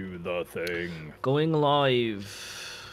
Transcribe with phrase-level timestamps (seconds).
[0.00, 1.12] Do the thing.
[1.20, 2.88] Going live.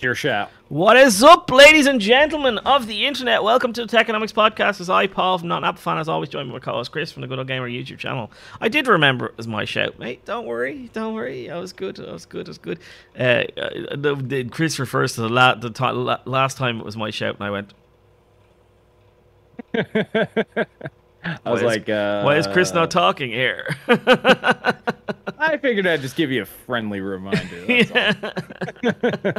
[0.00, 0.50] Your shout.
[0.68, 3.44] What is up, ladies and gentlemen of the internet?
[3.44, 4.80] Welcome to the Techonomics Podcast.
[4.80, 7.12] As I, Paul from Not an Apple Fan, as always, joined by my co-host Chris
[7.12, 8.32] from the Good Old Gamer YouTube channel.
[8.60, 10.24] I did remember it was my shout, mate.
[10.24, 11.48] Don't worry, don't worry.
[11.48, 12.00] I was good.
[12.00, 12.48] I was good.
[12.48, 12.80] I was good.
[13.16, 13.22] Uh,
[13.56, 16.96] uh, the, the, Chris refers to the, la- the t- la- last time it was
[16.96, 17.74] my shout, and I went,
[21.44, 23.68] I was Why is- like, uh, "Why is Chris not talking here?"
[25.42, 27.64] I figured I'd just give you a friendly reminder.
[28.84, 29.34] All.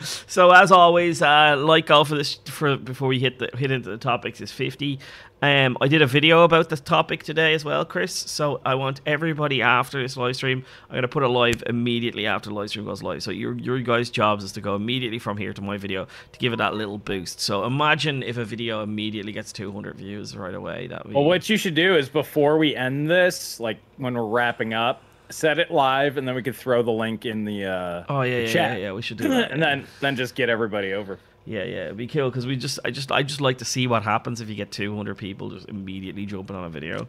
[0.00, 3.90] so as always, uh, like all for this for before we hit the hit into
[3.90, 4.98] the topics is fifty.
[5.42, 8.14] Um, I did a video about this topic today as well, Chris.
[8.14, 10.64] So I want everybody after this live stream.
[10.88, 13.22] I'm gonna put it live immediately after the live stream goes live.
[13.22, 16.38] So your your guys' jobs is to go immediately from here to my video to
[16.38, 17.40] give it that little boost.
[17.40, 20.86] So imagine if a video immediately gets 200 views right away.
[20.86, 24.14] That would be Well, what you should do is before we end this, like when
[24.14, 27.66] we're wrapping up, set it live, and then we could throw the link in the
[27.66, 28.78] uh, Oh yeah, the yeah, chat.
[28.78, 28.92] yeah, yeah.
[28.92, 29.50] We should do that.
[29.52, 31.18] and then then just get everybody over.
[31.46, 33.86] Yeah, yeah, it'd be cool because we just, I just, I just like to see
[33.86, 37.08] what happens if you get 200 people just immediately jumping on a video.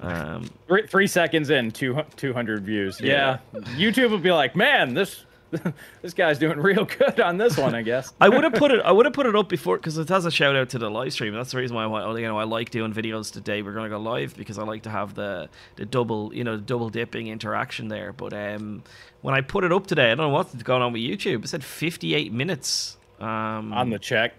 [0.00, 3.00] Um, Three, three seconds in, two, 200 views.
[3.00, 3.38] Yeah.
[3.54, 5.24] YouTube would be like, man, this
[6.02, 8.12] this guy's doing real good on this one, I guess.
[8.20, 10.24] I would have put it, I would have put it up before because it has
[10.24, 11.34] a shout out to the live stream.
[11.34, 13.62] That's the reason why I you know, I like doing videos today.
[13.62, 16.62] We're gonna go live because I like to have the the double, you know, the
[16.62, 18.12] double dipping interaction there.
[18.12, 18.82] But um,
[19.20, 21.44] when I put it up today, I don't know what's going on with YouTube.
[21.44, 22.96] It said 58 minutes.
[23.22, 24.34] Um, on the check.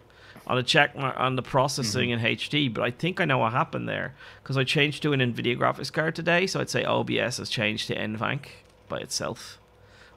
[0.48, 3.88] on the check on the processing in HD, but I think I know what happened
[3.88, 7.50] there because I changed to an NVIDIA graphics card today, so I'd say OBS has
[7.50, 8.46] changed to NVENC
[8.90, 9.60] by itself.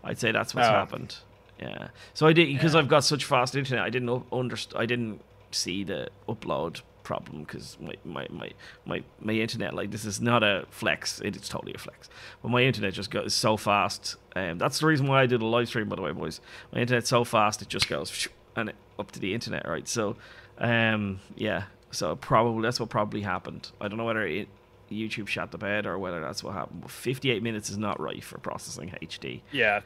[0.03, 0.73] I'd say that's what's Oh.
[0.73, 1.17] happened.
[1.61, 1.89] Yeah.
[2.13, 3.83] So I did because I've got such fast internet.
[3.85, 4.83] I didn't understand.
[4.83, 5.21] I didn't
[5.53, 8.51] see the upload problem because my, my, my,
[8.85, 12.11] my, my internet like this is not a flex it is totally a flex
[12.43, 15.47] but my internet just goes so fast um, that's the reason why I did a
[15.47, 16.41] live stream by the way boys
[16.73, 18.27] my internet's so fast it just goes
[18.57, 20.17] and up to the internet right so
[20.59, 24.49] um yeah so probably that's what probably happened I don't know whether it,
[24.91, 28.23] YouTube shot the bed or whether that's what happened but 58 minutes is not right
[28.23, 29.81] for processing HD Yeah.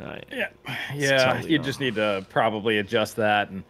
[0.00, 0.48] uh, Yeah.
[0.94, 1.32] Yeah.
[1.32, 1.64] totally you not.
[1.64, 3.50] just need to probably adjust that.
[3.50, 3.64] And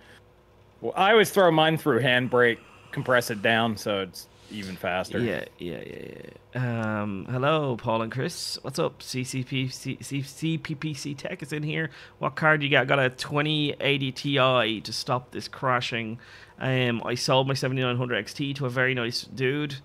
[0.81, 2.59] well, I always throw mine through Handbrake,
[2.93, 5.19] compress it down so it's even faster.
[5.19, 6.21] Yeah, yeah, yeah,
[6.55, 6.93] yeah.
[7.03, 8.59] Um, hello, Paul and Chris.
[8.63, 9.01] What's up?
[9.01, 11.91] CCP, C, CPPC Tech is in here.
[12.19, 12.87] What card you got?
[12.87, 16.19] Got a 2080 Ti to stop this crashing.
[16.59, 19.77] Um, I sold my 7900 XT to a very nice dude,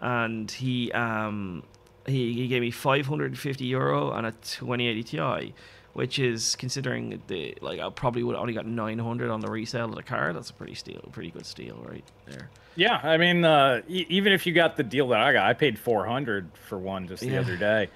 [0.00, 1.62] and he um
[2.06, 5.54] he, he gave me 550 euro on a 2080 Ti.
[5.92, 9.86] Which is considering the like I probably would have only got 900 on the resale
[9.86, 10.34] of the car.
[10.34, 12.50] That's a pretty steal, pretty good steal right there.
[12.76, 15.54] Yeah, I mean, uh, e- even if you got the deal that I got, I
[15.54, 17.40] paid 400 for one just the Yeah.
[17.40, 17.88] other day.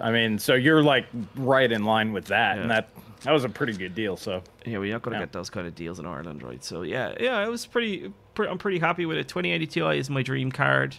[0.00, 2.90] I mean, so you're like right in line with that, and that
[3.24, 4.16] that was a pretty good deal.
[4.16, 5.22] So Yeah, we're not gonna Yeah.
[5.22, 6.62] get those kind of deals in Ireland, right?
[6.62, 9.26] So yeah, yeah, I was pretty, pre- I'm pretty happy with it.
[9.26, 10.96] 2080 Ti is my dream card.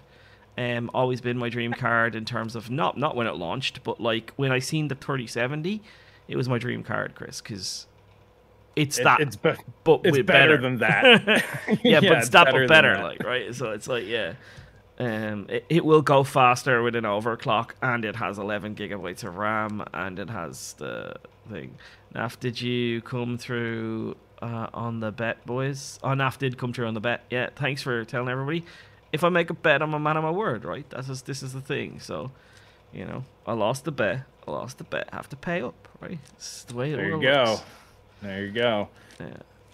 [0.58, 4.02] Um, always been my dream card in terms of not not when it launched, but
[4.02, 5.82] like when I seen the 3070,
[6.28, 7.88] it was my dream card, Chris, because
[8.80, 9.54] it's it- that, it's be-
[9.84, 11.44] but it's better, better than that.
[11.84, 13.54] yeah, but it's that better but better, like right.
[13.56, 14.34] So it's like yeah,
[15.00, 19.38] um, it, it will go faster with an overclock, and it has 11 gigabytes of
[19.38, 21.16] RAM, and it has the
[21.50, 21.76] thing.
[22.14, 26.00] Naaf, did you come through uh, on the bet, boys?
[26.04, 27.24] Oh, Naaf did come through on the bet.
[27.30, 28.66] Yeah, thanks for telling everybody.
[29.12, 30.88] If I make a bet, I'm a man of my word, right?
[30.90, 32.00] That's is, this is the thing.
[32.00, 32.32] So,
[32.94, 34.22] you know, I lost the bet.
[34.48, 35.10] I lost the bet.
[35.14, 36.20] have to pay up, right?
[36.34, 37.26] It's the way it There you works.
[37.26, 37.60] go.
[38.22, 38.90] There you go.
[39.20, 39.28] Yeah.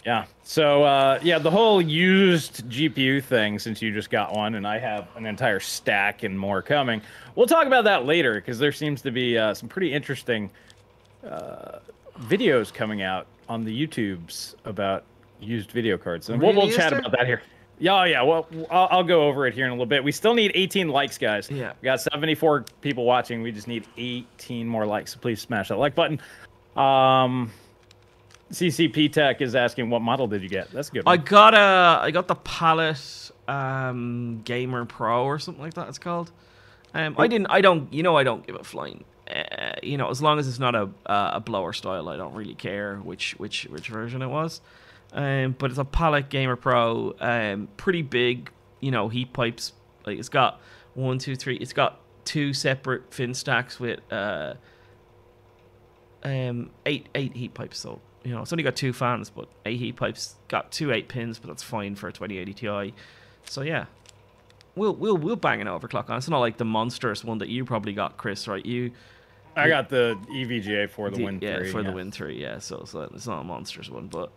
[0.06, 0.26] Yeah.
[0.44, 3.58] So uh, yeah, the whole used GPU thing.
[3.58, 7.02] Since you just got one, and I have an entire stack and more coming.
[7.36, 10.52] We'll talk about that later because there seems to be uh, some pretty interesting
[11.28, 11.80] uh,
[12.22, 15.04] videos coming out on the YouTubes about
[15.40, 17.00] used video cards, and we'll, we'll chat there?
[17.00, 17.42] about that here.
[17.78, 18.22] Yeah, oh, yeah.
[18.22, 20.02] Well, I'll, I'll go over it here in a little bit.
[20.02, 21.52] We still need 18 likes, guys.
[21.52, 21.74] Yeah.
[21.82, 23.42] We got 74 people watching.
[23.42, 25.14] We just need 18 more likes.
[25.14, 26.22] So please smash that like button.
[26.78, 27.52] Um,
[28.56, 30.72] CCP Tech is asking, what model did you get?
[30.72, 31.04] That's a good.
[31.06, 35.90] I got a I got the Palit um, Gamer Pro or something like that.
[35.90, 36.32] It's called.
[36.94, 37.48] Um, I didn't.
[37.48, 37.92] I don't.
[37.94, 39.04] You know, I don't give a flying.
[39.30, 42.34] Uh, you know, as long as it's not a uh, a blower style, I don't
[42.34, 44.62] really care which which which version it was.
[45.12, 47.14] Um, but it's a Palit Gamer Pro.
[47.20, 48.52] Um, pretty big.
[48.80, 49.74] You know, heat pipes.
[50.06, 50.62] Like it's got
[50.94, 51.58] one, two, three.
[51.58, 54.54] It's got two separate fin stacks with uh,
[56.24, 57.80] um, eight eight heat pipes.
[57.80, 60.36] So you know, it's only got two fans, but eight heat pipes.
[60.48, 62.94] Got two eight pins, but that's fine for a 2080 Ti.
[63.46, 63.86] So yeah,
[64.76, 66.18] we'll we'll we'll bang an overclock on.
[66.18, 68.48] It's not like the monstrous one that you probably got, Chris.
[68.48, 68.66] Right?
[68.66, 68.92] You
[69.56, 71.72] I got the EVGA for the, the- Win yeah, 3.
[71.72, 71.92] for the.
[71.92, 72.42] Win Three.
[72.42, 74.32] Yeah, so, so it's not a monstrous one, but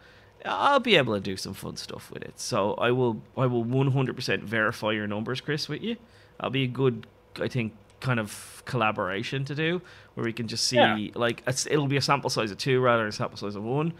[0.44, 2.38] I'll be able to do some fun stuff with it.
[2.38, 5.96] So I will I will 100% verify your numbers, Chris, with you.
[6.36, 7.06] That'll be a good,
[7.40, 9.80] I think, kind of collaboration to do
[10.14, 10.96] where we can just see Yeah.
[11.14, 13.62] like it's, it'll be a sample size of two rather than a sample size of
[13.64, 13.92] one,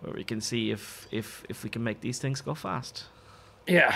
[0.00, 3.04] where we can see if if if we can make these things go fast.
[3.66, 3.94] Yeah,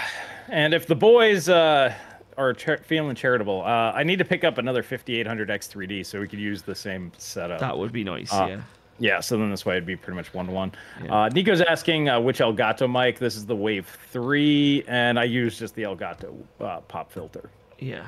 [0.48, 1.92] and if the boys uh,
[2.38, 6.26] are char- feeling charitable, uh, I need to pick up another 5800 X3D so we
[6.28, 7.60] could use the same setup.
[7.60, 8.32] That would be nice.
[8.32, 8.60] Uh, yeah.
[9.00, 10.72] Yeah, so then this way it'd be pretty much one to one.
[11.08, 13.18] Uh Nico's asking uh, which Elgato mic.
[13.20, 17.48] This is the Wave Three, and I use just the Elgato uh, pop filter.
[17.78, 18.06] Yeah.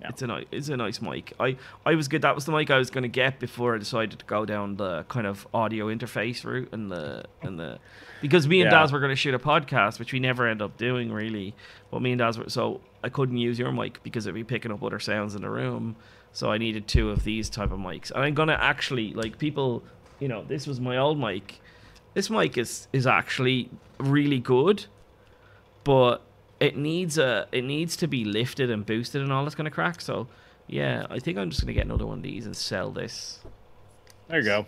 [0.00, 0.08] Yeah.
[0.10, 1.32] It's a nice, it's a nice mic.
[1.40, 1.56] I,
[1.86, 2.20] I was good.
[2.22, 4.76] That was the mic I was going to get before I decided to go down
[4.76, 7.78] the kind of audio interface route and the and the
[8.20, 8.80] because me and Yeah.
[8.80, 11.54] Daz were going to shoot a podcast, which we never end up doing really.
[11.90, 14.70] But me and Daz were so I couldn't use your mic because it'd be picking
[14.70, 15.96] up other sounds in the room.
[16.32, 19.82] So I needed two of these type of mics, and I'm gonna actually like people.
[20.20, 21.60] You know, this was my old mic.
[22.12, 24.84] This mic is is actually really good,
[25.84, 26.22] but
[26.60, 30.00] it needs a it needs to be lifted and boosted and all that's gonna crack.
[30.00, 30.26] So
[30.66, 31.06] yeah, mm.
[31.10, 33.40] I think I'm just gonna get another one of these and sell this.
[34.28, 34.66] There you go.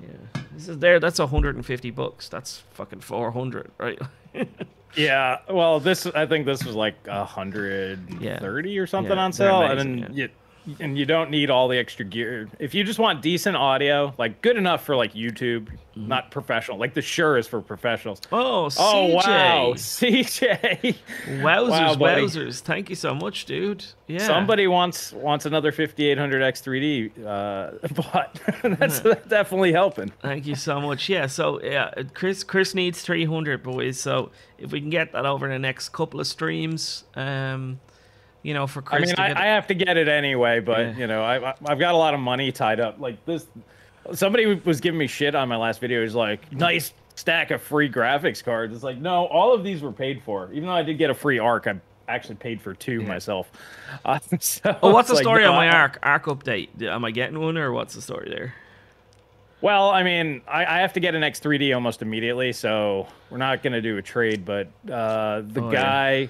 [0.00, 1.00] Yeah, this is there.
[1.00, 2.28] That's 150 bucks.
[2.28, 4.00] That's fucking 400, right?
[4.96, 8.80] Yeah, well, this I think this was like 130 Yeah.
[8.80, 10.28] or something Yeah, on sale, amazing, and then you
[10.80, 12.48] and you don't need all the extra gear.
[12.58, 15.68] If you just want decent audio, like good enough for like YouTube,
[15.98, 16.08] Mm-hmm.
[16.10, 16.78] not professional.
[16.78, 18.20] Like the Shure is for professionals.
[18.30, 18.76] oh, CJ.
[18.78, 20.94] Oh wow, CJ.
[21.26, 22.22] Wowzers, Wow, buddy.
[22.22, 22.60] wowzers!
[22.60, 23.84] Thank you so much, dude.
[24.06, 24.18] Yeah.
[24.18, 30.10] Somebody wants wants another 5800 X3D, uh, but that's definitely helping.
[30.22, 31.08] Thank you so much.
[31.08, 33.98] Yeah, so yeah, Chris Chris needs 300 boys.
[34.00, 37.80] So if we can get that over the next couple of streams, um,
[38.48, 40.96] you know, for I mean, I, I have to get it anyway, but Yeah.
[40.96, 42.98] you know, I, I've got a lot of money tied up.
[42.98, 43.46] Like this,
[44.14, 46.02] somebody was giving me shit on my last video.
[46.02, 49.92] He's like, "Nice stack of free graphics cards." It's like, no, all of these were
[49.92, 50.50] paid for.
[50.52, 51.78] Even though I did get a free arc, I
[52.08, 53.50] actually paid for two myself.
[54.02, 56.80] Uh, so Oh, what's the it's like, story no, on my arc arc update?
[56.82, 58.54] Am I getting one or what's the story there?
[59.60, 63.62] Well, I mean, I, I have to get an X3D almost immediately, so we're not
[63.62, 64.44] gonna do a trade.
[64.44, 65.80] But uh, the Oh, yeah.
[65.80, 66.28] guy,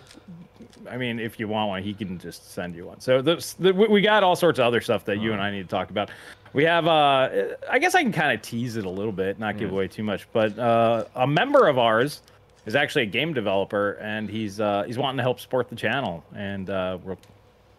[0.91, 3.01] I mean, if you want one, he can just send you one.
[3.01, 5.63] So the, the, we got all sorts of other stuff that you and I need
[5.65, 6.11] to talk about.
[6.55, 7.29] We have, uh,
[7.71, 9.75] I guess I can kind of tease it a little bit, not give Yeah.
[9.75, 10.27] away too much.
[10.33, 12.23] But uh, a member of ours
[12.65, 16.25] is actually a game developer, and he's uh, he's wanting to help support the channel,
[16.35, 17.19] and uh, we'll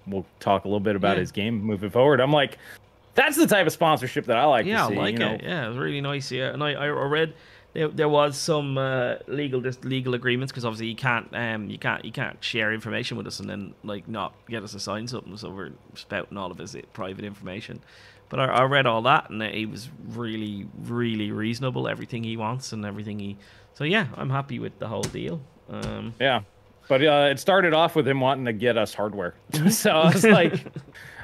[0.06, 1.22] we'll talk a little bit about Yeah.
[1.22, 2.22] his game moving forward.
[2.22, 2.60] I'm like.
[3.20, 4.96] That's the type of sponsorship that I like yeah, to see.
[4.96, 5.34] I like you know?
[5.34, 5.44] it.
[5.44, 6.32] Yeah, it was really nice.
[6.32, 7.34] Yeah, and I, I read
[7.74, 11.78] there, there was some uh, legal dis- legal agreements because obviously you can't um you
[11.78, 15.08] can't you can't share information with us and then like not get us to sign
[15.08, 15.36] something.
[15.36, 17.82] So we're spouting all of his private information.
[18.30, 21.88] But I, I read all that and he was really really reasonable.
[21.90, 23.38] Everything he wants and everything he.
[23.74, 25.42] So yeah, I'm happy with the whole deal.
[25.70, 26.42] Um, Yeah,
[26.88, 29.36] but uh, it started off with him wanting to get us hardware.
[29.70, 30.66] so I was like,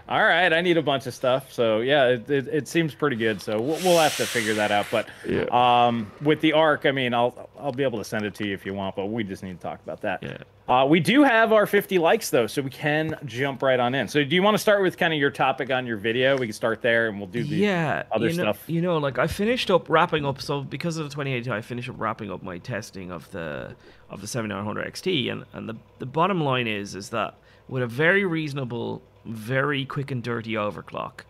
[0.08, 3.16] "All right, I need a bunch of stuff." So yeah, it, it, it seems pretty
[3.16, 3.42] good.
[3.42, 4.86] So we'll, we'll have to figure that out.
[4.92, 5.46] But Yeah.
[5.52, 8.54] um, with the arc, I mean, I'll I'll be able to send it to you
[8.54, 8.96] if you want.
[8.96, 10.22] But we just need to talk about that.
[10.24, 10.38] Yeah.
[10.68, 14.08] Uh, we do have our 50 likes though, so we can jump right on in.
[14.08, 16.36] So do you want to start with kind of your topic on your video?
[16.38, 18.64] We can start there, and we'll do the yeah other you know, stuff.
[18.68, 21.88] you know like i finished up wrapping up so because of the 2080 i finished
[21.90, 23.76] up wrapping up my testing of the
[24.10, 27.36] of the 7900 xt and and the, the bottom line is is that
[27.68, 31.22] with a very reasonable very quick and dirty overclock.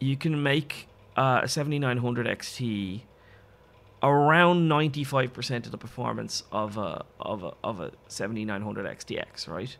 [0.00, 3.02] You can make uh, a 7900 xt
[4.02, 9.76] around 95% of the performance of a of a of a 7900 xtx right?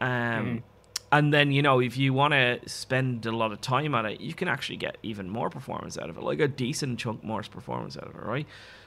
[0.00, 0.62] Um Mhm.
[1.10, 4.20] and then you know if you want to spend a lot of time on it
[4.22, 7.42] you can actually get even more performance out of it like a decent chunk more
[7.42, 8.46] performance out of it right?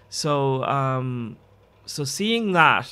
[0.10, 1.38] So um
[1.86, 2.90] so seeing that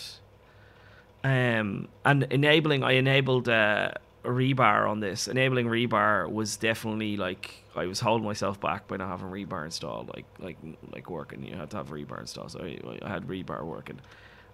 [1.23, 3.91] um and enabling i enabled uh
[4.23, 5.27] rebar on this.
[5.27, 10.09] Enabling rebar was definitely like i was holding myself back by not having rebar installed
[10.15, 10.57] like like
[10.91, 11.43] like working.
[11.43, 13.99] You had to have rebar installed so i, I had rebar working.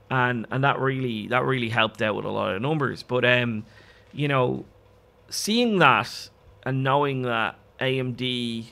[0.09, 3.03] And and that really that really helped out with a lot of numbers.
[3.03, 3.65] But um
[4.11, 4.65] you know
[5.29, 6.29] seeing that
[6.63, 8.65] and knowing that AMD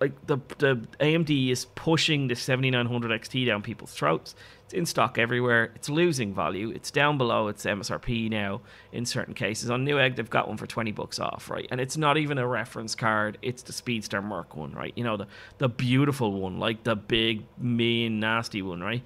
[0.00, 4.34] like the the AMD is pushing the 7900 XT down people's throats.
[4.68, 5.72] It's in stock everywhere.
[5.76, 6.68] It's losing value.
[6.68, 8.60] It's down below its MSRP now
[8.92, 9.70] in certain cases.
[9.70, 11.66] On Newegg, they've got one for 20 bucks off, right?
[11.70, 13.38] And it's not even a reference card.
[13.40, 14.92] It's the Speedster Merc one, right?
[14.94, 19.02] You know, the, the beautiful one, like the big, mean, nasty one, right?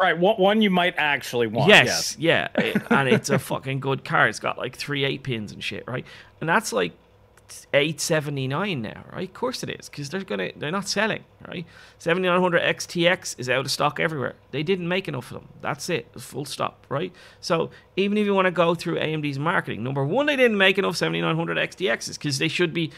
[0.00, 1.68] Right, one, one you might actually want.
[1.68, 2.48] Yes, yeah,
[2.90, 4.26] and it's a fucking good car.
[4.26, 6.04] It's got like three eight pins and shit, right?
[6.40, 6.92] And that's like
[7.72, 9.28] eight seventy nine now, right?
[9.28, 11.66] Of course it is, because they're gonna they're not selling, right?
[11.98, 14.34] Seventy nine hundred XTX is out of stock everywhere.
[14.50, 15.48] They didn't make enough of them.
[15.60, 16.08] That's it.
[16.20, 17.12] Full stop, right?
[17.40, 20.78] So even if you want to go through AMD's marketing, number one, they didn't make
[20.78, 22.92] enough seventy nine hundred XTXs because they should be.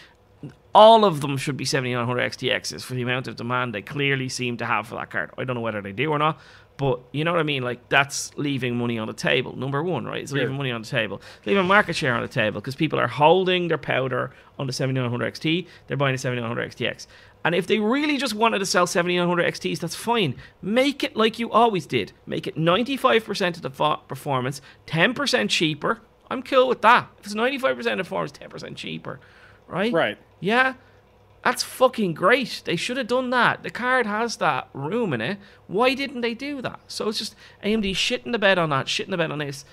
[0.74, 4.58] All of them should be 7900 XTXs for the amount of demand they clearly seem
[4.58, 5.30] to have for that card.
[5.38, 6.38] I don't know whether they do or not,
[6.76, 7.62] but you know what I mean?
[7.62, 9.56] Like that's leaving money on the table.
[9.56, 10.22] Number one, right?
[10.22, 11.20] It's leaving money on the table.
[11.38, 14.72] It's leaving market share on the table because people are holding their powder on the
[14.72, 15.66] 7900 XT.
[15.86, 17.06] They're buying the 7900 XTX.
[17.44, 20.34] And if they really just wanted to sell 7900 XTs, that's fine.
[20.62, 22.12] Make it like you always did.
[22.26, 26.00] Make it 95% of the fo- performance, 10% cheaper.
[26.28, 27.08] I'm cool with that.
[27.20, 29.20] If it's 95% of the performance, 10% cheaper,
[29.68, 29.92] right?
[29.92, 30.18] Right.
[30.40, 30.74] Yeah,
[31.46, 32.62] that's fucking great.
[32.64, 33.62] They should have done that.
[33.62, 35.38] The card has that room in it.
[35.68, 36.80] Why didn't they do that?
[36.88, 39.64] So it's just AMD shitting the bed on that, shitting the bed on this.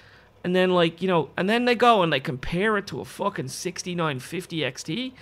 [0.43, 3.05] And then, like, you know, and then they go and they compare it to a
[3.05, 5.13] fucking 6950 XT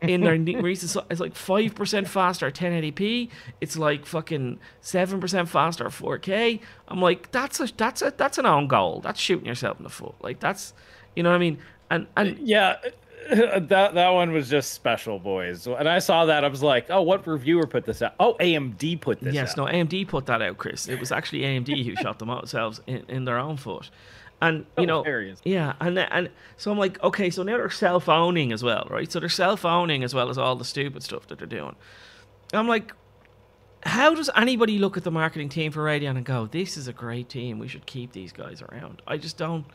[0.00, 1.04] in their recent.
[1.10, 3.28] It's like 5% faster at 1080p.
[3.60, 6.60] It's like fucking 7% faster at 4K.
[6.88, 9.02] I'm like, that's a, that's a, that's an own goal.
[9.02, 10.14] That's shooting yourself in the foot.
[10.22, 10.72] Like, that's,
[11.14, 11.58] you know what I mean?
[11.90, 12.76] And, and, Yeah,
[13.68, 15.66] that that one was just special, boys.
[15.66, 18.14] And I saw that, I was like, oh, what reviewer put this out?
[18.18, 19.56] Oh, AMD put this Yes, out.
[19.58, 20.88] no, AMD put that out, Chris.
[20.88, 23.90] It was actually AMD who shot them out themselves in, in their own foot.
[24.40, 25.40] And you know, is.
[25.44, 29.10] yeah, and and so I'm like, okay, so now they're self owning as well, right?
[29.10, 31.74] So they're self owning as well as all the stupid stuff that they're doing.
[32.54, 32.92] I'm like,
[33.82, 36.92] how does anybody look at the marketing team for Radeon and go, this is a
[36.92, 39.02] great team, we should keep these guys around?
[39.06, 39.66] I just don't.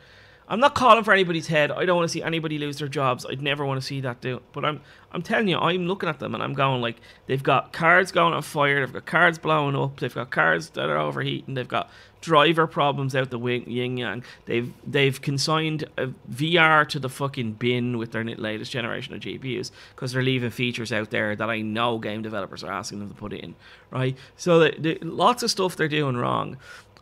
[0.48, 1.72] I'm not calling for anybody's head.
[1.72, 3.26] I don't want to see anybody lose their jobs.
[3.26, 4.42] I'd never want to see that do.
[4.52, 4.82] But I'm
[5.12, 6.98] I'm telling you, I'm looking at them and I'm going like
[7.28, 10.90] they've got cards going on fire, they've got cards blowing up, they've got cards that
[10.90, 14.24] are overheating, they've got driver problems out the wing, yin yang.
[14.46, 15.86] They've they've consigned
[16.32, 20.92] VR to the fucking bin with their latest generation of GPUs because they're leaving features
[20.92, 23.56] out there that I know game developers are asking them to put in,
[23.92, 24.18] right?
[24.36, 24.72] So
[25.02, 26.58] lots of stuff they're doing wrong.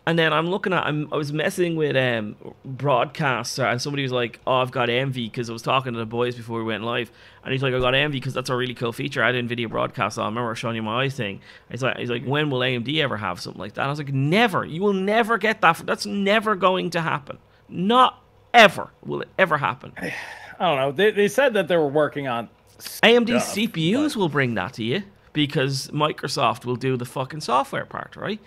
[0.06, 4.12] And then I'm looking at, I'm, I was messing with um, broadcaster, and somebody was
[4.12, 6.84] like, "Oh, I've got Envy," because I was talking to the boys before we went
[6.84, 7.12] live,
[7.44, 9.70] and he's like, "I got Envy because that's a really cool feature." I had NVIDIA
[9.70, 10.26] broadcast on.
[10.26, 11.40] I remember showing you my eye thing.
[11.70, 14.12] He's like, "He's like, when will AMD ever have something like that?" I was like,
[14.12, 14.66] "Never.
[14.66, 15.78] You will never get that.
[15.86, 17.38] That's never going to happen.
[17.70, 18.22] Not
[18.56, 20.14] ever will it ever happen." I
[20.60, 20.92] don't know.
[20.92, 24.74] They, they said that they were working on AMD stuff, CPUs but- will bring that
[24.74, 25.04] to you
[25.34, 28.40] because Microsoft will do the fucking software part, right?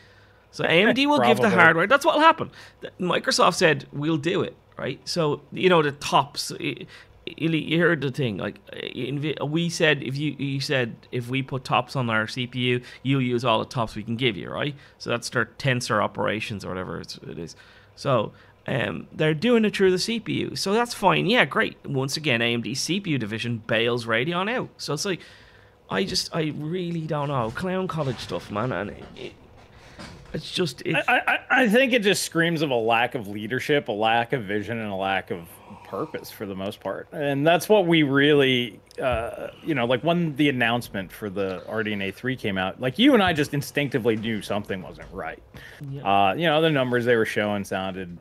[0.54, 1.88] So AMD will give the hardware.
[1.88, 2.48] That's what will happen.
[3.00, 5.00] Microsoft said we'll do it, right?
[5.04, 6.52] So you know the tops.
[7.26, 8.60] You heard the thing, like
[9.44, 10.04] we said.
[10.04, 13.64] If you you said if we put tops on our CPU, you'll use all the
[13.64, 14.76] tops we can give you, right?
[14.98, 17.56] So that's their tensor operations or whatever it is.
[17.96, 18.30] So
[18.68, 21.26] um, they're doing it through the CPU, so that's fine.
[21.26, 21.84] Yeah, great.
[21.84, 24.68] Once again, AMD CPU division bails Radeon out.
[24.78, 25.20] So it's like,
[25.90, 29.32] I just I really don't know clown college stuff, man, and it, it,
[30.34, 33.88] it's just it, I, I, I think it just screams of a lack of leadership,
[33.88, 35.48] a lack of vision, and a lack of
[35.84, 37.08] purpose for the most part.
[37.12, 42.14] And that's what we really, uh, you know, like when the announcement for the RDNA
[42.14, 45.42] 3 came out, like you and I just instinctively knew something wasn't right.
[46.04, 48.18] Uh, you know, the numbers they were showing sounded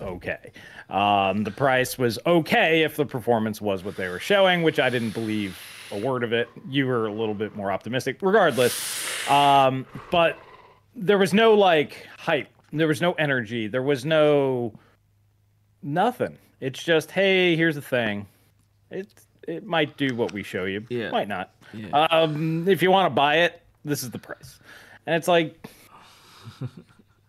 [0.00, 0.52] okay.
[0.90, 4.90] Um, the price was okay if the performance was what they were showing, which I
[4.90, 5.58] didn't believe
[5.90, 6.48] a word of it.
[6.68, 9.30] You were a little bit more optimistic, regardless.
[9.30, 10.38] Um, but
[10.96, 12.48] there was no like hype.
[12.72, 13.68] There was no energy.
[13.68, 14.72] There was no
[15.82, 16.38] nothing.
[16.60, 18.26] It's just, hey, here's the thing.
[18.90, 19.08] It
[19.46, 20.84] it might do what we show you.
[20.88, 21.10] Yeah.
[21.10, 21.54] Might not.
[21.72, 21.90] Yeah.
[21.90, 24.58] Um, if you want to buy it, this is the price.
[25.06, 25.68] And it's like,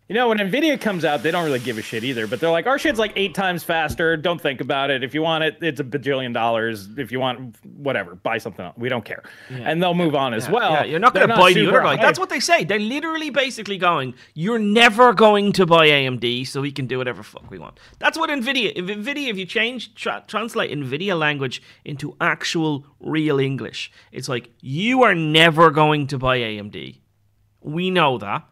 [0.09, 2.27] you know, when Nvidia comes out, they don't really give a shit either.
[2.27, 4.15] But they're like, our shit's like eight times faster.
[4.15, 5.03] Don't think about it.
[5.03, 6.87] If you want it, it's a bajillion dollars.
[6.97, 8.75] If you want whatever, buy something else.
[8.77, 9.23] We don't care.
[9.49, 10.71] And they'll move on as Yeah, well.
[10.71, 11.97] yeah, you're not going to buy the guy.
[11.97, 12.63] That's what they say.
[12.63, 17.21] They're literally basically going, "You're never going to buy AMD, so we can do whatever
[17.23, 18.71] fuck we want." That's what Nvidia.
[18.75, 24.49] If Nvidia, if you change tra- translate Nvidia language into actual real English, it's like
[24.61, 26.99] you are never going to buy AMD.
[27.61, 28.43] We know that,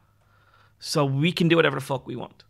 [0.79, 2.44] so we can do whatever the fuck we want.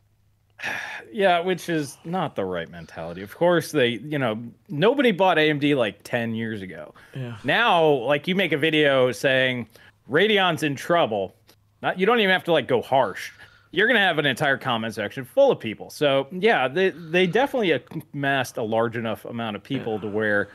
[1.13, 3.21] Yeah, which is not the right mentality.
[3.21, 6.93] Of course, they, you know, nobody bought AMD like 10 years ago.
[7.15, 7.37] Yeah.
[7.45, 9.69] Now, like, you make a video saying
[10.09, 11.33] Radeon's in trouble.
[11.81, 13.31] Not, you don't even have to like go harsh.
[13.71, 15.89] You're gonna have an entire comment section full of people.
[15.89, 17.79] So yeah, they they definitely
[18.13, 20.49] amassed a large enough amount of people to where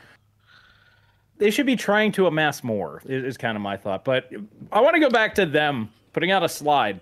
[1.37, 3.01] they should be trying to amass more.
[3.05, 4.03] Is, is kind of my thought.
[4.03, 4.31] But
[4.71, 6.99] I want to go back to them putting out a slide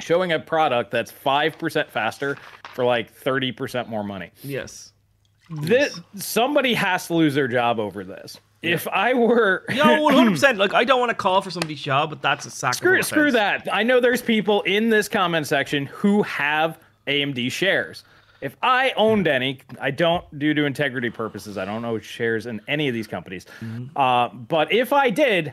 [0.00, 2.36] showing a product that's 5% faster
[2.74, 4.30] for like 30% more money.
[4.42, 4.92] Yes.
[5.50, 8.38] This, somebody has to lose their job over this.
[8.62, 10.58] If I were, No, one hundred percent.
[10.58, 12.76] Like I don't want to call for somebody's job, but that's a sacrifice.
[12.76, 13.66] screw, screw that.
[13.72, 18.04] I know there's people in this comment section who have AMD shares.
[18.42, 21.58] If I owned any, I don't due to integrity purposes.
[21.58, 23.46] I don't own shares in any of these companies.
[23.96, 25.52] Uh, but if I did,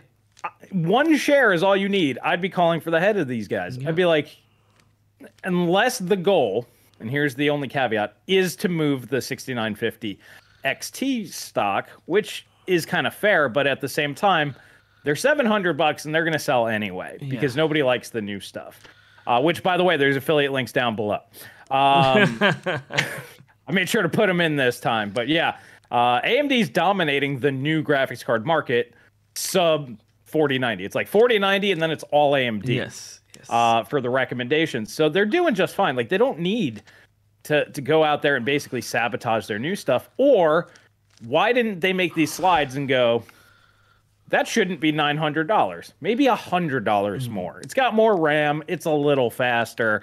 [0.72, 2.20] one share is all you need.
[2.24, 3.78] I'd be calling for the head of these guys.
[3.86, 4.38] I'd be like,
[5.44, 6.68] unless the goal,
[7.00, 10.20] and here's the only caveat, is to move the 6950
[10.66, 14.56] XT stock, which is kind of fair, but at the same time,
[15.04, 18.82] they're 700 bucks and they're going to sell anyway because nobody likes the new stuff.
[19.26, 21.20] Uh, which, by the way, there's affiliate links down below.
[21.70, 25.58] Um, I made sure to put them in this time, but yeah,
[25.92, 28.94] uh, AMD's dominating the new graphics card market
[29.36, 30.86] sub 4090.
[30.86, 33.22] It's like 4090 and then it's all AMD Yes.
[33.36, 33.46] Yes.
[33.50, 34.94] uh, for the recommendations.
[34.94, 35.96] So they're doing just fine.
[35.96, 36.84] Like they don't need
[37.44, 40.10] to to go out there and basically sabotage their new stuff.
[40.18, 40.68] Or
[41.26, 43.24] why didn't they make these slides and go?
[44.30, 45.94] That shouldn't be nine hundred dollars.
[46.02, 47.60] Maybe a hundred dollars more.
[47.62, 48.62] It's got more RAM.
[48.68, 50.02] It's a little faster.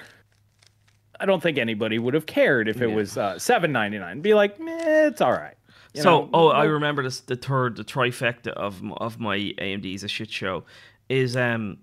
[1.21, 4.21] I don't think anybody would have cared if it was uh, seven ninety nine.
[4.21, 5.55] Be like, meh, it's all right.
[5.95, 7.21] You so, know, oh, I remember this.
[7.21, 10.65] The third, the trifecta of of my AMD is a shit show.
[11.09, 11.79] Is um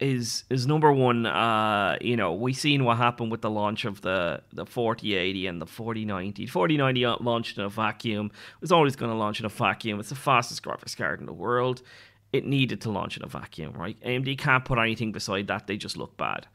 [0.00, 1.24] is is number one.
[1.24, 5.46] Uh, you know, we seen what happened with the launch of the the forty eighty
[5.46, 6.46] and the forty ninety.
[6.46, 8.26] Forty ninety launched in a vacuum.
[8.26, 9.98] It was always going to launch in a vacuum.
[9.98, 11.82] It's the fastest graphics card in the world.
[12.32, 13.98] It needed to launch in a vacuum, right?
[14.00, 15.66] AMD can't put anything beside that.
[15.66, 16.48] They just look bad.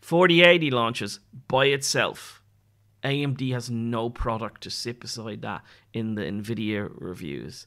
[0.00, 2.42] 4080 launches by itself.
[3.02, 5.62] AMD has no product to sit beside that
[5.92, 7.66] in the Nvidia reviews.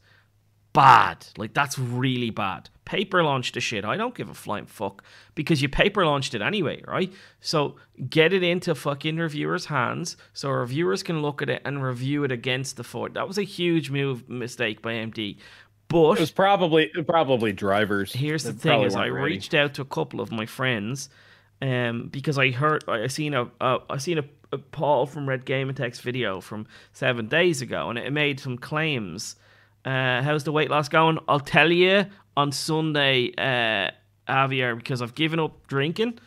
[0.74, 1.28] Bad.
[1.38, 2.70] Like that's really bad.
[2.84, 3.86] Paper launched a shit.
[3.86, 5.04] I don't give a flying fuck
[5.34, 7.12] because you paper launched it anyway, right?
[7.40, 7.78] So
[8.10, 12.32] get it into fucking reviewers' hands so reviewers can look at it and review it
[12.32, 13.14] against the Ford.
[13.14, 15.38] That was a huge move mistake by AMD.
[15.88, 18.12] But it was probably probably drivers.
[18.12, 19.36] Here's the thing: is I ready.
[19.36, 21.10] reached out to a couple of my friends,
[21.62, 24.26] um, because I heard I seen a uh, seen a, a
[24.58, 29.36] Paul from RedGamingTech video from seven days ago, and it made some claims.
[29.84, 31.20] Uh, how's the weight loss going?
[31.28, 33.92] I'll tell you on Sunday, uh,
[34.76, 36.20] because I've given up drinking,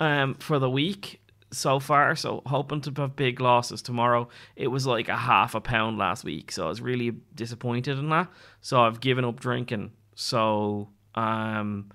[0.00, 1.20] um, for the week
[1.52, 2.16] so far.
[2.16, 4.28] So hoping to have big losses tomorrow.
[4.56, 8.08] It was like a half a pound last week, so I was really disappointed in
[8.08, 8.28] that.
[8.60, 9.92] So I've given up drinking.
[10.14, 11.90] So um,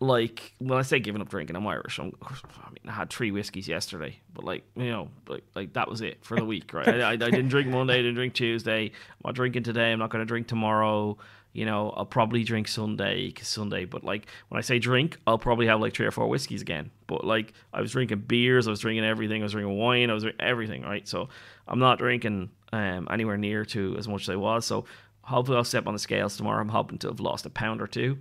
[0.00, 1.98] like when I say giving up drinking, I'm Irish.
[1.98, 5.88] I'm, I mean, I had three whiskeys yesterday, but like you know, like like that
[5.88, 6.88] was it for the week, right?
[6.88, 8.86] I, I, I didn't drink Monday, I didn't drink Tuesday.
[8.86, 9.92] I'm not drinking today.
[9.92, 11.18] I'm not going to drink tomorrow.
[11.52, 13.84] You know, I'll probably drink Sunday, 'cause Sunday.
[13.84, 16.90] But like when I say drink, I'll probably have like three or four whiskeys again.
[17.08, 20.14] But like I was drinking beers, I was drinking everything, I was drinking wine, I
[20.14, 21.06] was drinking everything, right?
[21.08, 21.28] So
[21.66, 24.64] I'm not drinking um, anywhere near to as much as I was.
[24.64, 24.84] So
[25.22, 26.60] hopefully I'll step on the scales tomorrow.
[26.60, 28.18] I'm hoping to have lost a pound or two.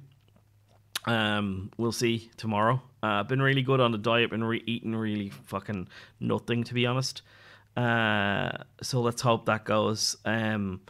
[1.10, 2.80] Um, we'll see tomorrow.
[3.02, 4.30] Uh, been really good on the diet.
[4.30, 5.88] Been re- eating really fucking
[6.20, 7.24] nothing to be honest.
[7.76, 8.52] Uh,
[8.84, 10.18] so let's hope that goes.
[10.24, 10.82] Um,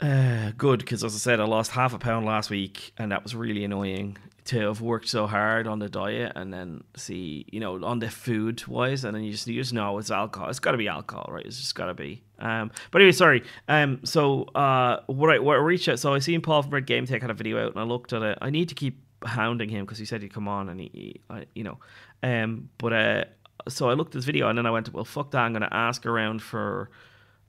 [0.00, 3.24] uh, good because as I said, I lost half a pound last week, and that
[3.24, 7.60] was really annoying to have worked so hard on the diet and then see, you
[7.60, 10.48] know, on the food wise, and then you just you just know it's alcohol.
[10.48, 11.44] It's got to be alcohol, right?
[11.44, 12.22] It's just got to be.
[12.38, 13.44] Um, but anyway, sorry.
[13.68, 15.98] Um, so uh, what I what I reached out.
[15.98, 18.38] So I seen Paul from RedGamingTech had a video out, and I looked at it.
[18.40, 21.20] I need to keep hounding him because he said he'd come on, and he, he
[21.28, 21.78] I, you know,
[22.22, 23.24] um, but uh,
[23.68, 25.40] so I looked at this video, and then I went, well, fuck that.
[25.40, 26.90] I'm gonna ask around for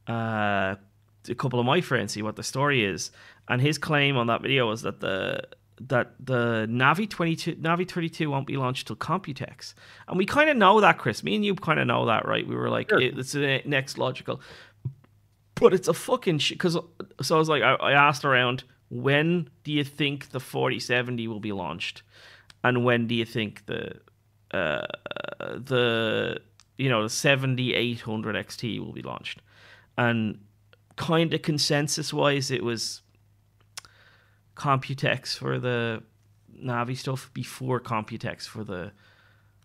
[0.08, 0.76] uh
[1.30, 3.12] a couple of my friends see what the story is
[3.48, 5.42] and his claim on that video was that the
[5.88, 9.74] that the Navi 22 Navi 32 won't be launched till Computex.
[10.08, 11.24] And we kind of know that Chris.
[11.24, 12.48] Me and you kind of know that right?
[12.48, 13.00] We were like Sure.
[13.02, 14.42] it, it's the next logical.
[15.56, 16.78] But it's a fucking shit because
[17.22, 21.40] so I was like I, I asked around when do you think the 4070 will
[21.40, 22.04] be launched?
[22.64, 23.94] And when do you think the
[24.54, 24.86] uh
[25.40, 26.42] the
[26.78, 29.42] you know the 7800 XT will be launched?
[29.98, 30.40] And
[30.96, 33.02] kind of consensus wise it was
[34.56, 36.04] Computex for the
[36.64, 38.92] Navi stuff before Computex for the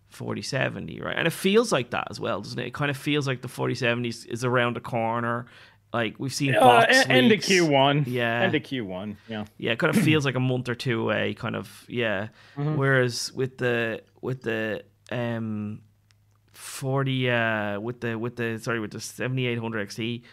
[0.09, 3.27] 4070 right and it feels like that as well doesn't it it kind of feels
[3.27, 5.45] like the 4070 is, is around the corner
[5.93, 7.39] like we've seen Uh, end of.
[7.39, 8.03] Q1.
[8.07, 8.41] Yeah.
[8.41, 9.15] End of Q1.
[9.29, 9.45] Yeah.
[9.57, 11.85] Yeah, it kind of feels like a month or two away, kind of.
[11.87, 12.27] Yeah.
[12.55, 15.79] Whereas with the with the um
[16.51, 20.23] forty uh with the with the sorry with the seventy eight hundred XT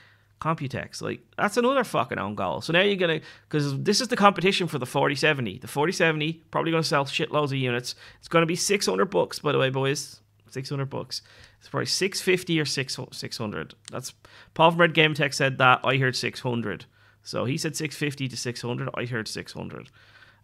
[0.45, 2.61] Computex, like that's another fucking own goal.
[2.61, 5.59] So now you're gonna because this is the competition for the forty seventy.
[5.59, 7.95] The forty seventy probably gonna sell shitloads of units.
[8.19, 10.21] It's gonna be six hundred bucks, by the way, boys.
[10.51, 11.23] six hundred bucks.
[11.61, 13.75] It's probably six fifty or six six hundred.
[13.91, 14.13] That's
[14.53, 15.81] Paul from RedGamingTech said that.
[15.83, 16.85] I heard six hundred.
[17.23, 18.91] So he said six fifty to six hundred.
[18.95, 19.89] I heard six hundred,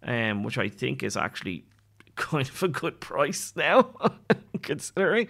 [0.03, 1.67] um, which I think is actually
[2.17, 3.91] kind of a good price now,
[4.63, 5.29] considering.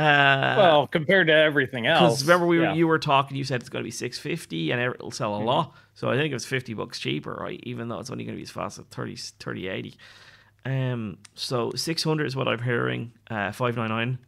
[0.00, 2.00] Uh, well, compared to everything else.
[2.00, 2.72] Because remember, we yeah.
[2.74, 3.36] you were talking.
[3.36, 5.46] You said it's going to be six fifty, and it'll sell a Mm-hmm.
[5.46, 5.74] lot.
[5.94, 7.60] So I think it was fifty bucks cheaper, right?
[7.64, 9.96] Even though it's only going to be as fast as 30, 30 80.
[10.66, 13.12] Um, so six hundred is what I'm hearing.
[13.30, 14.18] Uh, five nine nine.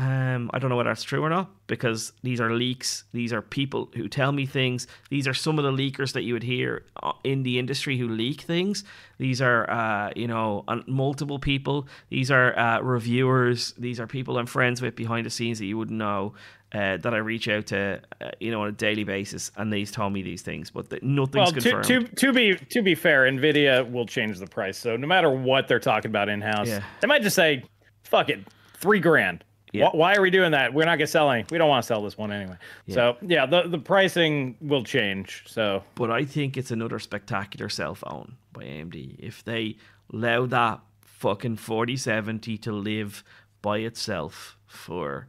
[0.00, 3.04] Um, I don't know whether that's true or not because these are leaks.
[3.12, 4.86] These are people who tell me things.
[5.10, 8.08] These are some of the leakers that you would hear uh, in the industry who
[8.08, 8.82] leak things.
[9.18, 11.86] These are, uh, you know, uh, multiple people.
[12.08, 13.74] These are uh, reviewers.
[13.76, 16.32] These are people I'm friends with behind the scenes that you wouldn't know.
[16.72, 19.84] Uh, that I reach out to, uh, you know, on a daily basis, and they
[19.84, 21.84] tell me these things, but the, nothing's well, to, confirmed.
[22.16, 24.78] to to be to be fair, Nvidia will change the price.
[24.78, 26.84] So no matter what they're talking about in house, Yeah.
[27.00, 27.64] they might just say,
[28.04, 29.88] "Fuck it, three grand." Yeah.
[29.90, 30.74] Wh- Why are we doing that?
[30.74, 31.44] We're not gonna sell any.
[31.50, 32.56] We don't want to sell this one anyway.
[32.88, 35.44] So yeah, the the pricing will change.
[35.46, 39.16] So but I think it's another spectacular cell phone by AMD.
[39.18, 39.76] If they
[40.12, 43.22] allow that fucking 4070 to live
[43.62, 45.28] by itself for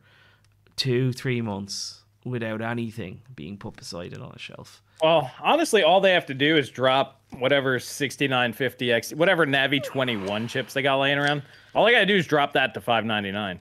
[0.75, 4.81] two, three months without anything being put beside it on a shelf.
[5.03, 10.73] Well, honestly, all they have to do is drop whatever 6950X, whatever Navi 21 chips
[10.73, 11.41] they got laying around.
[11.73, 13.59] All they gotta do is drop that to 599.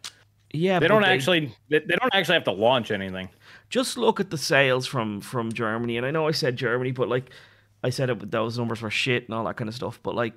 [0.53, 3.29] Yeah, They don't actually, they, they don't actually have to launch anything.
[3.69, 5.97] just look at the sales from from Germany.
[5.97, 7.31] And I know I said Germany, but like
[7.85, 10.01] I said it, those numbers were shit and all that kind of stuff.
[10.03, 10.35] But like,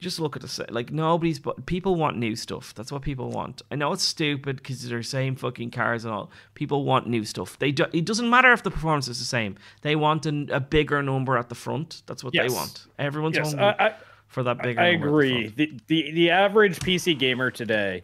[0.00, 2.74] just look at the like nobody's but people want new stuff.
[2.74, 3.62] That's what people want.
[3.70, 6.32] I know it's stupid because they're same fucking cars and all.
[6.54, 7.56] People want new stuff.
[7.60, 9.54] They do, it doesn't matter if the performance is the same.
[9.82, 12.02] They want an, a bigger number at the front.
[12.06, 12.50] That's what Yes.
[12.50, 12.86] they want.
[12.98, 13.94] Everyone's Yes, hungry I, I,
[14.26, 14.80] for that bigger.
[14.80, 15.48] I agree.
[15.54, 18.02] The, the the average PC gamer today,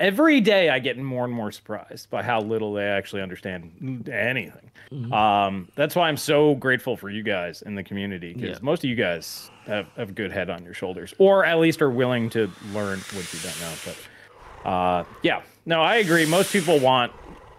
[0.00, 4.70] every day I get more and more surprised by how little they actually understand anything.
[4.90, 5.12] Mm-hmm.
[5.12, 8.62] Um, that's why I'm so grateful for you guys in the community because Yeah.
[8.62, 11.80] most of you guys have, have a good head on your shoulders, or at least
[11.82, 13.72] are willing to learn what you don't know.
[13.84, 16.26] But uh, yeah, no, I agree.
[16.26, 17.12] Most people want.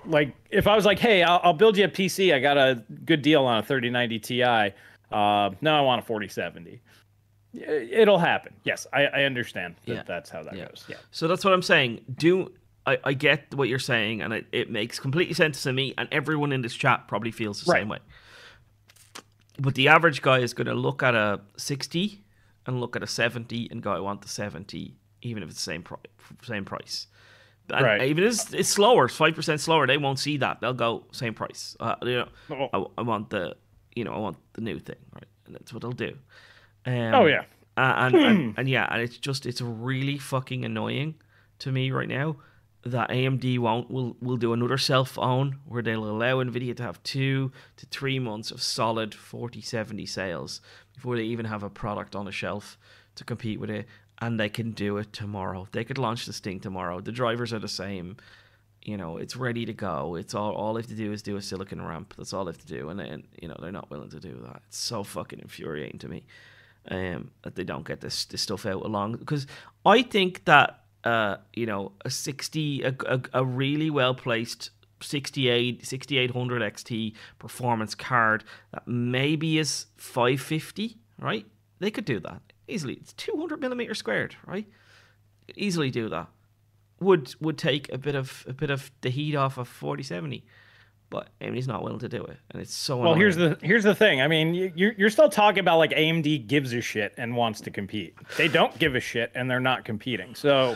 [0.06, 2.34] Like, if I was like, "Hey, I'll, I'll build you a PC.
[2.34, 4.44] I got a good deal on a 3090 Ti.
[4.44, 6.82] Uh, no, I want a 4070."
[7.54, 8.54] It'll happen.
[8.64, 10.04] Yes, I, I understand that Yeah.
[10.08, 10.68] that's how that Yeah.
[10.68, 10.86] goes.
[10.88, 10.98] Yeah.
[11.12, 12.02] So that's what I'm saying.
[12.18, 12.52] Do
[12.86, 16.08] I, I get what you're saying, and it, it makes completely sense to me, and
[16.12, 17.82] everyone in this chat probably feels the Right.
[17.82, 18.00] same way.
[19.60, 22.24] But the average guy is going to look at a 60
[22.66, 25.62] and look at a 70 and go, I want the 70, even if it's the
[25.64, 25.98] same, pri-
[26.44, 27.08] same price.
[27.70, 28.02] And Right.
[28.04, 30.62] Even if it's, it's slower, it's 5% slower, they won't see that.
[30.62, 31.76] They'll go, same price.
[31.80, 32.90] Uh, you know, Oh.
[32.98, 33.56] I, I want the,
[33.96, 35.26] you know, I want the new thing, right?
[35.46, 36.18] And that's what they'll do.
[36.86, 37.44] Um, Oh, yeah.
[37.78, 41.16] and, and and yeah, and it's just it's really fucking annoying
[41.60, 42.38] to me right now
[42.84, 47.02] that AMD won't will will do another cell phone where they'll allow Nvidia to have
[47.04, 50.62] two to three months of solid 4070 sales
[50.96, 52.78] before they even have a product on the shelf
[53.16, 53.86] to compete with it
[54.20, 55.68] and they can do it tomorrow.
[55.72, 57.00] They could launch this thing tomorrow.
[57.02, 58.18] The drivers are the same.
[58.84, 60.16] You know, it's ready to go.
[60.16, 62.16] It's all all they have to do is do a silicon ramp.
[62.18, 64.40] That's all they have to do, and then you know they're not willing to do
[64.48, 64.64] that.
[64.68, 66.24] It's so fucking infuriating to me
[66.90, 69.14] um, that they don't get this this stuff out along.
[69.14, 69.48] Because
[69.86, 74.72] I think that uh, you know a sixty a, a, a really well placed
[75.04, 81.46] 68 6800 XT performance card that maybe is 550 right?
[81.80, 82.94] They could do that easily.
[82.94, 84.68] It's 200 millimeter squared right?
[85.56, 86.28] Easily do that.
[87.00, 90.46] Would would take a bit of a bit of the heat off of 4070
[91.12, 93.94] but AMD's not willing to do it and it's so Well, here's the here's the
[93.94, 94.22] thing.
[94.22, 97.62] I mean, you, you're you're still talking about like AMD gives a shit and wants
[97.62, 98.16] to compete.
[98.38, 100.34] They don't give a shit and they're not competing.
[100.34, 100.76] So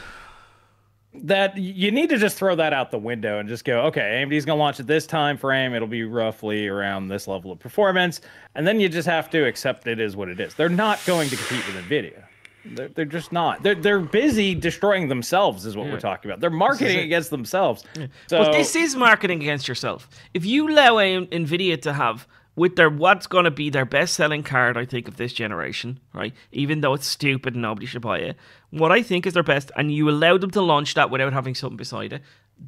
[1.23, 4.45] that you need to just throw that out the window and just go, okay, AMD's
[4.45, 5.73] gonna launch at this time frame.
[5.73, 8.21] It'll be roughly around this level of performance,
[8.53, 10.53] and then you just have to accept it is what it is.
[10.53, 12.23] They're not going to compete with Nvidia.
[12.65, 13.63] They're, they're just not.
[13.63, 16.39] They're they're busy destroying themselves, is what we're talking about.
[16.39, 17.83] They're marketing against themselves.
[18.27, 20.09] So but this is marketing against yourself.
[20.33, 24.77] If you allow Nvidia to have with their what's going to be their best-selling card,
[24.77, 26.33] I think of this generation, right?
[26.53, 28.37] Even though it's stupid and nobody should buy it,
[28.71, 31.53] what I think is their best, and you allow them to launch that without having
[31.53, 32.21] something beside it,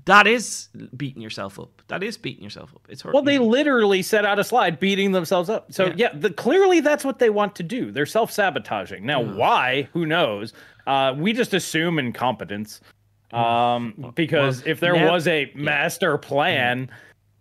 [0.06, 1.82] that is beating yourself up.
[1.88, 2.86] That is beating yourself up.
[2.90, 3.14] It's hurting.
[3.14, 5.72] Well, they literally set out a slide beating themselves up.
[5.72, 5.94] So Yeah.
[5.96, 7.92] yeah, the, clearly that's what they want to do.
[7.92, 9.06] They're self-sabotaging.
[9.06, 9.88] Now, why?
[9.94, 10.54] Who knows?
[10.86, 12.82] Uh, we just assume incompetence.
[13.32, 16.90] Um, because well, if there now- was a master plan,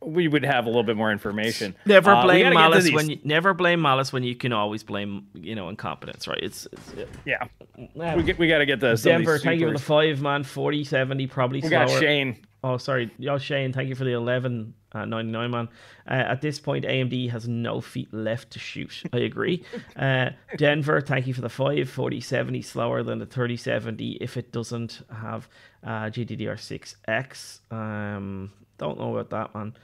[0.07, 1.75] we would have a little bit more information.
[1.85, 5.27] Never Uh, blame to malice when you never blame malice when you can always blame
[5.35, 6.39] you know incompetence, right?
[6.41, 6.93] It's, it's
[7.25, 7.47] yeah.
[7.95, 8.15] yeah.
[8.15, 9.39] We get we got to get the some of these Denver.
[9.39, 11.87] Thank you for the five man, 40, 70, probably We slower.
[11.87, 12.39] got Shane.
[12.65, 13.11] Oh, sorry.
[13.19, 13.39] y'all.
[13.39, 15.69] Shane, thank you for the 11 uh, 99, man.
[16.09, 19.03] Uh, at this point, AMD has no feet left to shoot.
[19.13, 19.63] I agree.
[19.97, 21.89] uh, Denver, thank you for the 5.
[21.89, 25.49] 40 70 slower than the 30 70 if it doesn't have
[25.85, 27.61] uh, GDDR6X.
[27.73, 29.75] Um, don't know about that, man.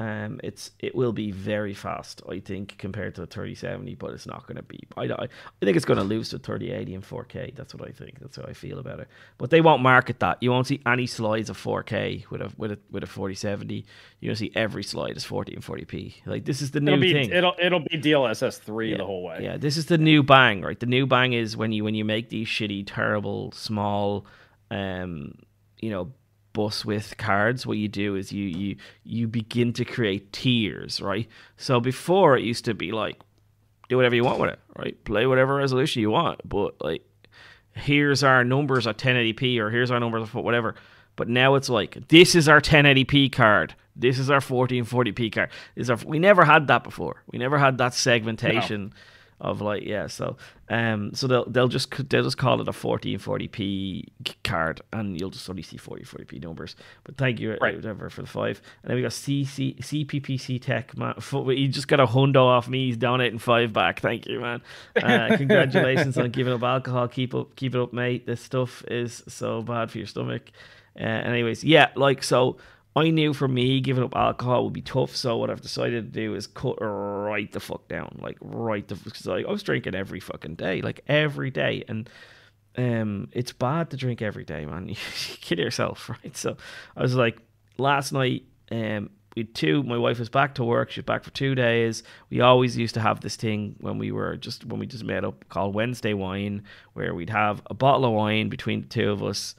[0.00, 4.26] Um, it's it will be very fast, I think, compared to the 3070, but it's
[4.28, 4.78] not going to be.
[4.96, 5.28] I, I, I
[5.64, 7.56] think it's going to lose to 3080 and 4K.
[7.56, 8.20] That's what I think.
[8.20, 9.08] That's how I feel about it.
[9.38, 10.38] But they won't market that.
[10.40, 13.84] You won't see any slides of 4K with a with a with a 4070.
[14.20, 16.14] You're going to see every slide is 40 and 40p.
[16.26, 17.30] Like this is the new It'll be thing.
[17.30, 19.40] it'll it'll be DLSS three the whole way.
[19.42, 20.78] Yeah, this is the new bang, right?
[20.78, 24.26] The new bang is when you when you make these shitty, terrible, small,
[24.70, 25.34] um,
[25.80, 26.12] you know,
[26.58, 27.64] bus width cards.
[27.64, 31.28] What you do is you you you begin to create tiers, right?
[31.56, 33.20] So before it used to be like,
[33.88, 35.04] do whatever you want with it, right?
[35.04, 37.04] Play whatever resolution you want, but like,
[37.74, 40.74] here's our numbers at 1080p or here's our numbers of whatever.
[41.14, 43.76] But now it's like this is our 1080p card.
[43.94, 45.50] This is our 1440p card.
[45.76, 47.22] This is our, we never had that before.
[47.30, 48.92] We never had that segmentation
[49.40, 50.06] of like yeah.
[50.08, 50.36] So
[50.68, 54.04] um so they'll they'll just they'll just call it a 1440p
[54.44, 56.76] card and you'll just only see 4040p numbers.
[57.04, 57.76] But thank you Right.
[57.76, 58.60] whatever for the five.
[58.82, 61.14] And then we got CC CPPC Tech man.
[61.58, 62.86] He just got a hundo off me.
[62.86, 64.00] He's donating five back.
[64.00, 64.62] Thank you, man.
[64.96, 67.08] Uh, congratulations on giving up alcohol.
[67.08, 68.26] Keep up, keep it up, mate.
[68.26, 70.50] This stuff is so bad for your stomach.
[70.98, 72.56] Uh, anyways, yeah, like so.
[72.98, 76.20] I knew for me giving up alcohol would be tough, so what I've decided to
[76.20, 79.94] do is cut right the fuck down, like right the because like, I was drinking
[79.94, 82.10] every fucking day, like every day, and
[82.76, 84.88] um, it's bad to drink every day, man.
[84.88, 84.96] You
[85.40, 86.36] kill yourself, right?
[86.36, 86.56] So
[86.96, 87.38] I was like,
[87.76, 89.82] last night, um, we two.
[89.82, 90.90] My wife was back to work.
[90.90, 92.02] She was back for two days.
[92.30, 95.24] We always used to have this thing when we were just when we just met
[95.24, 99.22] up called Wednesday wine, where we'd have a bottle of wine between the two of
[99.22, 99.54] us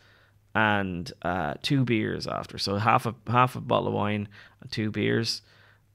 [0.55, 2.57] and uh, two beers after.
[2.57, 4.27] So half a half a bottle of wine
[4.61, 5.41] and two beers.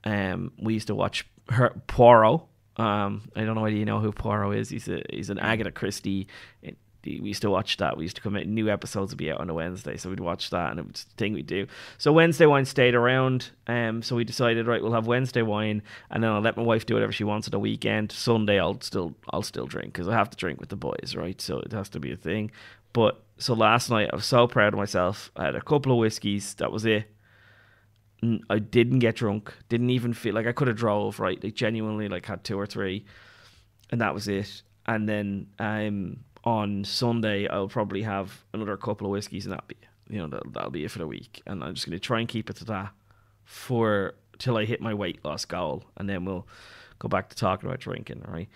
[0.04, 2.42] Um, we used to watch her Poirot.
[2.76, 4.68] Um, I don't know whether you know who Poirot is.
[4.68, 6.28] He's a he's an Agatha Christie.
[6.62, 7.98] It- we used to watch that.
[7.98, 8.46] We used to come out.
[8.46, 11.04] New episodes would be out on a Wednesday, so we'd watch that, and it was
[11.04, 11.66] the thing we do.
[11.98, 13.50] So Wednesday wine stayed around.
[13.66, 16.86] Um, so we decided, right, we'll have Wednesday wine, and then I'll let my wife
[16.86, 18.10] do whatever she wants at the weekend.
[18.10, 21.38] Sunday, I'll still I'll still drink because I have to drink with the boys, right?
[21.42, 22.50] So it has to be a thing.
[22.94, 25.33] But so last night, I was so proud of myself.
[25.37, 26.55] I had a couple of whiskeys.
[26.55, 27.11] That was it.
[28.49, 29.53] I didn't get drunk.
[29.68, 31.20] Didn't even feel like I could have drove.
[31.20, 33.05] Right, like genuinely, like had two or three,
[33.90, 34.62] and that was it.
[34.87, 39.77] And then um, on Sunday, I'll probably have another couple of whiskeys, and that'll be
[40.09, 41.42] you know that'll, that'll be it for the week.
[41.47, 42.92] And I'm just gonna try and keep it to that
[43.44, 46.47] for till I hit my weight loss goal, and then we'll
[46.99, 48.23] go back to talking about drinking.
[48.27, 48.49] Right.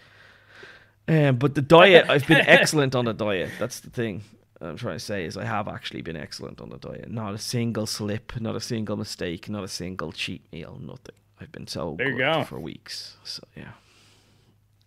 [1.09, 3.51] Um, but the diet, I've been excellent on the diet.
[3.59, 4.23] That's the thing
[4.61, 7.11] I'm trying to say is I have actually been excellent on the diet.
[7.11, 11.15] Not a single slip, not a single mistake, not a single cheat meal, nothing.
[11.41, 12.45] I've been so There good go.
[12.45, 13.17] for weeks.
[13.23, 13.71] So yeah,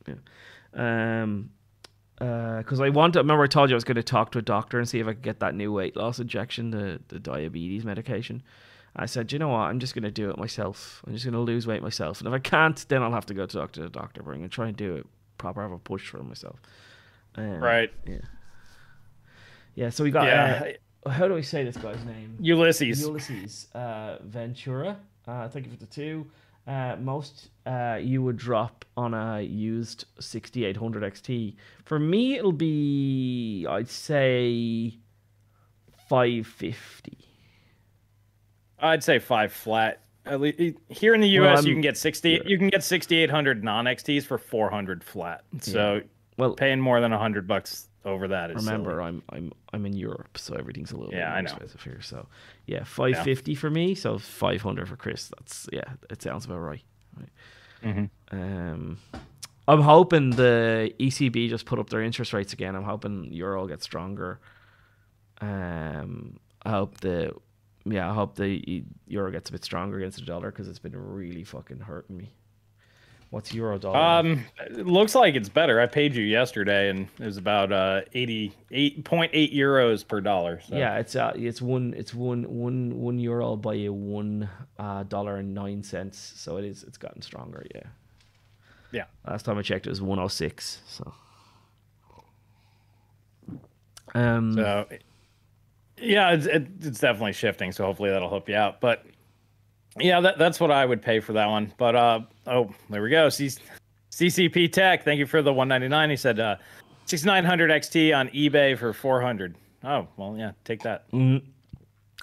[0.07, 0.15] yeah.
[0.73, 1.51] Um,
[2.17, 4.43] because I want to remember I told you I was going to talk to a
[4.43, 7.83] doctor and see if I could get that new weight loss injection, the the diabetes
[7.85, 8.43] medication.
[8.95, 9.61] I said, you know what?
[9.61, 11.01] I'm just going to do it myself.
[11.07, 13.33] I'm just going to lose weight myself, and if I can't, then I'll have to
[13.33, 14.21] go talk to the doctor.
[14.21, 15.07] But I'm going to try and do it
[15.37, 16.61] proper, have a push for myself.
[17.35, 17.91] Um, Right.
[18.05, 18.17] Yeah.
[19.75, 19.89] Yeah.
[19.89, 20.25] So we got.
[20.25, 20.73] Yeah.
[21.05, 22.37] Uh, how do we say this guy's name?
[22.39, 23.01] Ulysses.
[23.01, 24.97] Ulysses uh, Ventura.
[25.27, 26.27] Uh, thank you for the two.
[26.67, 31.55] Uh, most uh, you would drop on a used 6800 XT.
[31.85, 34.93] For me, it'll be, I'd say,
[36.07, 37.17] 550.
[38.79, 40.01] I'd say five flat.
[40.25, 42.41] At least here in the Well, U.S., you can get sixty.
[42.45, 45.43] You can get sixty-eight hundred non XTs for four hundred flat.
[45.61, 46.01] So
[46.37, 49.03] Well, paying more than hundred bucks over that is remember, silly.
[49.03, 52.01] I'm I'm I'm in Europe, so everything's a little Yeah, bit more expensive here.
[52.01, 52.27] So
[52.65, 53.95] yeah, 550 for me.
[53.95, 55.29] So 500 for Chris.
[55.37, 56.83] That's yeah, it sounds about right.
[57.17, 57.29] right.
[57.83, 58.09] Mhm.
[58.31, 58.97] Um,
[59.67, 62.75] I'm hoping the ECB just put up their interest rates again.
[62.75, 64.39] I'm hoping euro gets stronger.
[65.39, 67.33] Um, I hope the
[67.85, 70.95] yeah, I hope the euro gets a bit stronger against the dollar because it's been
[70.95, 72.31] really fucking hurting me.
[73.31, 73.97] What's euro dollar?
[73.97, 75.79] Um, it looks like it's better.
[75.79, 80.59] I paid you yesterday, and it was about uh eighty-eight point eight euros per dollar.
[80.67, 80.75] So.
[80.75, 85.37] Yeah, it's uh, it's one, it's one, one, one euro by a one uh, dollar
[85.37, 86.33] and nine cents.
[86.35, 87.65] So it is, it's gotten stronger.
[87.73, 87.83] Yeah.
[88.91, 89.05] Yeah.
[89.25, 90.81] Last time I checked, it was one oh six.
[90.85, 91.13] So.
[94.13, 94.55] Um.
[94.55, 94.87] So,
[95.97, 97.71] yeah, it's, it, it's definitely shifting.
[97.71, 98.81] So hopefully that'll help you out.
[98.81, 99.05] But
[99.99, 101.73] Yeah, that, that's what I would pay for that one.
[101.77, 103.29] But uh, oh, there we go.
[103.29, 103.57] C-
[104.11, 106.09] CCP Tech, thank you for the 199.
[106.09, 106.55] He said uh,
[107.05, 109.55] 6900 XT on eBay for 400.
[109.83, 111.09] Oh, well, yeah, take that.
[111.11, 111.43] Mm,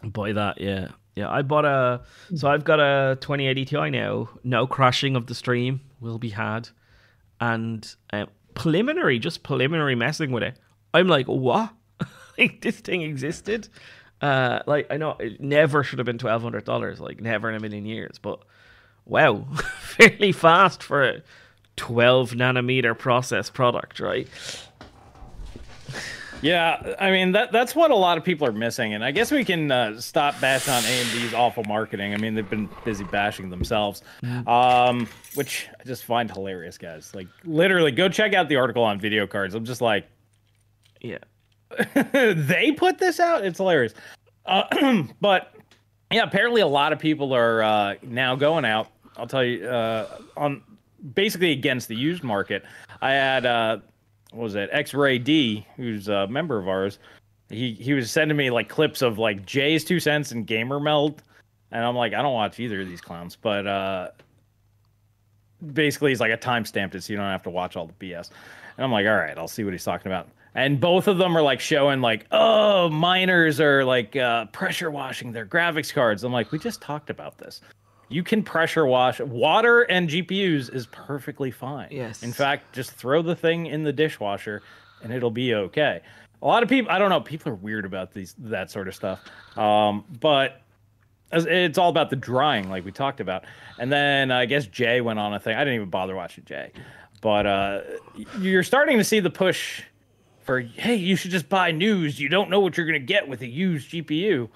[0.05, 0.89] buy that, yeah.
[1.17, 2.03] Yeah, I bought a.
[2.37, 4.29] So I've got a 2080 Ti now.
[4.45, 6.69] No crashing of the stream will be had.
[7.41, 10.57] And uh, preliminary, just preliminary messing with it.
[10.95, 11.75] I'm like, what?
[12.39, 13.69] like, this thing existed?
[14.21, 17.87] Uh, like, I know it never should have been $1,200, like, never in a million
[17.87, 18.19] years.
[18.21, 18.41] But
[19.05, 19.47] wow,
[19.81, 21.23] fairly fast for a
[21.77, 24.29] 12 nanometer process product, right?
[26.41, 29.33] Yeah, I mean that that's what a lot of people are missing, and I guess
[29.33, 32.15] we can uh, stop bashing on AMD's awful marketing.
[32.15, 34.03] I mean they've been busy bashing themselves,
[34.47, 37.13] um, which I just find hilarious, guys.
[37.13, 39.55] Like literally, go check out the article on VideoCardz.
[39.55, 40.07] I'm just like,
[41.01, 41.19] Yeah.
[42.13, 43.45] they put this out.
[43.45, 43.95] It's hilarious.
[44.47, 45.55] Uh, but
[46.11, 48.89] yeah, apparently a lot of people are uh, now going out.
[49.17, 50.63] I'll tell you uh, on
[51.15, 52.65] basically against the used market.
[53.01, 53.79] I had uh,
[54.33, 56.99] what was it X-Ray D, who's a member of ours.
[57.51, 61.23] He he was sending me like clips of like JayzTwoCents and Gamer Meld,
[61.71, 64.09] and I'm like, I don't watch either of these clowns, but uh,
[65.73, 68.07] basically he's like a time stamped it so you don't have to watch all the
[68.07, 68.31] BS.
[68.77, 70.29] And I'm like, all right, I'll see what he's talking about.
[70.55, 75.33] And both of them are like showing like, oh, miners are like uh, pressure washing
[75.33, 76.25] their graphics cards.
[76.25, 77.61] I'm like, we just talked about this.
[78.09, 81.89] You can pressure wash water and GPUs is perfectly fine.
[81.91, 82.23] Yes.
[82.23, 84.63] In fact, just throw the thing in the dishwasher
[85.03, 86.01] and it'll be okay.
[86.41, 88.95] A lot of people, I don't know, people are weird about these that sort of
[88.95, 89.21] stuff.
[89.57, 90.63] Um, but
[91.31, 93.45] it's all about the drying, like we talked about.
[93.79, 95.57] And then I guess Jay went on a thing.
[95.57, 96.73] I didn't even bother watching Jay,
[97.21, 97.81] but uh,
[98.39, 99.83] you're starting to see the push
[100.49, 102.19] for hey, you should just buy news.
[102.19, 104.49] You don't know what you're gonna get with a used GPU.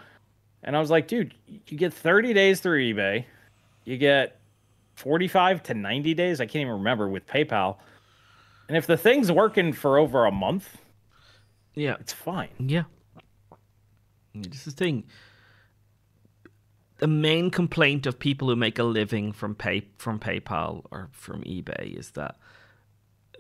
[0.62, 3.26] And I was like, dude, you get 30 days through eBay,
[3.85, 4.40] you get
[4.94, 6.40] 45 to 90 days.
[6.40, 7.76] I can't even remember with PayPal.
[8.68, 10.78] And if the thing's working for over a month,
[11.74, 11.96] Yeah.
[12.00, 12.48] it's fine.
[12.59, 12.85] Yeah.
[14.35, 15.05] This is the thing.
[17.00, 21.42] The main complaint of people who make a living from pay from PayPal or from
[21.42, 22.38] eBay is that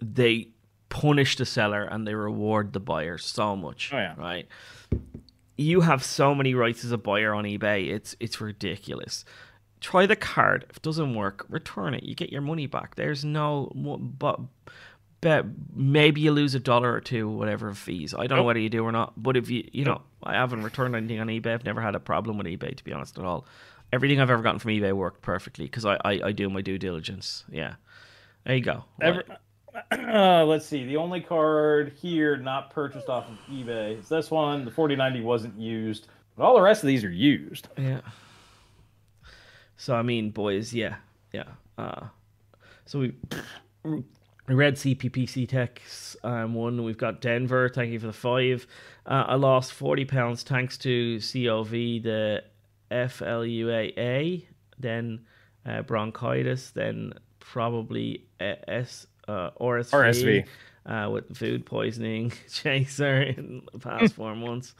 [0.02, 0.48] they
[0.92, 3.90] punish the seller and they reward the buyer so much.
[3.94, 4.14] Oh, yeah.
[4.18, 4.46] Right.
[5.56, 7.88] You have so many rights as a buyer on eBay.
[7.90, 9.24] It's it's ridiculous.
[9.80, 10.66] Try the card.
[10.68, 12.02] If it doesn't work, return it.
[12.02, 12.94] You get your money back.
[12.96, 14.38] There's no but
[15.22, 18.12] bet maybe you lose a dollar or two, whatever fees.
[18.12, 18.46] I don't know Nope.
[18.46, 19.14] whether you do or not.
[19.16, 21.54] But if you, you know, I haven't returned anything on eBay.
[21.54, 23.46] I've never had a problem with eBay, to be honest at all.
[23.92, 26.78] Everything I've ever gotten from eBay worked perfectly because I, I, I do my due
[26.78, 27.44] diligence.
[27.50, 27.74] Yeah,
[28.44, 28.84] there you go.
[29.00, 29.22] Every,
[29.90, 30.84] uh, let's see.
[30.84, 34.64] The only card here not purchased off of eBay is this one.
[34.64, 37.68] The 4090 wasn't used, but all the rest of these are used.
[37.76, 38.00] Yeah.
[39.76, 40.96] So I mean, boys, yeah,
[41.32, 41.44] yeah.
[41.78, 42.06] Uh,
[42.84, 43.14] so we
[43.84, 46.84] we read CPPC Tech's um, one.
[46.84, 47.68] We've got Denver.
[47.68, 48.66] Thank you for the five.
[49.06, 52.44] Uh, I lost forty pounds thanks to COV, the
[52.90, 54.44] FLUAA,
[54.78, 55.20] then
[55.64, 60.46] uh, bronchitis, then probably S uh, RSV, RSV.
[60.84, 64.74] Uh, with food poisoning chaser in the past four months.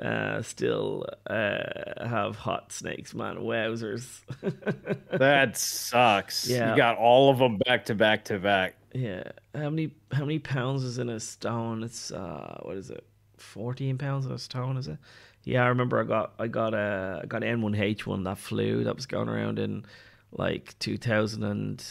[0.00, 3.36] Uh, still uh, have hot snakes, man.
[3.36, 4.20] Wowzers.
[5.12, 6.48] That sucks.
[6.48, 6.72] Yeah.
[6.72, 8.74] You got all of them back to back to back.
[8.92, 9.22] Yeah.
[9.54, 11.84] How many how many pounds is in a stone?
[11.84, 13.04] It's uh what is it?
[13.36, 14.98] Fourteen pounds of a stone, is it?
[15.44, 18.38] Yeah, I remember I got I got a I got N one H one that
[18.38, 19.84] flu that was going around in
[20.32, 21.84] like two thousand and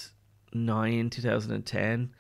[0.54, 2.14] nine, two thousand and ten.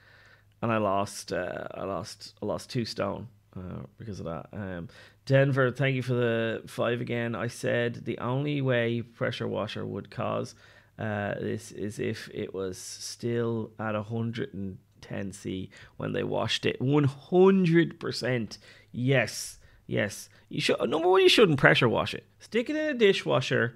[0.61, 4.47] And I lost uh I lost I lost two stone uh, because of that.
[4.53, 4.89] Um
[5.25, 7.35] Denver, thank you for the five again.
[7.35, 10.55] I said the only way pressure washer would cause
[10.97, 16.79] uh, this is if it was still at 110 C when they washed it.
[16.79, 18.57] 100%.
[18.91, 20.29] Yes, yes.
[20.49, 21.21] You should number one.
[21.21, 22.25] You shouldn't pressure wash it.
[22.39, 23.75] Stick it in a dishwasher,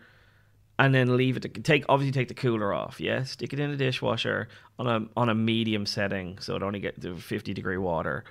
[0.79, 1.41] and then leave it.
[1.41, 2.99] To, take obviously take the cooler off.
[2.99, 6.79] Yeah, stick it in a dishwasher on a on a medium setting, so it only
[6.79, 8.23] get to 50 degree water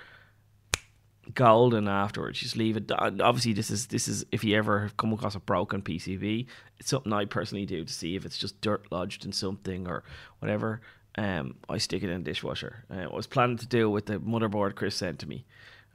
[1.35, 2.38] golden afterwards.
[2.38, 2.90] Just leave it.
[2.92, 6.46] Obviously, this is this is if you ever have come across a broken PCB,
[6.78, 10.05] it's something I personally do to see if it's just dirt lodged in something or
[10.38, 10.80] whatever.
[11.18, 12.84] Um, I stick it in the dishwasher.
[12.90, 15.47] Uh, I was planning to do with the motherboard Chris sent to me.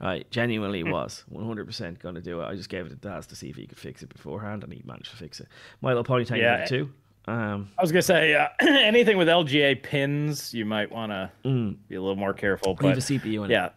[0.02, 2.44] I genuinely was 100% going to do it.
[2.44, 4.72] I just gave it to Daz to see if he could fix it beforehand, and
[4.72, 5.46] he managed to fix it.
[5.80, 6.62] Milo Pony, thank Yeah.
[6.62, 6.90] you too.
[7.28, 11.76] Um, I was gonna say uh, anything with LGA pins, you might want to mm,
[11.88, 12.72] be a little more careful.
[12.72, 13.68] leave But a CPU in yeah,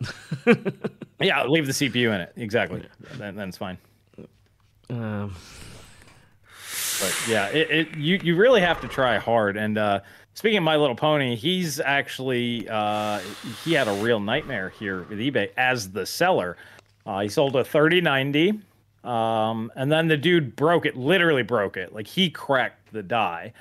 [0.47, 0.57] it.
[1.19, 2.33] yeah, yeah, leave the CPU in it.
[2.37, 2.81] Exactly.
[3.17, 3.77] Then, then it's fine.
[4.89, 5.35] Um,
[7.01, 9.57] But yeah, it, it you you really have to try hard.
[9.57, 9.99] And uh,
[10.35, 13.19] speaking of My Little Pony, he's actually uh,
[13.63, 16.57] he had a real nightmare here with eBay as the seller.
[17.05, 18.59] Uh, he sold a 3090,
[19.03, 21.93] um, and then the dude broke it, literally broke it.
[21.93, 23.53] Like he cracked the die,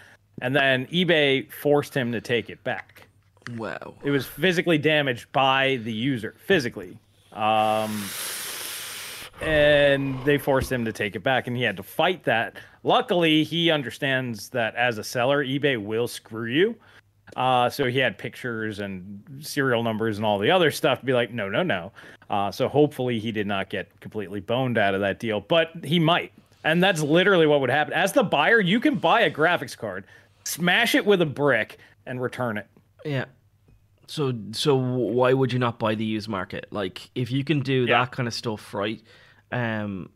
[0.43, 3.07] and then eBay forced him to take it back.
[3.57, 3.95] Wow.
[4.03, 6.99] It was physically damaged by the user, physically.
[7.33, 8.03] Um,
[9.41, 12.57] and they forced him to take it back, and he had to fight that.
[12.83, 16.77] Luckily, he understands that as a seller, eBay will screw you.
[17.37, 21.13] Uh, so he had pictures and serial numbers and all the other stuff to be
[21.13, 21.91] like, no, no, no.
[22.31, 25.99] Uh, so hopefully he did not get completely boned out of that deal, but he
[25.99, 26.33] might.
[26.65, 27.93] And that's literally what would happen.
[27.93, 30.05] As the buyer, you can buy a graphics card,
[30.45, 32.67] smash it with a brick, and return it.
[33.05, 33.25] Yeah.
[34.07, 36.67] So so why would you not buy the used market?
[36.71, 38.01] Like if you can do Yeah.
[38.01, 39.03] that kind of stuff, right?
[39.55, 40.11] Um,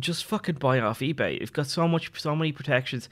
[0.00, 1.38] just fucking buy off eBay.
[1.40, 3.08] You've got so much, so many protections.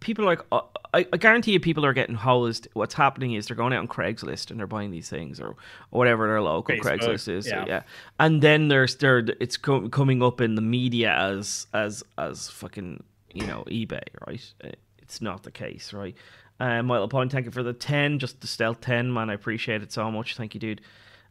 [0.00, 0.62] People are like, uh,
[0.92, 2.66] I, I guarantee you, people are getting hosed.
[2.72, 5.56] What's happening is they're going out on Craigslist and they're buying these things or, or
[5.90, 7.46] whatever their local Facebook, Craigslist is.
[7.46, 7.64] yeah.
[7.66, 7.82] Yeah.
[8.18, 13.02] and then there's there it's co- coming up in the media as as as fucking
[13.32, 14.54] you know eBay, right?
[14.64, 14.70] Uh,
[15.02, 16.16] It's not the case, right?
[16.58, 19.30] Um, Michael Point, thank you for the ten, just the stealth ten, man.
[19.30, 20.36] I appreciate it so much.
[20.36, 20.80] Thank you, dude.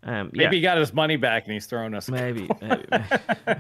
[0.04, 2.10] Um, yeah, Maybe he got his money back and he's throwing us.
[2.10, 3.60] maybe, maybe, maybe.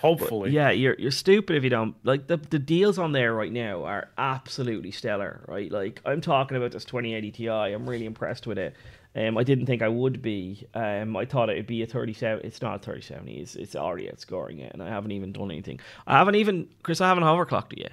[0.00, 0.50] Hopefully.
[0.50, 3.84] Yeah, you're you're stupid if you don't like the the deals on there right now
[3.84, 5.70] are absolutely stellar, right?
[5.72, 7.48] Like I'm talking about this 2080 Ti.
[7.48, 8.76] I'm really impressed with it.
[9.14, 10.66] Um, I didn't think I would be.
[10.72, 12.46] Um, I thought it would be a 37.
[12.46, 13.40] It's not a 3070.
[13.40, 15.80] It's it's already outscoring it, and I haven't even done anything.
[16.06, 17.00] I haven't even Chris.
[17.00, 17.92] I haven't overclocked it yet.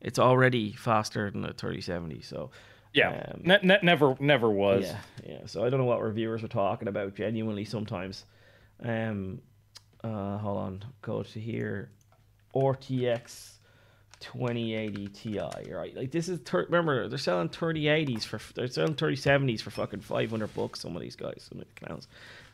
[0.00, 2.22] It's already faster than a 3070.
[2.22, 2.50] So
[2.92, 3.30] Yeah.
[3.34, 4.84] Um, Ne- ne- never, never was.
[4.84, 5.46] yeah, yeah.
[5.46, 7.14] So I don't know what reviewers are talking about.
[7.14, 8.24] Genuinely, sometimes.
[8.82, 9.40] Um,
[10.02, 10.84] uh, hold on.
[11.02, 11.90] Go to here.
[12.54, 13.52] RTX
[14.18, 15.40] 2080 Ti.
[15.72, 16.38] Right, like this is.
[16.40, 18.40] Thir- remember, they're selling 3080s for.
[18.54, 20.80] They're selling 3070s for fucking 500 bucks.
[20.80, 22.08] Some of these guys, some of the clowns.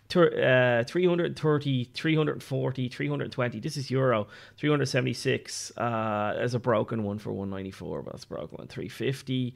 [0.08, 3.58] Tur- uh, 330, 340, 320.
[3.60, 4.28] This is Euro.
[4.58, 8.68] 376 uh, as a broken one for 194, but that's a broken one.
[8.68, 9.54] 350.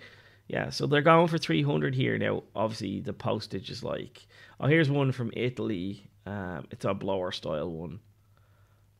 [0.50, 2.18] Yeah, so they're going for 300 here.
[2.18, 4.26] Now, obviously, the postage is like.
[4.58, 6.10] Oh, here's one from Italy.
[6.26, 8.00] Um, it's a blower style one.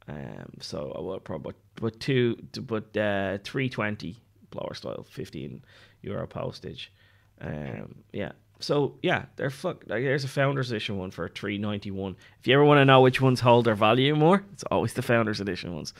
[0.07, 4.17] Um, so I will probably, but two, but uh, 320
[4.51, 5.65] blower style, 15
[6.03, 6.93] euro postage.
[7.41, 8.31] Um, yeah.
[8.61, 9.83] So yeah, they're fuck.
[9.89, 12.15] Like, there's a founders edition one for 391.
[12.39, 15.03] If you ever want to know which ones hold their value more, it's always the
[15.03, 15.95] founders edition ones.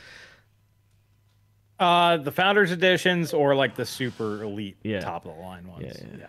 [1.81, 4.99] Uh, the founders editions or like the super elite Yeah.
[4.99, 5.83] top of the line ones.
[5.87, 6.27] Yeah,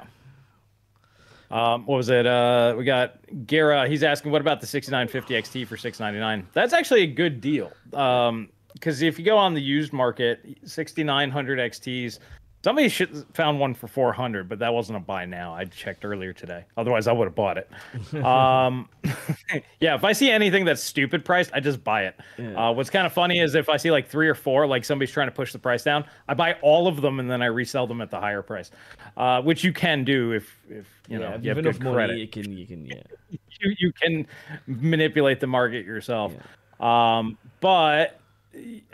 [1.50, 1.74] yeah.
[1.74, 2.26] Um, what was it?
[2.26, 3.86] Uh, we got Gara.
[3.86, 6.48] He's asking, what about the 6950 XT for 699?
[6.54, 7.70] That's actually a good deal.
[7.92, 12.18] Um, because if you go on the used market, 6900 XTs,
[12.64, 15.54] somebody should found one for 400, but that wasn't a buy now.
[15.54, 16.64] I checked earlier today.
[16.76, 17.70] Otherwise, I would have bought it.
[18.24, 18.88] um,
[19.80, 22.18] yeah, if I see anything that's stupid priced, I just buy it.
[22.38, 22.68] Yeah.
[22.68, 25.12] Uh, what's kind of funny is if I see like three or four, like somebody's
[25.12, 27.86] trying to push the price down, I buy all of them and then I resell
[27.86, 28.70] them at the higher price,
[29.16, 31.94] uh, which you can do if if you know if you have enough good money,
[31.94, 32.18] credit.
[32.18, 33.02] you can, you can, yeah.
[33.60, 34.26] You you can
[34.66, 36.32] manipulate the market yourself.
[36.80, 38.18] Um, but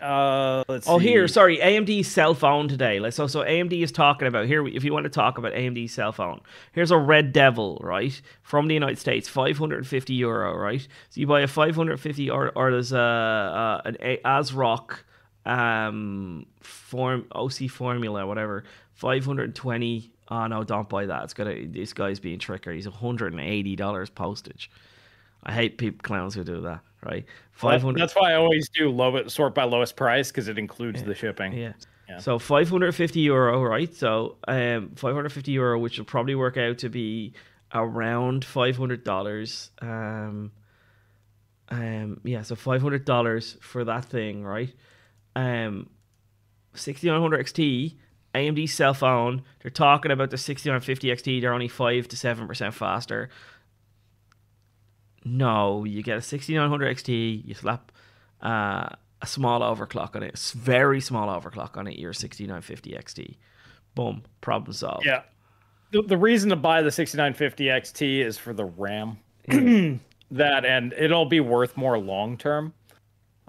[0.01, 1.07] uh, let's Oh, see.
[1.09, 3.01] here, sorry, AMD cell phone today.
[3.01, 4.67] Let's so so AMD is talking about here.
[4.67, 6.41] If you want to talk about AMD cell phone,
[6.73, 10.81] here's a Red Devil, right, from the United States, 550 euro, right.
[11.11, 14.99] So you buy a 550, or or there's a, a an a, ASRock
[15.47, 20.13] um form OC formula, whatever, 520.
[20.31, 21.25] Oh no, don't buy that.
[21.25, 21.67] It's gonna.
[21.67, 22.77] This guy's being trickery.
[22.77, 24.71] He's 180 dollars postage.
[25.43, 26.81] I hate people clowns who do that.
[27.05, 28.01] Right, 500.
[28.01, 31.53] That's why I always do low sort by lowest price because it includes the shipping.
[31.53, 31.73] Yeah.
[32.09, 32.19] Yeah.
[32.19, 33.95] So 550 euro, right?
[33.95, 37.35] So um, 550 euro, which will probably work out to be
[37.75, 39.71] around 500 dollars.
[39.81, 40.53] Um,
[41.69, 44.73] um, yeah, so 500 dollars for that thing, right?
[45.37, 45.91] Um,
[46.75, 47.97] 6900 XT,
[48.35, 49.43] AMD cell phone.
[49.61, 51.41] They're talking about the 6950 XT.
[51.43, 53.29] They're only five to seven percent faster.
[55.29, 57.47] No, you get a 6900 XT.
[57.47, 57.93] You slap
[58.43, 58.89] uh,
[59.21, 61.99] a small overclock on it, very small overclock on it.
[61.99, 63.37] Your 6950 XT.
[63.95, 65.05] Boom, problem solved.
[65.05, 65.23] Yeah.
[65.91, 69.19] The, the reason to buy the 6950 XT is for the RAM.
[70.31, 72.73] that and it'll be worth more long term.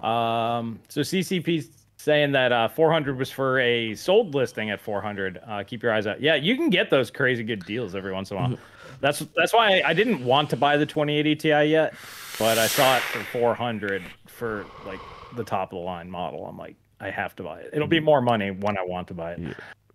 [0.00, 1.68] Um, so CCP's
[1.98, 5.40] saying that uh, 400 was for a sold listing at 400.
[5.46, 6.20] Uh, keep your eyes out.
[6.20, 8.58] Yeah, you can get those crazy good deals every once in a while.
[9.00, 11.94] That's that's why I, I didn't want to buy the 2080 Ti yet,
[12.38, 15.00] but I saw it for 400 for like
[15.36, 16.46] the top of the line model.
[16.46, 17.70] I'm like, I have to buy it.
[17.72, 19.40] It'll be more money when I want to buy it.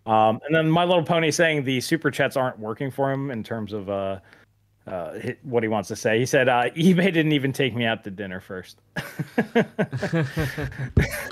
[0.05, 3.43] Um, and then My Little Pony saying the super chats aren't working for him in
[3.43, 4.19] terms of uh,
[4.87, 6.19] uh, what he wants to say.
[6.19, 8.79] He said uh, eBay didn't even take me out to dinner first.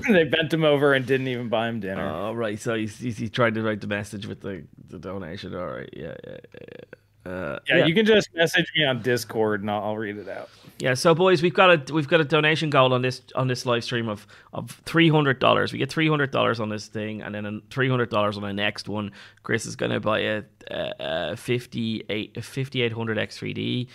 [0.09, 2.07] they bent him over and didn't even buy him dinner.
[2.07, 2.59] Oh, right.
[2.59, 5.55] So he's, he's, he tried to write the message with the, the donation.
[5.55, 5.89] All right.
[5.93, 6.15] Yeah.
[6.27, 6.37] Yeah.
[6.53, 6.97] yeah.
[7.25, 10.49] Uh, yeah, you can just message me on Discord and I'll, I'll read it out.
[10.79, 13.65] Yeah, so boys, we've got a we've got a donation goal on this on this
[13.65, 15.71] live stream of of three hundred dollars.
[15.71, 18.51] We get three hundred dollars on this thing, and then three hundred dollars on the
[18.51, 19.11] next one.
[19.43, 23.53] Chris is going to buy a, a, a fifty eight fifty eight hundred X three
[23.53, 23.87] D,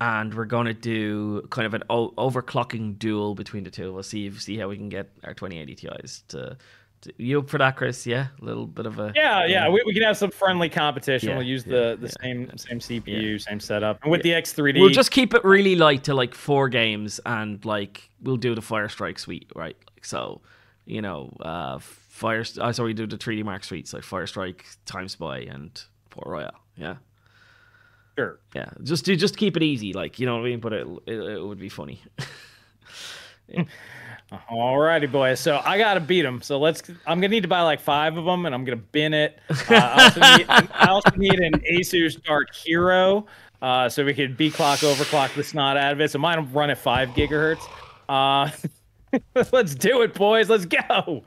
[0.00, 3.94] and we're going to do kind of an o- overclocking duel between the two.
[3.94, 6.58] We'll see see how we can get our twenty eighty Ti's to.
[7.04, 8.06] To you up for that, Chris?
[8.06, 11.30] Yeah, a little bit of a Yeah, yeah, we, we can have some friendly competition.
[11.30, 14.30] Yeah, we'll use yeah, the, the yeah, same same CPU, same setup, and with the
[14.30, 18.54] X3D, We'll just keep it really light to like four games, and like we'll do
[18.54, 19.76] the Fire Strike suite, right?
[19.94, 20.40] Like so,
[20.84, 22.44] you know, uh, Fire.
[22.60, 25.80] I saw we do the 3D Mark suites like Fire Strike, Time Spy, and
[26.10, 26.54] Port Royal.
[26.76, 26.96] Yeah,
[28.18, 28.40] sure.
[28.54, 28.70] yeah.
[28.82, 30.60] Just do just keep it easy, like you know what I mean.
[30.60, 32.02] But it it, it would be funny.
[34.32, 35.38] Alrighty, boys.
[35.40, 36.42] So I gotta beat them.
[36.42, 36.82] So let's.
[37.06, 39.38] I'm gonna need to buy like five of them, and I'm gonna bin it.
[39.50, 43.26] Uh, I, also need, I also need an Asus Dark Hero,
[43.62, 46.10] uh, so we could B clock overclock the snot out of it.
[46.10, 47.62] So mine will run at five gigahertz.
[48.08, 48.50] Uh,
[49.52, 50.48] let's do it, boys.
[50.48, 51.24] Let's go.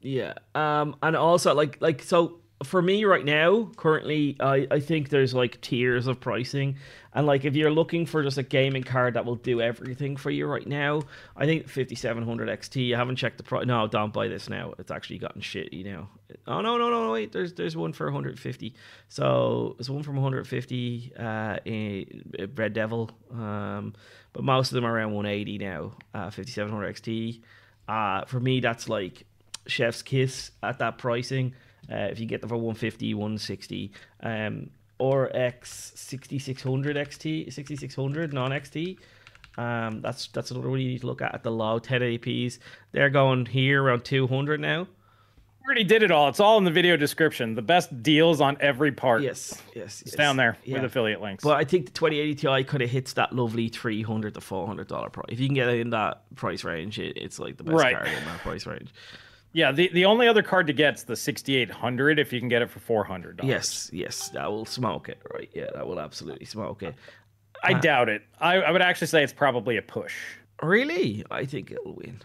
[0.00, 0.34] Yeah.
[0.54, 5.34] Um and also like like so for me right now, currently I I think there's
[5.34, 6.76] like tiers of pricing.
[7.12, 10.30] And like if you're looking for just a gaming card that will do everything for
[10.30, 11.02] you right now,
[11.36, 12.94] I think 5700 XT.
[12.94, 13.66] I haven't checked the price.
[13.66, 14.74] No, don't buy this now.
[14.78, 16.08] It's actually gotten shitty now.
[16.46, 17.32] Oh no, no, no, no, wait.
[17.32, 18.74] There's there's one for 150.
[19.08, 23.10] So there's one from 150 uh in Red Devil.
[23.32, 23.94] Um
[24.32, 25.92] but most of them are around 180 now.
[26.14, 27.40] Uh 5700 XT.
[27.88, 29.24] Uh for me that's like
[29.66, 31.54] chef's kiss at that pricing
[31.90, 33.92] uh, if you get them for 150 160
[34.22, 34.70] um
[35.00, 38.98] or x 6600 xt 6600 non xt
[39.58, 42.58] um that's that's another one you need to look at at the low 1080ps
[42.92, 44.86] they're going here around 200 now
[45.66, 46.28] Already did it all.
[46.28, 47.54] It's all in the video description.
[47.54, 49.22] The best deals on every part.
[49.22, 50.82] yes yes It's down there with Yeah.
[50.84, 51.44] affiliate links.
[51.44, 55.10] but I think the 2080 Ti kind of hits that lovely 300 to 400 dollar
[55.10, 55.26] price.
[55.28, 57.94] If you can get it in that price range, it, it's like the best Right.
[57.94, 58.88] card in that price range.
[59.52, 62.70] Yeah, the, the only other card to get's the 6800 if you can get it
[62.70, 63.40] for $400.
[63.42, 65.50] Yes, yes, that will smoke it, right?
[65.52, 66.94] Yeah, that will absolutely smoke it.
[67.62, 68.22] I doubt it.
[68.40, 70.14] I, I would actually say it's probably a push.
[70.62, 71.24] Really?
[71.30, 72.20] I think it'll win.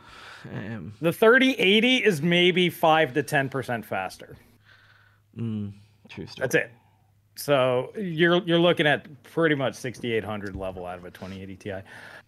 [0.54, 4.38] Um, The 3080 is maybe 5 to 10% faster.
[5.36, 5.74] true
[6.10, 6.30] story.
[6.40, 6.72] That's it.
[7.38, 11.74] So you're you're looking at pretty much 6800 level out of a 2080 Ti.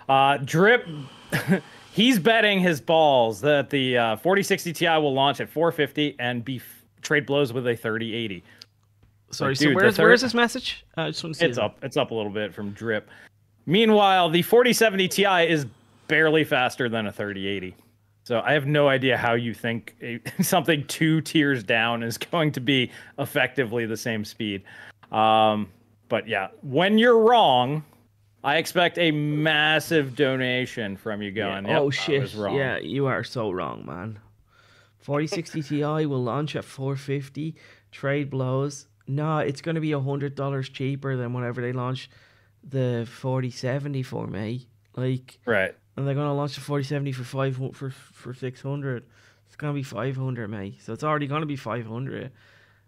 [0.10, 0.86] Uh, Drip,
[1.98, 6.58] he's betting his balls that the uh, 4060 Ti will launch at 450 and be
[6.58, 6.64] f-
[7.02, 8.44] trade blows with a 3080.
[9.32, 10.86] Sorry, Like, so dude, where's, third- where's this message?
[10.96, 11.64] Uh, I just want to see It's it.
[11.64, 11.78] up.
[11.82, 13.10] It's up a little bit from Drip.
[13.66, 15.66] Meanwhile, the 4070 Ti is
[16.08, 17.76] barely faster than a 3080.
[18.26, 22.52] So I have no idea how you think a, something two tiers down is going
[22.52, 24.62] to be effectively the same speed.
[25.12, 25.68] Um,
[26.10, 27.84] but yeah, when you're wrong,
[28.48, 31.62] I expect a massive donation from you Yeah.
[31.62, 31.68] going.
[31.68, 32.22] "Yep, oh shit!
[32.22, 34.20] was wrong." Yeah, you are so wrong, man.
[35.00, 37.56] 4060 Ti will launch at 450.
[37.92, 38.88] Trade blows.
[39.06, 42.10] No, it's going to be a hundred dollars cheaper than whenever they launch
[42.64, 44.68] the 4070 for me.
[44.96, 45.76] Like, Right.
[45.98, 49.04] and they're going to launch the 4070 for five for for 600.
[49.46, 50.82] It's going to be 500, mate.
[50.82, 52.32] So it's already going to be 500.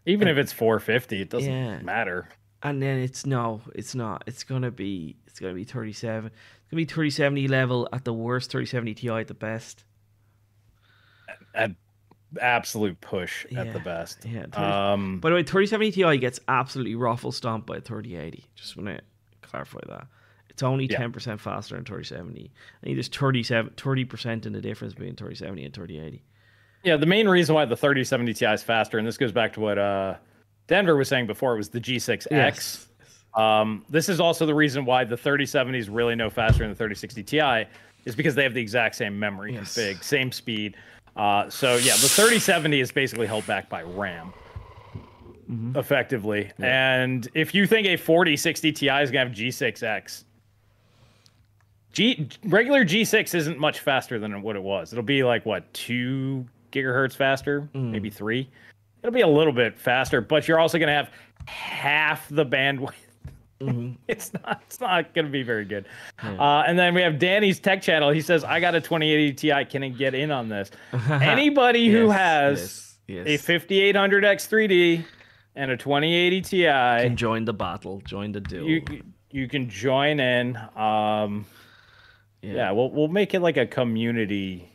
[0.05, 1.79] Even if it's 450, it doesn't Yeah.
[1.81, 2.29] matter.
[2.63, 4.23] And then it's no, it's not.
[4.27, 6.27] It's gonna be it's gonna be thirty seven.
[6.27, 9.83] It's gonna be thirty seventy level at the worst, thirty seventy Ti at the best.
[11.53, 11.71] At
[12.39, 14.23] absolute push at the best.
[14.25, 14.43] Yeah.
[14.51, 18.45] 30, Um, by the way, thirty seventy Ti gets absolutely raffle stomped by thirty eighty.
[18.55, 18.99] Just want to
[19.41, 20.07] clarify that.
[20.49, 20.97] It's only Yeah.
[20.97, 22.51] ten percent faster than thirty seventy.
[22.81, 26.23] I think there's 30 percent in the difference between thirty seventy and thirty eighty.
[26.83, 29.59] Yeah, the main reason why the 3070 Ti is faster, and this goes back to
[29.59, 30.15] what uh,
[30.69, 32.85] Denver was saying before, it was the G6X.
[33.33, 36.75] Um, this is also the reason why the 3070 is really no faster than the
[36.75, 37.65] 3060 Ti,
[38.05, 39.75] is because they have the exact same memory Yes.
[39.75, 40.77] config, same speed.
[41.17, 44.31] Uh, so yeah, the 3070 is basically held back by RAM,
[45.75, 46.51] effectively.
[46.59, 50.23] And if you think a 4060 Ti is gonna have G6X,
[51.91, 54.93] G regular G6 isn't much faster than what it was.
[54.93, 58.47] It'll be like what two gigahertz faster, maybe three.
[59.01, 61.11] It'll be a little bit faster, but you're also gonna have
[61.45, 62.93] half the bandwidth
[64.07, 64.61] it's not.
[64.65, 65.85] It's not going to be very good.
[66.23, 68.09] Uh, and then we have Danny's tech channel.
[68.09, 69.65] He says, "I got a 2080 Ti.
[69.65, 70.71] Can I get in on this?
[71.09, 75.03] Anybody who has yes, a 5800X 3D
[75.55, 78.67] and a 2080 Ti, Can join the battle, join the duel.
[78.67, 80.55] you you can join in.
[80.75, 81.45] Um,
[82.41, 82.71] yeah.
[82.71, 84.68] we'll we'll make it like a community.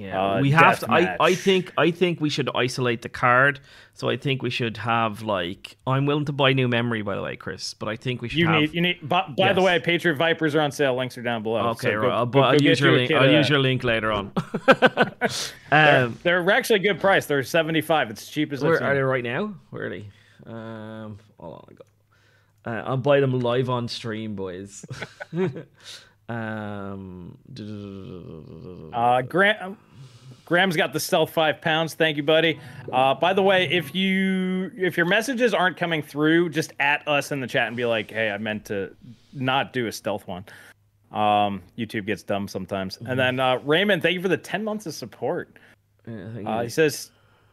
[0.00, 0.90] Yeah, uh, we have to.
[0.90, 1.16] I.
[1.20, 3.60] I think I think we should isolate the card.
[3.94, 7.22] So I think we should have like I'm willing to buy new memory by the
[7.22, 7.72] way, Chris.
[7.74, 8.60] But I think we should You have.
[8.60, 9.08] need you need.
[9.08, 10.94] By, by the way, Patriot Vipers are on sale.
[10.96, 11.68] Links are down below.
[11.70, 12.02] okay, So right.
[12.02, 13.10] go- I'll, go- I'll go use your link.
[13.10, 14.32] I'll use your link later on.
[15.70, 17.26] They're, um, they're actually a good price.
[17.26, 18.10] They're 75.
[18.10, 18.86] It's cheap as I've where seen.
[18.86, 19.54] are they right now?
[19.70, 20.06] Where are they?
[20.46, 21.86] Um, hold on, I got.
[22.66, 24.84] Uh, I'll buy them live on stream, boys.
[26.28, 27.38] um,
[28.92, 29.76] Uh, Graham,
[30.44, 31.94] Graham's got the stealth five pounds.
[31.94, 32.58] Thank you, buddy.
[32.92, 37.32] Uh, by the way, if you if your messages aren't coming through, just at us
[37.32, 38.94] in the chat and be like, "Hey, I meant to
[39.32, 40.44] not do a stealth one."
[41.12, 42.98] Um, YouTube gets dumb sometimes.
[43.06, 45.56] And then uh, Raymond, thank you for the 10 months of support.
[46.06, 47.10] Yeah, Uh, he says,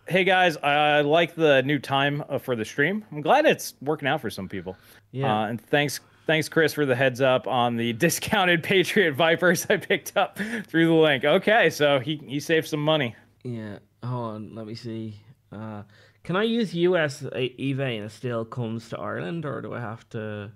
[0.07, 3.05] "Hey guys, I like the new time uh, for the stream.
[3.11, 4.75] I'm glad it's working out for some people.
[5.11, 5.31] Yeah.
[5.43, 9.77] Uh, and thanks, thanks Chris for the heads up on the discounted Patriot Vipers I
[9.77, 11.23] picked up through the link.
[11.25, 13.15] Okay, so he he saved some money.
[13.43, 14.55] Yeah, hold on.
[14.55, 15.15] Let me see.
[15.51, 15.83] Uh,
[16.23, 20.07] can I use US eBay and it still comes to Ireland, or do I have
[20.09, 20.51] to?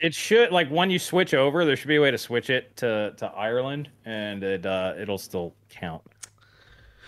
[0.00, 2.76] It should like when you switch over, there should be a way to switch it
[2.78, 6.02] to to Ireland, and it uh, it'll still count.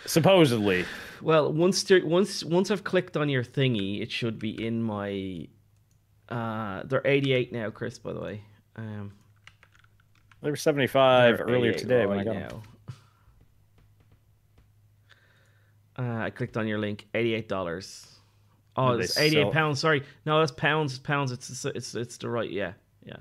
[0.04, 0.84] Supposedly,
[1.20, 5.46] Well, once there, once once I've clicked on your thingy, it should be in my.
[6.32, 7.98] Uh, they're 88 now, Chris.
[7.98, 8.42] By the way.
[8.76, 9.12] Um,
[10.42, 12.62] they were 75 they're earlier 88 today when I got.
[15.98, 17.06] Uh, I clicked on your link.
[17.14, 18.06] Eighty-eight dollars.
[18.76, 19.78] Oh, it's eighty-eight sell- pounds.
[19.78, 20.92] Sorry, no, that's pounds.
[20.92, 21.32] It's pounds.
[21.32, 22.50] It's it's it's the right.
[22.50, 22.72] Yeah,
[23.04, 23.16] yeah.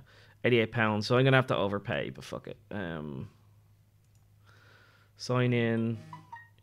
[0.46, 1.06] Eighty-eight pounds.
[1.06, 2.58] So I'm gonna have to overpay, but fuck it.
[2.72, 3.30] Um,
[5.18, 5.98] sign in.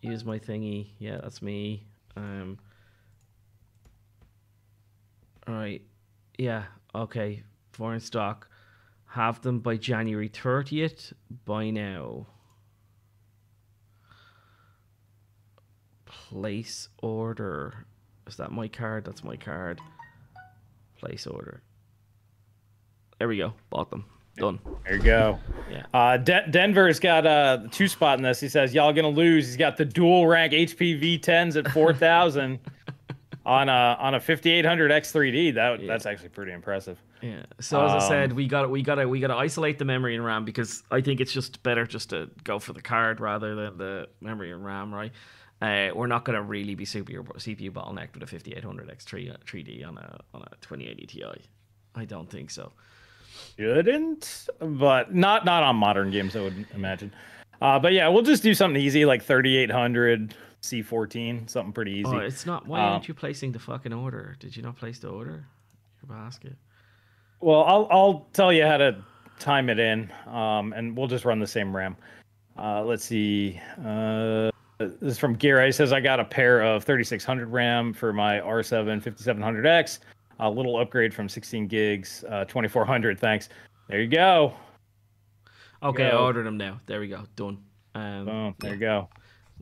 [0.01, 0.89] Use my thingy.
[0.99, 1.87] Yeah, that's me.
[2.17, 2.59] Um.
[5.47, 5.83] All right.
[6.39, 6.65] Yeah.
[6.95, 7.43] Okay.
[7.73, 8.49] Foreign stock.
[9.11, 11.13] Have them by January thirtieth.
[11.45, 12.27] By now.
[16.07, 17.87] Place order.
[18.27, 19.05] Is that my card?
[19.05, 19.81] That's my card.
[20.99, 21.63] Place order.
[23.19, 23.55] There we go.
[23.71, 24.05] Bought them.
[24.37, 24.61] Done.
[24.85, 25.39] There you go.
[25.71, 25.87] Yeah.
[25.93, 28.39] Uh, De- Denver's got uh, two spot in this.
[28.39, 32.61] He says, "Y'all gonna lose." He's got the dual rank HP V10s at four thousand
[33.49, 35.55] on a on a 5800 X3D.
[35.55, 37.03] That that's actually pretty impressive.
[37.23, 37.43] Yeah.
[37.61, 39.85] So as I said, Um, we got we got to we got to isolate the
[39.85, 43.21] memory and RAM because I think it's just better just to go for the card
[43.21, 45.13] rather than the memory and RAM, right?
[45.61, 49.89] Uh, we're not going to really be CPU CPU bottlenecked with a 5800 X3 3D
[49.89, 51.25] on a on a 2080 Ti.
[51.95, 52.73] I don't think so.
[53.57, 56.37] Shouldn't, but not not on modern games.
[56.37, 57.13] I would imagine.
[57.61, 62.09] Uh, but yeah, we'll just do something easy like 3800 C14, something pretty easy.
[62.09, 62.67] Oh, it's not.
[62.67, 64.37] Why Um, aren't you placing the fucking order?
[64.41, 65.47] Did you not place the order?
[66.03, 66.57] Your basket.
[67.41, 69.03] Well, I'll I'll tell you how to
[69.39, 71.97] time it in, um, and we'll just run the same RAM.
[72.59, 73.61] Uh, let's see.
[73.85, 75.67] Uh, this is from Gira.
[75.67, 80.01] He says I got a pair of 3600 RAM for my R7 5700X.
[80.41, 83.19] A little upgrade from 16 gigs, uh, 2400.
[83.19, 83.49] Thanks.
[83.89, 84.55] There you go.
[85.83, 86.81] Okay, I ordered them now.
[86.87, 87.25] There we go.
[87.37, 87.59] Done.
[87.95, 88.55] Um, Boom.
[88.59, 89.09] There you go.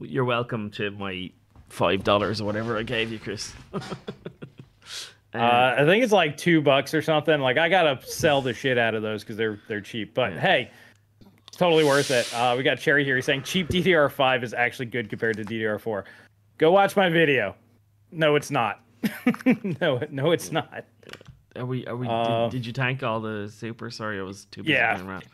[0.00, 1.30] You're welcome to my
[1.68, 3.52] five dollars or whatever I gave you, Chris.
[5.34, 7.40] Uh, I think it's like two bucks or something.
[7.40, 10.14] Like I gotta sell the shit out of those because they're they're cheap.
[10.14, 10.70] But hey,
[11.50, 12.32] totally worth it.
[12.32, 13.16] Uh, we got Cherry here.
[13.16, 16.04] He's saying cheap DDR5 is actually good compared to DDR4.
[16.56, 17.54] Go watch my video.
[18.12, 18.80] No, it's not.
[19.80, 20.86] no, no, it's not.
[21.54, 21.86] Are we?
[21.86, 22.06] Are we?
[22.08, 23.90] Uh, did, did you tank all the super?
[23.90, 25.04] Sorry, I was too busy Yeah.
[25.04, 25.24] around.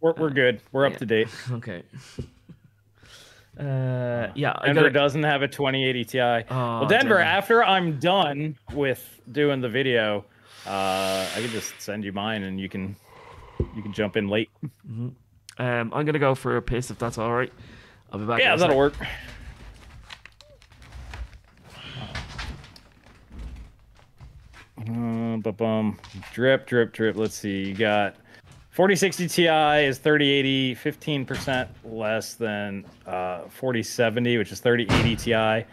[0.00, 0.60] We're we're good.
[0.72, 0.98] We're up yeah.
[0.98, 1.28] to date.
[1.52, 1.82] Okay.
[3.58, 6.18] Uh, yeah, I Denver doesn't have a 2080 Ti.
[6.18, 7.18] well, Oh, Denver, Denver.
[7.20, 10.24] after I'm done with doing the video,
[10.66, 12.94] uh, I can just send you mine, and you can
[13.74, 14.50] you can jump in late.
[14.88, 15.14] um,
[15.58, 17.52] I'm gonna go for a piss if that's all right.
[18.12, 18.40] I'll be back.
[18.40, 18.94] Yeah, that'll work.
[24.78, 25.98] Uh, ba-bum.
[26.32, 27.16] Drip, drip, drip.
[27.16, 27.64] Let's see.
[27.68, 28.16] You got
[28.78, 29.48] 4060 Ti
[29.88, 35.66] is 3080, 15% less than uh, 4070, which is 3080 Ti,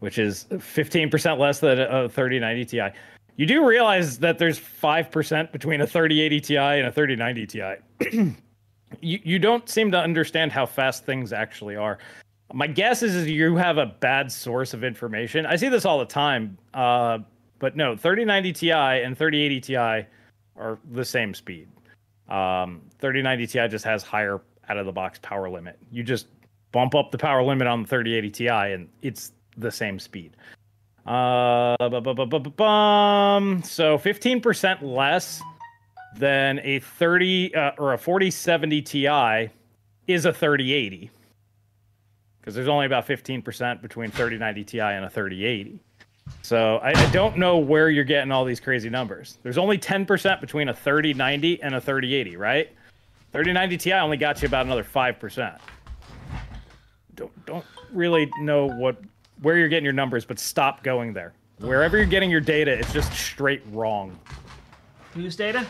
[0.00, 2.88] which is 15% less than a 3090 Ti.
[3.36, 7.62] You do realize that there's 5% between a 3080 Ti and a 3090 Ti.
[9.00, 11.96] you, you don't seem to understand how fast things actually are.
[12.52, 15.46] My guess is, is you have a bad source of information.
[15.46, 16.58] I see this all the time.
[16.74, 17.20] Uh,
[17.58, 19.76] but no, 3090 Ti and 3080 Ti
[20.56, 21.66] are the same speed.
[22.30, 25.78] Um, 3090 Ti just has higher out of the box power limit.
[25.90, 26.26] You just
[26.72, 30.36] bump up the power limit on the 3080 Ti, and it's the same speed.
[31.06, 33.62] Uh, bu- bu- bu- bu- bu- bum.
[33.64, 35.42] so 15% less
[36.16, 39.50] than a 30 uh, or a 4070 Ti
[40.06, 41.10] is a 3080
[42.40, 45.80] because there's only about 15% between 3090 Ti and a 3080.
[46.42, 49.38] So I, I don't know where you're getting all these crazy numbers.
[49.42, 52.68] There's only 10% between a 3090 and a 3080, right?
[53.32, 55.58] 3090 Ti only got you about another 5%.
[57.14, 58.96] Don't don't really know what
[59.42, 61.32] where you're getting your numbers, but stop going there.
[61.58, 64.18] Wherever you're getting your data, it's just straight wrong.
[65.14, 65.66] Whose data?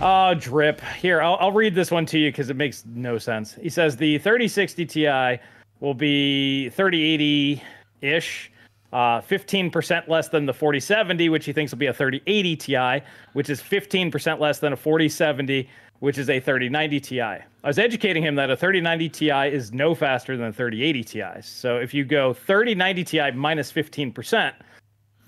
[0.00, 0.80] Oh, drip.
[0.80, 3.54] Here, I'll, I'll read this one to you because it makes no sense.
[3.54, 5.38] He says the 3060 Ti
[5.80, 7.62] will be 3080
[8.02, 8.50] ish,
[8.96, 13.50] uh, 15% less than the 4070, which he thinks will be a 3080 Ti, which
[13.50, 15.68] is 15% less than a 4070,
[15.98, 17.20] which is a 3090 Ti.
[17.20, 21.42] I was educating him that a 3090 Ti is no faster than a 3080 Ti.
[21.42, 24.54] So if you go 3090 Ti minus 15%,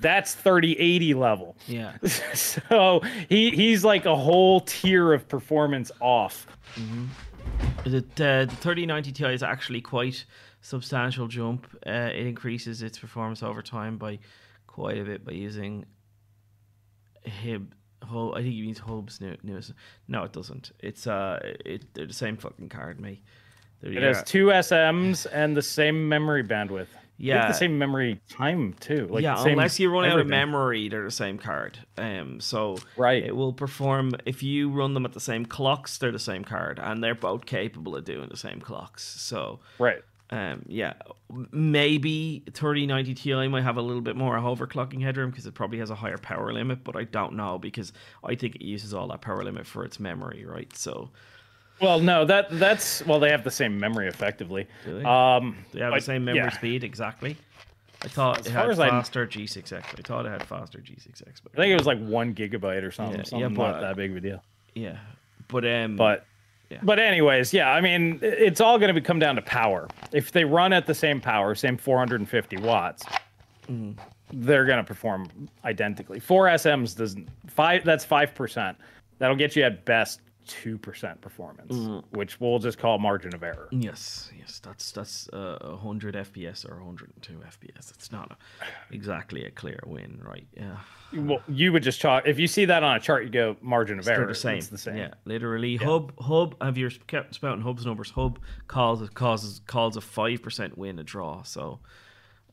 [0.00, 1.54] that's 3080 level.
[1.66, 1.92] Yeah.
[2.06, 6.46] so he he's like a whole tier of performance off.
[7.84, 10.24] The, uh, the 3090 Ti is actually quite
[10.61, 11.66] substantial jump.
[11.86, 14.18] Uh, it increases its performance over time by
[14.66, 15.84] quite a bit by using
[17.24, 17.74] Hib.
[18.02, 19.72] Hub, I think he means Hub's new, newest.
[20.06, 20.70] No, it doesn't.
[20.78, 23.22] It's uh, it they're the same fucking card, mate.
[23.80, 26.86] They're- It has two SMs and the same memory bandwidth.
[27.20, 27.48] Yeah.
[27.48, 29.09] the same memory time too.
[29.11, 31.76] Like yeah, the same unless you run out of memory, they're the same card.
[31.96, 33.24] Um, so Right.
[33.24, 35.98] it will perform if you run them at the same clocks.
[35.98, 39.02] They're the same card, and they're both capable of doing the same clocks.
[39.02, 40.00] So Right.
[40.31, 40.95] Um, yeah,
[41.53, 45.91] maybe 3090 Ti might have a little bit more overclocking headroom because it probably has
[45.91, 47.93] a higher power limit, but I don't know because
[48.24, 50.74] I think it uses all that power limit for its memory, right?
[50.76, 51.11] So
[51.81, 54.66] Well, no, that that's well, they have the same memory effectively.
[54.85, 55.05] Do they?
[55.05, 56.51] Um, they have but, the same memory yeah.
[56.51, 57.37] speed exactly.
[58.03, 59.72] I thought As it far had as I- faster G6X.
[59.72, 62.93] I thought it had faster G6X, but I think it was like one gigabyte or
[62.93, 63.18] something.
[63.18, 64.43] Yeah, something yeah, not that big of a deal.
[64.74, 64.99] yeah,
[65.49, 66.24] but um, But
[66.70, 66.78] Yeah.
[66.82, 67.70] but anyways, yeah.
[67.70, 69.88] I mean, it's all going to come down to power.
[70.12, 73.04] If they run at the same power, same 450 watts,
[73.70, 73.92] Mm-hmm.
[74.32, 75.28] they're going to perform
[75.64, 76.20] identically.
[76.20, 77.84] Four SMs doesn't five.
[77.84, 78.76] That's five percent.
[79.18, 82.16] That'll get you at best two percent performance, Mm-hmm.
[82.18, 83.68] which we'll just call margin of error.
[83.70, 87.90] Yes, yes, that's that's uh, 100 FPS or 102 FPS.
[87.92, 88.36] It's not a,
[88.94, 90.46] exactly a clear win, right?
[90.57, 90.78] Yeah,
[91.14, 93.99] Well, you would just chalk if you see that on a chart, you go margin
[94.01, 94.26] of they're error.
[94.26, 94.59] the same.
[94.59, 94.96] It's the same.
[94.96, 95.76] Yeah, literally.
[95.76, 96.57] Hub, hub.
[96.62, 98.11] Have you kept spouting Hub's numbers?
[98.11, 101.42] Hub calls causes calls a five percent win a draw.
[101.42, 101.80] So,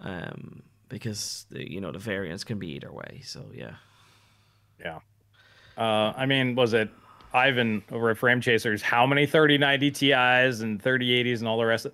[0.02, 3.22] um, because the you know the variance can be either way.
[3.24, 3.76] So yeah,
[4.80, 5.00] Yeah.
[5.78, 6.90] Uh, I mean, was it
[7.36, 8.82] Ivan over at Frame Chasers?
[8.82, 11.86] How many 3090 Ti's and 3080s and all the rest?
[11.86, 11.94] Of,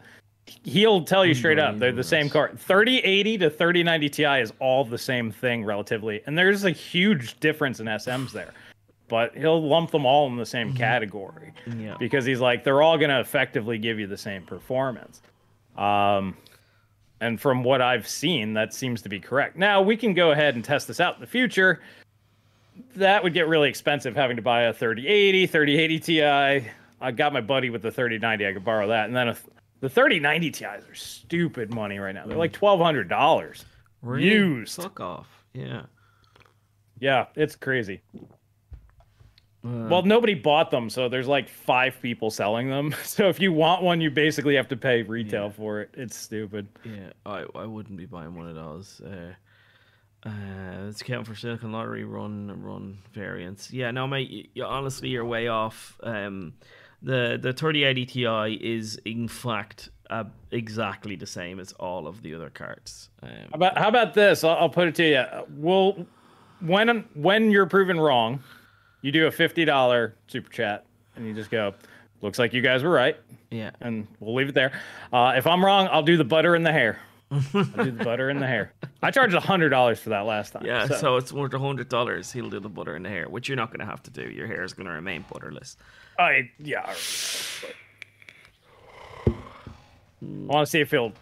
[0.64, 2.60] he'll tell you straight up they're the same card.
[2.60, 7.80] 3080 to 3090 Ti is all the same thing relatively, and there's a huge difference
[7.80, 8.54] in SMs there.
[9.08, 11.98] But he'll lump them all in the same category yeah.
[12.00, 15.22] because he's like they're all going to effectively give you the same performance.
[15.78, 16.38] Um,
[17.20, 19.58] and from what I've seen, that seems to be correct.
[19.58, 21.82] Now we can go ahead and test this out in the future.
[22.96, 26.70] That would get really expensive having to buy a 3080, 3080 Ti.
[27.02, 28.46] I got my buddy with the 3090.
[28.48, 29.38] I could borrow that, and then a,
[29.80, 32.26] the 3090 Ti's are stupid money right now.
[32.28, 33.66] They're like twelve hundred dollars.
[34.02, 34.28] Really?
[34.30, 34.82] Used.
[34.82, 35.28] Fuck off.
[35.54, 35.84] Yeah.
[37.00, 38.02] Yeah, it's crazy.
[39.64, 42.94] Uh, Well, nobody bought them, so there's like five people selling them.
[43.04, 45.90] So if you want one, you basically have to pay retail for it.
[45.96, 46.68] It's stupid.
[46.84, 49.02] Yeah, I I wouldn't be buying one of those.
[49.02, 49.34] Uh,
[50.26, 53.72] uh, let's count for Silicon Lottery run run variants.
[53.72, 54.30] Yeah, no, mate.
[54.30, 55.98] You, you, honestly, you're way off.
[56.04, 56.54] Um,
[57.02, 62.36] the the 3080 Ti is in fact uh, exactly the same as all of the
[62.36, 63.10] other cards.
[63.24, 64.44] Um, How about how about this?
[64.44, 65.24] I'll, I'll put it to you.
[65.58, 66.06] We'll
[66.60, 68.44] when when you're proven wrong,
[69.02, 71.74] you do a fifty dollar super chat, and you just go,
[72.22, 73.18] "Looks like you guys were right,"
[73.50, 74.80] yeah, and we'll leave it there.
[75.12, 77.00] Uh, if I'm wrong, I'll do the butter in the hair.
[77.32, 78.74] I'll do the butter in the hair.
[79.02, 80.66] I charged hundred dollars for that last time.
[80.66, 80.88] yeah.
[80.88, 82.32] So, it's worth a hundred dollars.
[82.32, 84.30] He'll do the butter in the hair, which you're not going to have to do.
[84.30, 85.78] Your hair is going to remain butterless.
[86.20, 86.82] I yeah.
[86.88, 86.96] right,
[87.62, 87.76] but-
[90.24, 91.14] I want to see if he'll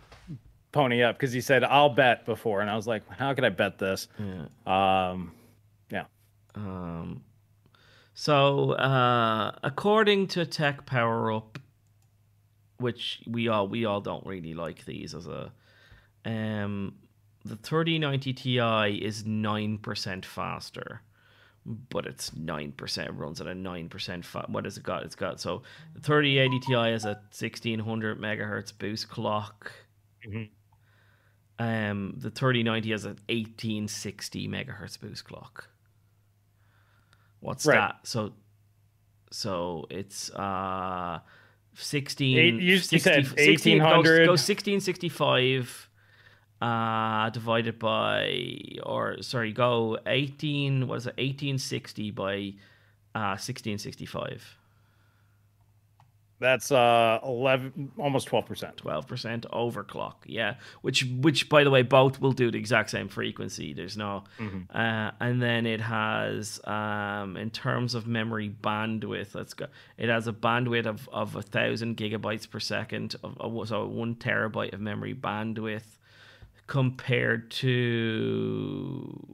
[0.71, 3.49] pony up because he said I'll bet before, and I was like, how could I
[3.49, 4.07] bet this?
[4.17, 5.09] Yeah.
[5.11, 5.31] Um,
[5.89, 6.05] yeah.
[6.55, 7.23] Um,
[8.13, 11.55] so, uh, according to TechPowerUp,
[12.77, 15.51] which we all we all don't really like these as a,
[16.25, 16.95] um,
[17.45, 18.59] the thirty ninety Ti
[19.03, 21.01] is nine percent faster,
[21.65, 23.11] but it's nine percent.
[23.13, 24.25] Runs at a nine percent.
[24.25, 25.03] Fa- what has it got?
[25.03, 25.63] It's got so
[25.93, 29.71] the thirty eighty Ti has a sixteen hundred megahertz boost clock.
[31.57, 35.69] Um, the thirty ninety has an eighteen sixty megahertz boost clock.
[37.41, 37.75] What's Right.
[37.75, 37.99] that?
[38.03, 38.33] So,
[39.31, 41.19] so it's uh.
[41.75, 44.25] 16 Eight- you- you 60 said 16 goes- 1800.
[44.25, 45.88] goes 1665
[46.61, 52.53] uh divided by or sorry go 18 what is it 1860 by
[53.15, 54.55] uh 1665
[56.41, 58.77] That's uh 11, almost 12 percent.
[58.77, 60.55] 12% overclock yeah.
[60.81, 64.23] Which which by the way both will do the exact same frequency there's no
[64.73, 70.27] uh, and then it has um in terms of memory bandwidth let's go it has
[70.27, 75.13] a bandwidth of of a thousand gigabytes per second of, so one terabyte of memory
[75.13, 75.97] bandwidth
[76.69, 79.25] compared to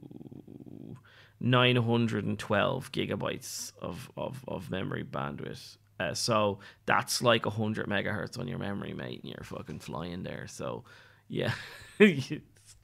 [1.38, 5.76] 912 gigabytes of, of, of memory bandwidth.
[6.00, 10.46] Uh, so that's like 100 megahertz on your memory, mate, and you're fucking flying there.
[10.48, 10.84] So,
[11.28, 11.52] yeah,
[11.98, 12.30] it's,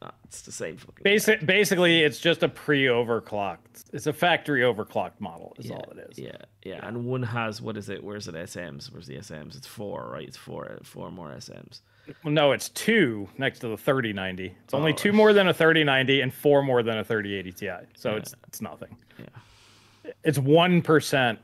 [0.02, 1.02] not, it's the same fucking.
[1.02, 3.84] Basic, basically, it's just a pre-overclocked.
[3.94, 5.56] It's a factory overclocked model.
[5.58, 6.18] Is yeah, all it is.
[6.18, 8.04] Yeah, yeah, and one has what is it?
[8.04, 8.34] Where's it?
[8.34, 8.92] SMs?
[8.92, 9.56] Where's the SMs?
[9.56, 10.28] It's four, right?
[10.28, 11.80] It's four, four more SMs.
[12.24, 14.54] Well, no, it's two next to the 3090.
[14.64, 15.16] It's only Oh, two right.
[15.16, 17.86] more than a 3090 and four more than a 3080 Ti.
[17.94, 18.96] So it's it's nothing.
[19.18, 20.12] Yeah.
[20.24, 21.38] It's one percent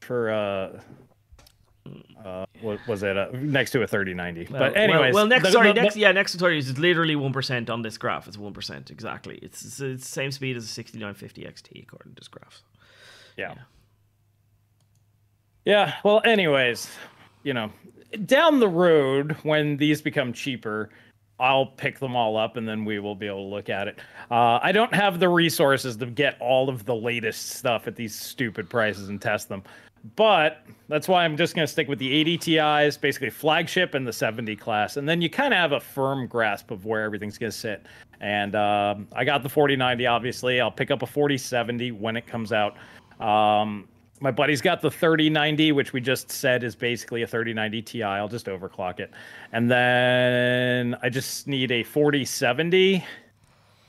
[0.00, 0.80] for uh,
[2.24, 3.16] uh, what was it?
[3.16, 4.48] Uh, next to a 3090.
[4.52, 6.76] Well, but well- anyways, well, next the- sorry, the- the- next yeah, next tutorial is
[6.78, 8.26] literally one percent on this graph.
[8.26, 9.38] It's one percent exactly.
[9.40, 12.60] It's, it's the same speed as a sixty nine fifty XT according to this graph.
[13.36, 13.54] Yeah.
[15.64, 15.94] Yeah.
[16.04, 16.88] Well, anyways,
[17.44, 17.70] you know,
[18.26, 20.90] down the road when these become cheaper,
[21.40, 23.98] I'll pick them all up and then we will be able to look at it.
[24.30, 28.14] Uh, I don't have the resources to get all of the latest stuff at these
[28.14, 29.62] stupid prices and test them.
[30.16, 34.06] But that's why I'm just going to stick with the 80 Ti's, basically flagship and
[34.06, 34.96] the 70 class.
[34.96, 37.86] And then you kind of have a firm grasp of where everything's going to sit.
[38.20, 40.60] And um, I got the 4090, obviously.
[40.60, 42.76] I'll pick up a 4070 when it comes out.
[43.20, 43.88] Um,
[44.22, 48.02] my buddy's got the 3090, which we just said is basically a 3090 Ti.
[48.04, 49.10] I'll just overclock it.
[49.50, 53.04] And then I just need a 4070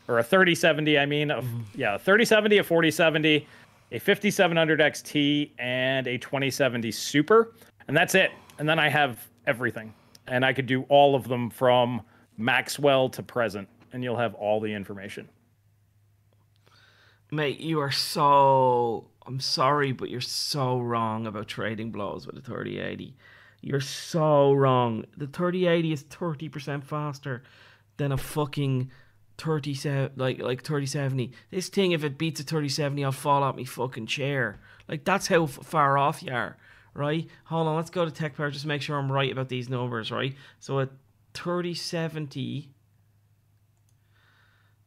[0.08, 1.30] or a 3070, I mean.
[1.30, 1.62] Of, mm-hmm.
[1.76, 3.48] Yeah, a 3070, a 4070,
[3.92, 7.54] a 5700 XT, and a 2070 Super.
[7.88, 8.32] And that's it.
[8.58, 9.94] And then I have everything.
[10.26, 12.02] And I could do all of them from
[12.38, 13.70] Maxwell to present.
[13.92, 15.30] And you'll have all the information.
[17.34, 19.06] Mate, you are so.
[19.26, 23.16] I'm sorry, but you're so wrong about trading blows with the 3080.
[23.62, 25.06] You're so wrong.
[25.16, 27.44] The 3080 is 30% faster
[27.98, 28.92] than a fucking
[29.38, 31.32] 37 like like 3070.
[31.50, 34.60] This thing if it beats a 3070, I'll fall out my fucking chair.
[34.88, 36.58] Like that's how f- far off you are,
[36.94, 37.28] right?
[37.46, 40.12] Hold on, let's go to Tech Power just make sure I'm right about these numbers,
[40.12, 40.36] right?
[40.60, 40.90] So a
[41.34, 42.70] 3070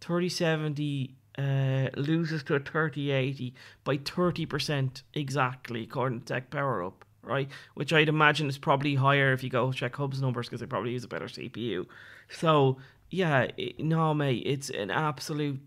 [0.00, 7.48] 3070 uh, loses to a 3080 by 30% exactly, according to TechPowerUp, right?
[7.74, 10.92] Which I'd imagine is probably higher if you go check Hub's numbers because they probably
[10.92, 11.86] use a better CPU.
[12.30, 12.78] So,
[13.10, 15.60] yeah, it, no, mate, it's an absolute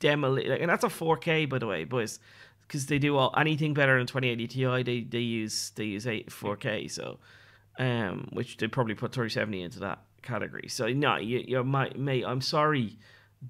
[0.00, 0.50] demolition.
[0.50, 2.18] Like, and that's a 4K, by the way, boys.
[2.62, 6.30] Because they do all anything better than 2080 Ti, they, they use they use 8
[6.30, 6.90] 4K.
[6.90, 7.18] So,
[7.78, 10.68] um, which they probably put 3070 into that category.
[10.68, 12.24] So no, you, you're my mate.
[12.26, 12.98] I'm sorry,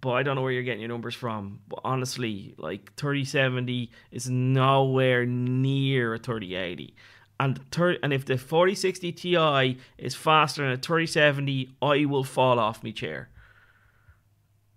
[0.00, 1.60] but I don't know where you're getting your numbers from.
[1.68, 6.94] But honestly, like 3070 is nowhere near a 3080.
[7.38, 12.58] And thir- and if the 4060 Ti is faster than a 3070, I will fall
[12.58, 13.28] off my chair.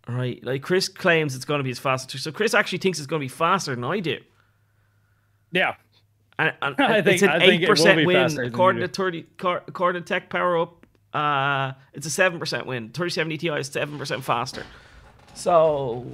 [0.07, 2.09] Right, like Chris claims it's going to be as fast.
[2.17, 4.17] So Chris actually thinks it's going to be faster than I do.
[5.51, 5.76] Yeah.
[6.39, 9.24] And, and I think- it's an eight percent win according to thirty.
[9.38, 10.70] cor- According to TechPowerUp,
[11.13, 12.89] uh, it's a seven percent win.
[12.89, 14.63] Thirty seventy Ti is seven percent faster.
[15.40, 16.06] So,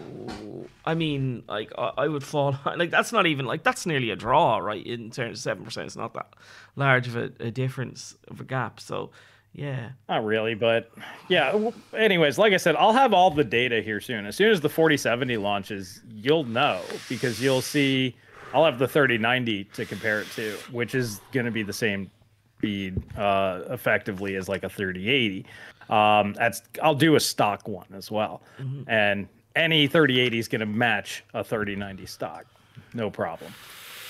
[0.85, 4.15] I mean, like I, I would fall like that's not even like that's nearly a
[4.15, 4.85] draw, right?
[4.85, 6.33] In terms of seven percent, it's not that
[6.75, 8.79] large of a, a difference of a gap.
[8.79, 9.09] So,
[9.53, 10.91] yeah, Not really, but
[11.27, 11.71] yeah.
[11.95, 14.25] Anyways, like I said, I'll have all the data here soon.
[14.27, 18.15] As soon as the 4070 launches, you'll know because you'll see.
[18.53, 22.11] I'll have the 3090 to compare it to, which is going to be the same
[22.57, 25.45] speed, uh, effectively as like a 3080.
[25.89, 28.41] Um, that's I'll do a stock one as well,
[28.87, 32.45] and any 3080 is going to match a 3090 stock,
[32.93, 33.53] no problem.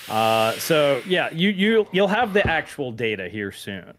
[0.08, 3.92] Uh, so yeah, you you you'll have the actual data here soon.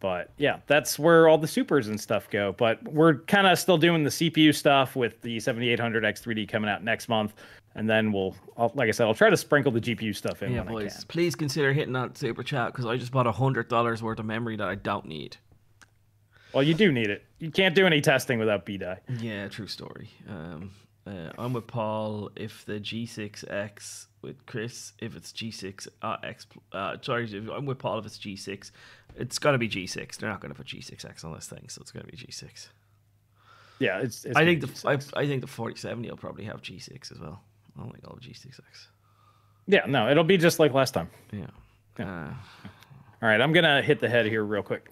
[0.00, 2.52] But yeah, that's where all the supers and stuff go.
[2.52, 7.08] But we're kind of still doing the CPU stuff with the 7800X3D coming out next
[7.08, 7.32] month.
[7.74, 10.52] and then we'll, I'll, like I said, I'll try to sprinkle the GPU stuff in
[10.52, 13.32] Yeah, when I boys, please consider hitting that super chat because I just bought a
[13.32, 15.38] hundred dollars worth of memory that I don't need.
[16.54, 17.24] Well, you do need it.
[17.40, 18.98] You can't do any testing without B-die.
[19.20, 20.08] Yeah, true story.
[20.28, 20.70] Um,
[21.06, 22.30] uh, I'm with Paul.
[22.36, 27.78] If the G6X with Chris, if it's G6 uh, X, uh, sorry, if- I'm with
[27.78, 27.98] Paul.
[27.98, 28.70] If it's G6,
[29.16, 30.16] it's gonna be G6.
[30.16, 32.68] They're not going to put G6X on this thing, so it's going to be G6.
[33.80, 34.24] Yeah, it's.
[34.24, 35.12] it's I think the I, G6.
[35.16, 37.42] I think the 4070 will probably have G6 as well.
[37.76, 38.86] I don't think have G6X.
[39.66, 41.10] yeah, no, it'll be just like last time.
[41.32, 41.46] Yeah.
[41.98, 42.32] Uh,
[43.22, 44.90] All right, I'm gonna hit the head here real quick.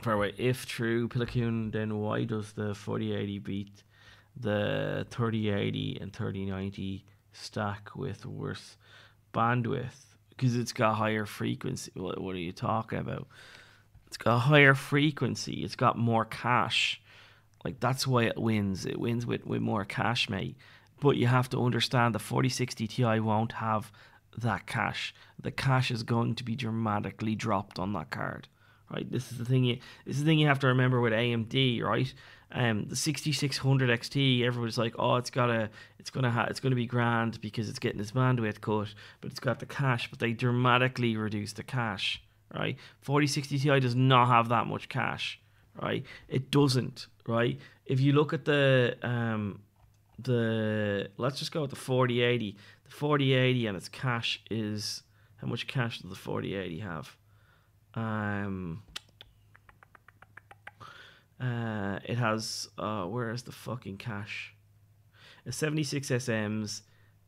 [0.00, 0.34] Far away.
[0.36, 3.82] If true, Pillicoon, then why does the 4080 beat
[4.36, 8.76] the 3080 and 3090 stack with worse
[9.32, 10.16] bandwidth?
[10.30, 11.92] Because it's got higher frequency.
[11.94, 13.28] What, what are you talking about?
[14.06, 15.64] It's got higher frequency.
[15.64, 17.00] It's got more cache.
[17.64, 18.84] Like that's why it wins.
[18.84, 20.56] It wins with, with more cache, mate.
[21.00, 23.90] But you have to understand the 4060 Ti won't have
[24.36, 25.14] that cache.
[25.40, 28.48] The cache is going to be dramatically dropped on that card.
[28.94, 29.10] Right?
[29.10, 31.82] This is the thing you this is the thing you have to remember with AMD,
[31.82, 32.12] right?
[32.52, 36.76] Um the 6600 XT, everybody's like, "Oh, it's got a it's to ha- it's to
[36.76, 40.32] be grand because it's getting its bandwidth cut, but it's got the cache, but they
[40.32, 42.22] dramatically reduce the cache,
[42.54, 42.76] right?
[43.00, 45.40] 4060 Ti does not have that much cache,
[45.80, 46.04] right?
[46.28, 47.58] It doesn't, right?
[47.86, 49.60] If you look at the um
[50.18, 52.56] the let's just go with the 4080.
[52.84, 55.02] The 4080 and its cache is
[55.36, 57.16] how much cache does the 4080 have?
[57.96, 58.82] Um
[61.40, 64.54] uh it has uh where is the fucking cache?
[65.46, 66.82] A 76 SMs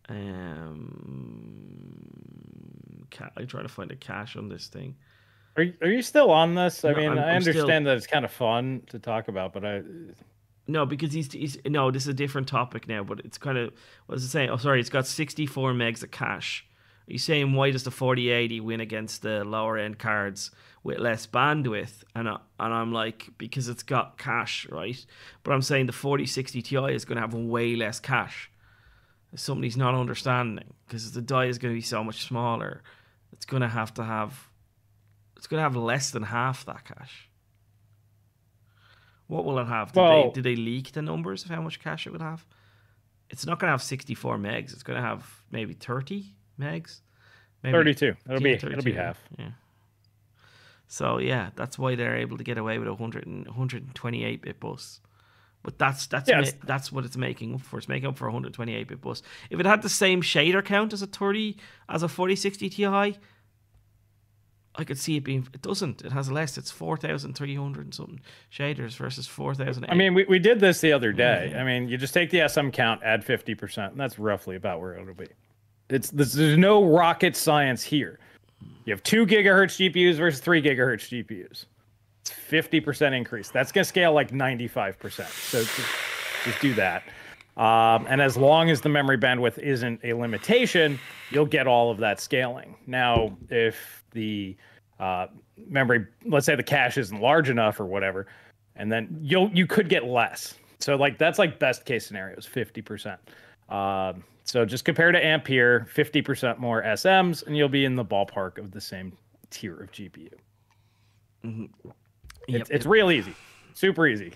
[0.08, 0.92] um
[3.10, 4.96] ca- I try to find a cache on this thing.
[5.56, 6.84] Are you, are you still on this?
[6.84, 9.28] I No, mean, I'm- i I'm still- understand that it's kind of fun to talk
[9.28, 9.82] about, but I
[10.68, 11.90] No, because he's, he's no.
[11.90, 13.72] This is a different topic now, but it's kind of
[14.06, 14.50] what was it saying?
[14.50, 16.66] Oh, sorry, it's got sixty four megs of cache.
[17.06, 20.50] You saying why does the forty eighty win against the lower end cards
[20.82, 22.02] with less bandwidth?
[22.14, 25.04] And I, and I'm like because it's got cache, right?
[25.44, 28.50] But I'm saying the forty sixty Ti is going to have way less cache.
[29.34, 32.82] Somebody's not understanding because the die is going to be so much smaller.
[33.32, 34.48] It's going to have to have.
[35.36, 37.28] It's going to have less than half that cache.
[39.26, 39.92] What will it have?
[39.92, 42.44] Did, Well- they, did they leak the numbers of how much cache it would have?
[43.28, 44.72] It's not going to have 64 megs.
[44.72, 47.00] It's going to have maybe 30 megs.
[47.62, 48.14] Maybe 32.
[48.28, 49.18] It'll be yeah, it'll be half.
[49.38, 49.50] Yeah.
[50.88, 54.60] So yeah, that's why they're able to get away with a 100 and 128 bit
[54.60, 55.00] bus.
[55.62, 57.78] But that's that's Yeah, ma- that's what it's making up for.
[57.78, 59.22] It's making up for a 128 bit bus.
[59.50, 61.56] If it had the same shader count as a 30
[61.88, 62.84] as a 4060 Ti,
[64.78, 65.48] I could see it being.
[65.52, 66.02] It doesn't.
[66.04, 66.56] It has less.
[66.56, 68.20] It's 4,300 and something
[68.52, 69.86] shaders versus 4,000.
[69.88, 71.54] I mean, we, we did this the other day.
[71.56, 74.96] I mean, you just take the SM count, add 50%, and that's roughly about where
[74.96, 75.28] it'll be.
[75.88, 78.18] It's there's, there's no rocket science here.
[78.84, 81.66] You have two gigahertz GPUs versus three gigahertz GPUs.
[82.22, 83.50] It's 50% increase.
[83.50, 85.26] That's gonna scale like 95%.
[85.26, 85.80] So just,
[86.44, 87.02] just do that.
[87.56, 90.98] Um, and as long as the memory bandwidth isn't a limitation,
[91.30, 92.76] you'll get all of that scaling.
[92.86, 94.56] Now, if the
[95.00, 95.28] uh,
[95.66, 98.26] memory, let's say the cache isn't large enough or whatever,
[98.76, 100.54] and then you'll you could get less.
[100.80, 103.16] So like that's like best case scenarios, 50%.
[103.68, 108.58] Um, so just compare to Ampere, 50% more SMs, and you'll be in the ballpark
[108.58, 109.12] of the same
[109.50, 110.30] tier of GPU.
[111.42, 111.70] Yep,
[112.48, 113.34] It's, it's real easy,
[113.74, 114.32] super easy.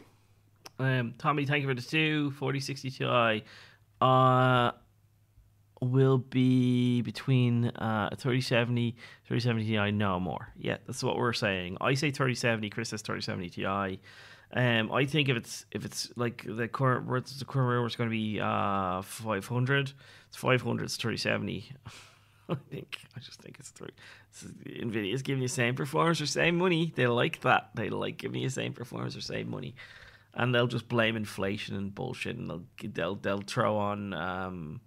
[0.80, 2.32] Um, Tommy, thank you for the two.
[2.32, 3.44] 4060 Ti
[4.00, 4.72] uh,
[5.80, 8.96] will be between uh, 3070,
[9.26, 10.48] 3070 Ti, no more.
[10.58, 11.76] Yeah, that's what we're saying.
[11.80, 14.00] I say 3070, Chris says 3070 Ti.
[14.52, 17.06] Um, I think if it's if it's like the current
[17.38, 19.92] the current rumor is going to be uh 500,
[20.28, 21.72] it's 500, it's 3070.
[22.48, 23.90] I think I just think it's three.
[24.66, 26.92] Nvidia is giving you same performance for same money.
[26.96, 27.70] They like that.
[27.74, 29.76] They like giving you same performance for same money,
[30.34, 34.80] and they'll just blame inflation and bullshit, and they'll they'll they'll throw on um,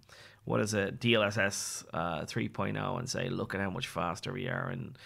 [0.44, 4.68] what is it DLSS uh, 3.0 and say look at how much faster we are
[4.68, 4.98] and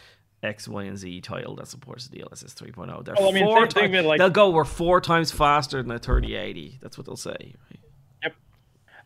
[0.43, 3.05] X, Y, and Z title that supports the DLSS 3.0.
[3.05, 3.99] They're Well, I mean, four think- think times.
[3.99, 6.79] of it like- they'll go we're four times faster than a 3080.
[6.81, 7.31] That's what they'll say.
[7.71, 7.81] Right?
[8.23, 8.35] Yep.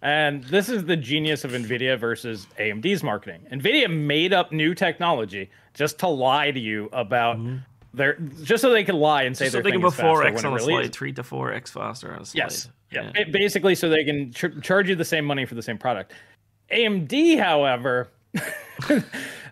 [0.03, 3.47] And this is the genius of NVIDIA versus AMD's marketing.
[3.51, 7.39] NVIDIA made up new technology just to lie to you about
[7.95, 9.51] their, just so they could lie and say Mm-hmm.
[9.53, 12.23] So their they can put 4x when on a slide, three to 4x faster on
[12.23, 12.39] a slide.
[12.45, 12.69] Yes.
[12.91, 13.11] Yeah.
[13.15, 16.13] Ba- Basically, so they can ch- charge you the same money for the same product.
[16.71, 18.09] AMD, however,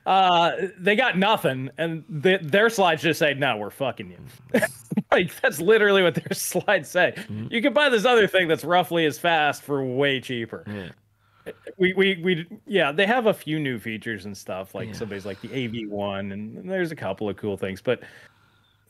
[0.06, 4.60] uh, they got nothing, and th- their slides just say, "No, we're fucking you."
[5.12, 7.12] like that's literally what their slides say.
[7.16, 7.48] Mm-hmm.
[7.50, 10.64] You can buy this other thing that's roughly as fast for way cheaper.
[10.66, 11.52] Yeah.
[11.78, 14.94] we, we we yeah, they have a few new features and stuff like Yeah.
[14.94, 18.02] somebody's like the AV one, and there's a couple of cool things, but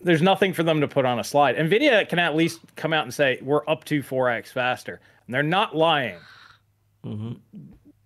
[0.02, 1.56] there's nothing for them to put on a slide.
[1.56, 5.42] Nvidia can at least come out and say we're up to 4x faster, and they're
[5.42, 6.18] not lying.
[7.04, 7.32] hmm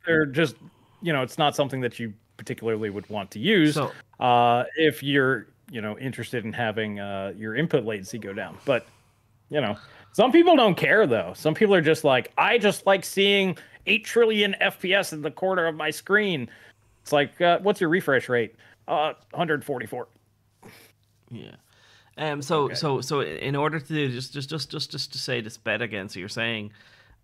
[0.06, 0.56] They're just
[1.02, 5.02] you know, it's not something that you particularly would want to use So uh, if
[5.02, 8.56] you're you know interested in having uh, your input latency go down.
[8.64, 8.86] But
[9.50, 9.76] you know,
[10.12, 11.32] some people don't care though.
[11.34, 13.56] Some people are just like, I just like seeing
[13.86, 16.48] eight trillion FPS in the corner of my screen.
[17.02, 18.54] It's like, uh, what's your refresh rate?
[18.88, 20.08] Uh, 144.
[21.30, 21.50] Yeah.
[22.16, 22.42] Um.
[22.42, 25.56] So so so in order to do just just just just just to say this
[25.56, 26.70] bet again, so you're saying,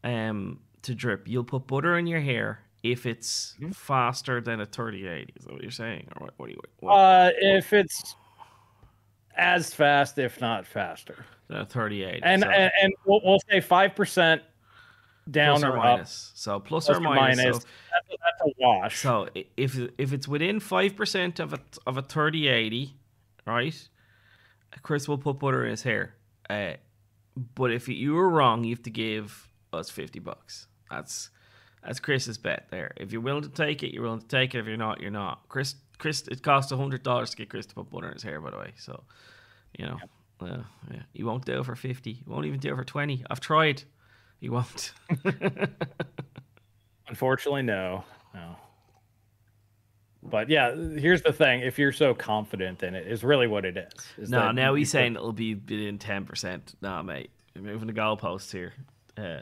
[0.02, 3.72] um, to drip, you'll put butter in your hair if it's Mm-hmm.
[3.72, 5.32] faster than a 3080.
[5.36, 6.34] Is that what you're saying, or what?
[6.38, 6.60] What do you?
[6.80, 8.14] What, Uh, if it's
[9.36, 12.20] as fast, if not faster, than a 3080.
[12.22, 14.42] and so and, and we'll, we'll say five percent
[15.30, 15.84] down plus or, or up.
[15.84, 16.32] minus.
[16.34, 17.36] So plus, Plus or minus.
[17.38, 17.56] minus.
[17.56, 17.62] So,
[17.92, 18.98] That's, a, that's a wash.
[18.98, 22.94] so if if it's within five percent of a of a 3080,
[23.46, 23.88] right?
[24.82, 26.14] Chris will put butter in his hair.
[26.48, 26.74] Uh,
[27.54, 30.66] but if you were wrong, you have to give us 50 bucks.
[30.90, 31.30] That's
[31.84, 32.92] that's Chris's bet there.
[32.96, 34.58] If you're willing to take it, you're willing to take it.
[34.58, 35.48] If you're not, you're not.
[35.48, 38.40] Chris, Chris, it costs hundred dollars to get Chris to put butter in his hair.
[38.40, 39.02] By the way, so
[39.78, 39.98] you know,
[40.40, 42.10] uh, yeah, you won't do it for 50.
[42.10, 43.24] You won't even do it for 20.
[43.30, 43.82] I've tried.
[44.40, 44.92] You won't.
[47.08, 48.04] Unfortunately, no,
[48.34, 48.56] no.
[50.22, 53.76] But yeah, here's the thing: if you're so confident in it, is really what it
[53.76, 54.04] is.
[54.18, 56.74] is No, now he's saying it'll be within ten percent.
[56.82, 58.74] Nah, mate, you're moving the goalposts here.
[59.16, 59.40] Uh,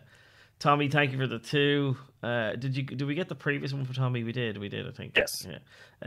[0.59, 1.97] Tommy, thank you for the two.
[2.23, 2.83] Uh, did you?
[2.83, 4.25] Did we get the previous one for Tommy?
[4.25, 4.59] We did.
[4.59, 4.89] We did.
[4.89, 5.17] I think.
[5.17, 5.47] Yes.
[5.49, 5.59] Yeah.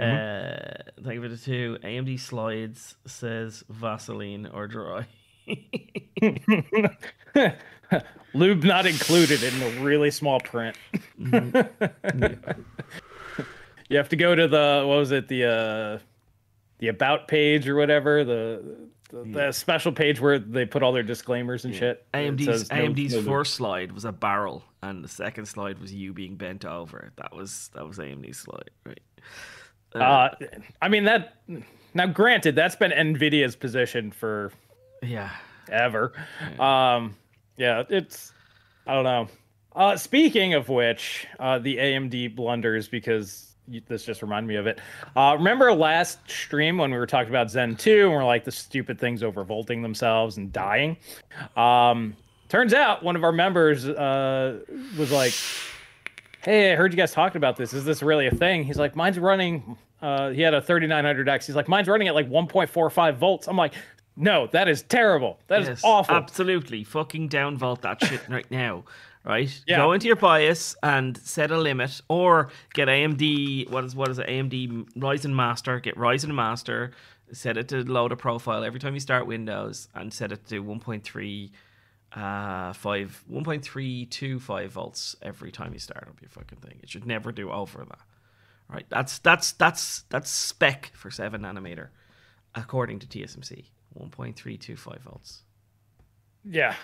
[0.04, 1.78] Uh, thank you for the two.
[1.84, 5.08] AMD slides says Vaseline or dry.
[8.34, 10.78] lube not included in the really small print.
[11.20, 12.62] Mm-hmm.
[13.90, 15.98] you have to go to the what was it the uh,
[16.80, 21.04] the about page or whatever the the, the special page where they put all their
[21.04, 22.06] disclaimers and shit.
[22.14, 25.94] It AMD's no- AMD's no first slide was a barrel, and the second slide was
[25.94, 27.12] you being bent over.
[27.18, 29.00] That was that was AMD's slide, right?
[29.94, 30.30] Uh,
[30.82, 31.42] I mean that.
[31.94, 34.52] Now, granted, that's been Nvidia's position for
[35.04, 35.30] Yeah.
[35.70, 36.14] ever.
[36.58, 37.16] Um,
[37.58, 38.32] yeah, it's
[38.88, 39.28] I don't know.
[39.76, 43.51] Uh, speaking of which, uh, the AMD blunders because you,
[43.88, 44.80] this just reminded me of it.
[45.16, 48.52] Uh, remember last stream when we were talking about Zen 2 and we're like the
[48.52, 50.98] stupid things overvolting themselves and dying.
[51.56, 52.16] Um,
[52.50, 54.60] turns out one of our members uh,
[54.98, 55.34] was like,
[56.42, 57.74] "Hey, I heard you guys talking about this.
[57.74, 61.46] Is this really a thing?" He's like, "Mine's running." Uh, he had a 3900X.
[61.46, 63.74] He's like, "Mine's running at like 1.45 volts." I'm like,
[64.16, 65.40] "No, that is terrible.
[65.48, 66.84] That is Yes, awful." Absolutely.
[66.84, 68.84] Fucking downvolt that shit right now.
[69.24, 69.62] Right?
[69.68, 69.78] Yeah.
[69.78, 74.18] Go into your BIOS and set a limit or get AMD what is what is
[74.18, 74.28] it?
[74.28, 76.92] AMD Ryzen Master, get Ryzen Master,
[77.32, 80.64] set it to load a profile every time you start Windows and set it to
[80.64, 81.52] 1.3
[82.14, 86.80] uh 5 1.325 volts every time you start up your fucking thing.
[86.82, 88.00] It should never do over that.
[88.68, 88.86] Right?
[88.90, 91.90] That's that's that's that's spec for 7 nanometer
[92.56, 93.66] according to TSMC.
[94.00, 95.44] 1.325 volts.
[96.44, 96.76] Yeah.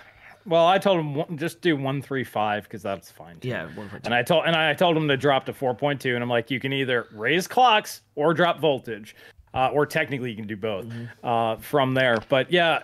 [0.48, 3.38] Well, I told him one- just do 135 because that's fine.
[3.40, 3.50] too.
[3.50, 4.06] Yeah, 1.2.
[4.06, 6.60] And I told and I told him to drop to 4.2, and I'm like, you
[6.60, 9.16] can either raise clocks or drop voltage,
[9.54, 10.86] uh, or technically you can do both
[11.24, 12.18] uh, from there.
[12.30, 12.80] But yeah,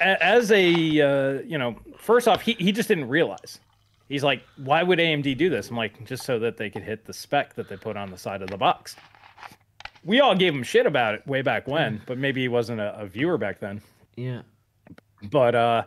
[0.00, 3.60] as a uh, you know, first off, he he just didn't realize.
[4.08, 5.70] He's like, why would AMD do this?
[5.70, 8.18] I'm like, just so that they could hit the spec that they put on the
[8.18, 8.96] side of the box.
[10.04, 12.98] We all gave him shit about it way back when, but maybe he wasn't a,
[13.00, 13.80] a viewer back then
[14.16, 14.42] Yeah.
[15.30, 15.84] but uh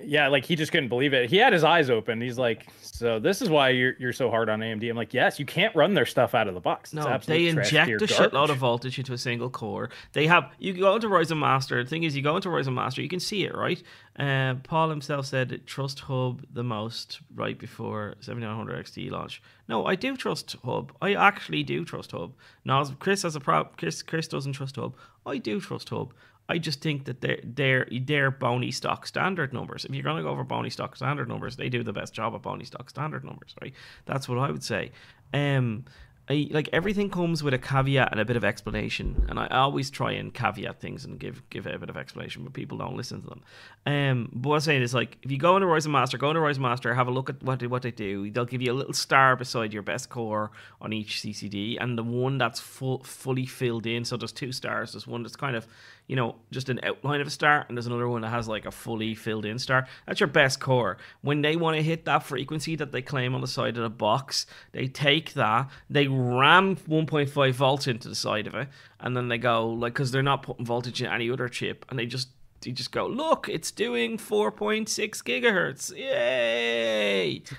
[0.00, 3.20] yeah like he just couldn't believe it he had his eyes open he's like so
[3.20, 5.94] this is why you're you're so hard on amd i'm like yes you can't run
[5.94, 9.12] their stuff out of the box It's No, they inject a shitload of voltage into
[9.12, 9.90] a single core.
[10.12, 11.82] They have you go into Ryzen Master.
[11.84, 13.82] The thing is, you go into Ryzen Master, you can see it, right?
[14.18, 19.42] Uh, Paul himself said trust Hub the most right before 7900 XT launch.
[19.68, 20.92] No, I do trust Hub.
[21.00, 22.32] I actually do trust Hub.
[22.64, 23.74] Now, Chris has a problem.
[23.76, 24.94] Chris Chris doesn't trust Hub.
[25.26, 26.12] I do trust Hub.
[26.48, 29.84] I just think that they're they're they're bony stock standard numbers.
[29.84, 32.42] If you're gonna go over bony stock standard numbers, they do the best job at
[32.42, 33.72] bony stock standard numbers, right?
[34.04, 34.92] That's what I would say.
[35.32, 35.84] Um,
[36.28, 39.90] I, like everything comes with a caveat and a bit of explanation, and I always
[39.90, 43.20] try and caveat things and give give a bit of explanation, but people don't listen
[43.20, 43.42] to them.
[43.84, 46.40] Um, but what I'm saying is like if you go into Ryzen Master, go into
[46.40, 48.30] Ryzen Master, have a look at what they, what they do.
[48.30, 50.50] They'll give you a little star beside your best core
[50.80, 54.06] on each CCD, and the one that's full fully filled in.
[54.06, 54.92] So there's two stars.
[54.92, 55.66] There's one that's kind of
[56.06, 58.66] you know, just an outline of a star, and there's another one that has like
[58.66, 59.86] a fully filled in star.
[60.06, 60.98] That's your best core.
[61.22, 63.90] When they want to hit that frequency that they claim on the side of the
[63.90, 68.68] box, they take that, they ram 1.5 volts into the side of it,
[69.00, 71.98] and then they go like because they're not putting voltage in any other chip, and
[71.98, 72.28] they just
[72.66, 74.88] you just go look, it's doing 4.6
[75.22, 77.42] gigahertz, yay!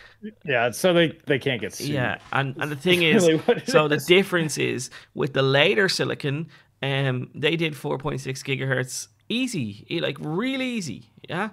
[0.44, 1.90] Yeah, so they they can't get sued.
[1.90, 4.08] Yeah, and and the thing is, really so is.
[4.08, 6.48] the difference is with the later silicon
[6.86, 11.50] um, they did 4.6 gigahertz easy, like really easy, yeah.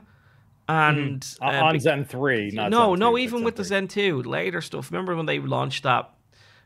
[0.68, 1.44] And mm-hmm.
[1.44, 3.62] uh, on Zen three, no, Zen no, even with 3.
[3.62, 4.90] the Zen two later stuff.
[4.90, 6.10] Remember when they launched that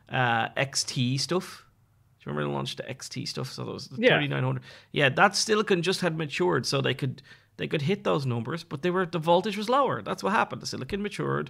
[0.09, 1.65] uh, XT stuff?
[2.19, 3.51] Do you remember they launched the XT stuff?
[3.51, 4.17] So those yeah.
[4.17, 4.61] 3900.
[4.91, 7.21] Yeah, that silicon just had matured, so they could
[7.57, 10.01] they could hit those numbers, but they were the voltage was lower.
[10.01, 10.61] That's what happened.
[10.61, 11.49] The silicon matured,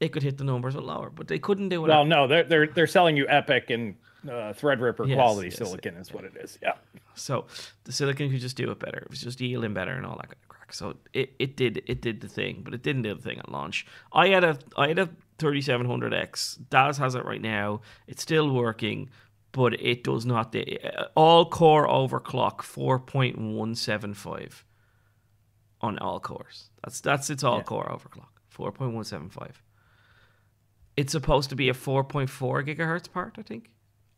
[0.00, 1.88] it could hit the numbers but lower, but they couldn't do it.
[1.88, 5.96] Well, no, they're they're they're selling you Epyc and uh, Threadripper yes, quality yes, silicon
[5.96, 6.58] is what it is.
[6.62, 6.74] Yeah.
[7.14, 7.46] So
[7.84, 8.98] the silicon could just do it better.
[8.98, 10.74] It was just yielding better and all that kind of crap.
[10.74, 13.50] So it, it did it did the thing, but it didn't do the thing at
[13.50, 13.86] launch.
[14.12, 16.68] I had a I had a 3700X.
[16.70, 17.80] Daz has it right now.
[18.06, 19.10] It's still working,
[19.50, 20.54] but it does not.
[21.14, 24.62] All core overclock 4.175
[25.80, 26.70] on all cores.
[26.84, 27.64] That's that's its all yeah.
[27.64, 29.50] core overclock 4.175.
[30.96, 32.28] It's supposed to be a 4.4
[32.66, 33.70] gigahertz part, I think.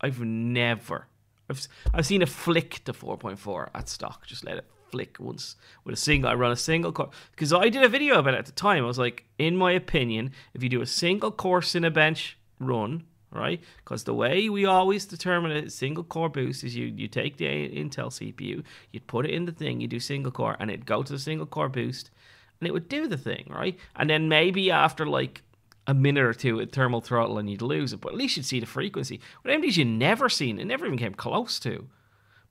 [0.05, 1.07] I've never.
[1.49, 4.27] I've I've seen a flick to 4.4 at stock.
[4.27, 6.29] Just let it flick once with a single.
[6.29, 8.83] I run a single core because I did a video about it at the time.
[8.83, 13.63] I was like, in my opinion, if you do a single core bench run, right?
[13.77, 17.45] Because the way we always determine a single core boost is you you take the
[17.45, 21.01] Intel CPU, you'd put it in the thing, you do single core, and it'd go
[21.01, 22.11] to the single core boost,
[22.59, 23.75] and it would do the thing, right?
[23.95, 25.41] And then maybe after like
[25.87, 28.45] a minute or two at thermal throttle and you'd lose it, but at least you'd
[28.45, 29.19] see the frequency.
[29.43, 31.87] With AMD's you never seen, it never even came close to.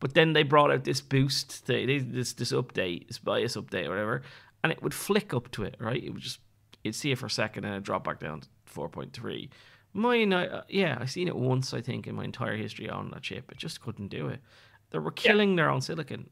[0.00, 3.90] But then they brought out this boost, thing, this this update, this BIOS update or
[3.90, 4.22] whatever,
[4.62, 6.02] and it would flick up to it, right?
[6.02, 6.40] It would just,
[6.82, 9.48] you'd see it for a second and it'd drop back down to 4.3.
[9.94, 13.22] Mine, uh, yeah, I've seen it once, I think, in my entire history on that
[13.22, 13.50] chip.
[13.52, 14.40] It just couldn't do it.
[14.90, 15.56] They were killing yeah.
[15.56, 16.28] their own silicon.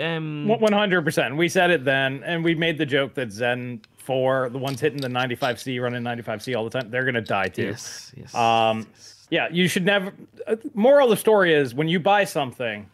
[0.00, 1.36] Um, 100%.
[1.36, 5.00] We said it then, and we made the joke that Zen four, the ones hitting
[5.00, 7.64] the 95C, running 95C all the time, they're gonna die too.
[7.64, 8.34] Yes, yes.
[8.34, 9.26] Um, yes.
[9.30, 10.12] yeah, you should never.
[10.46, 12.88] Uh, moral of the story is when you buy something,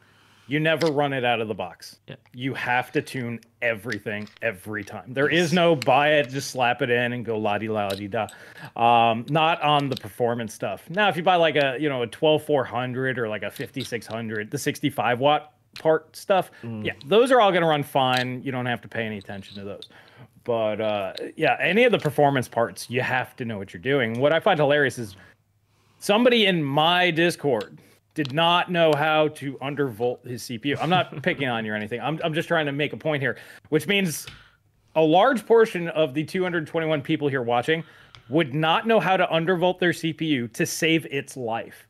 [0.49, 1.99] you never run it out of the box.
[2.09, 2.17] Yeah.
[2.33, 5.13] You have to tune everything every time.
[5.13, 5.47] There yes.
[5.47, 8.27] is no buy it, just slap it in and go la di la di da.
[8.75, 10.89] Um, not on the performance stuff.
[10.89, 14.59] Now, if you buy like a you know a 12400 or like a 5600, the
[14.59, 16.85] 65 watt part stuff, mm.
[16.85, 18.43] yeah, those are all gonna run fine.
[18.43, 19.89] You don't have to pay any attention to those.
[20.49, 24.19] But uh, yeah, any of the performance parts, you have to know what you're doing.
[24.19, 25.15] What I find hilarious is
[25.99, 27.77] somebody in my Discord
[28.15, 30.79] did not know how to undervolt his CPU.
[30.81, 32.01] I'm not picking on you or anything.
[32.01, 33.37] I'm, I'm just trying to make a point here,
[33.69, 34.27] which means
[34.97, 37.85] a large portion of the 221 people here watching
[38.31, 41.87] would not know how to undervolt their CPU to save its life.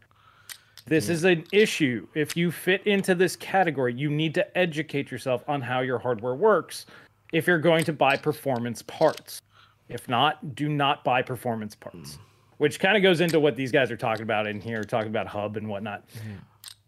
[0.84, 2.08] This is an issue.
[2.14, 6.34] If you fit into this category, you need to educate yourself on how your hardware
[6.34, 6.86] works
[7.32, 9.40] if you're going to buy performance parts.
[9.88, 12.14] If not, do not buy performance parts.
[12.14, 12.18] Mm.
[12.58, 15.26] Which kind of goes into what these guys are talking about in here, talking about
[15.26, 16.06] hub and whatnot.
[16.08, 16.38] Mm.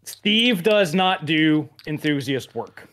[0.03, 2.89] Steve does not do enthusiast work.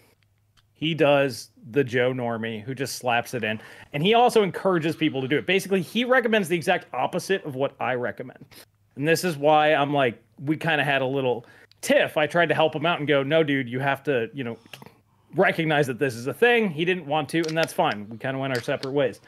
[0.74, 3.60] He does the Joe Normie who just slaps it in.
[3.92, 5.46] And he also encourages people to do it.
[5.46, 8.44] Basically, he recommends the exact opposite of what I recommend.
[8.94, 11.46] And this is why I'm like, we kind of had a little
[11.80, 12.16] tiff.
[12.16, 14.56] I tried to help him out and go, no, dude, you have to, you know,
[15.34, 16.70] recognize that this is a thing.
[16.70, 18.08] He didn't want to, and that's fine.
[18.08, 19.20] We kind of went our separate ways.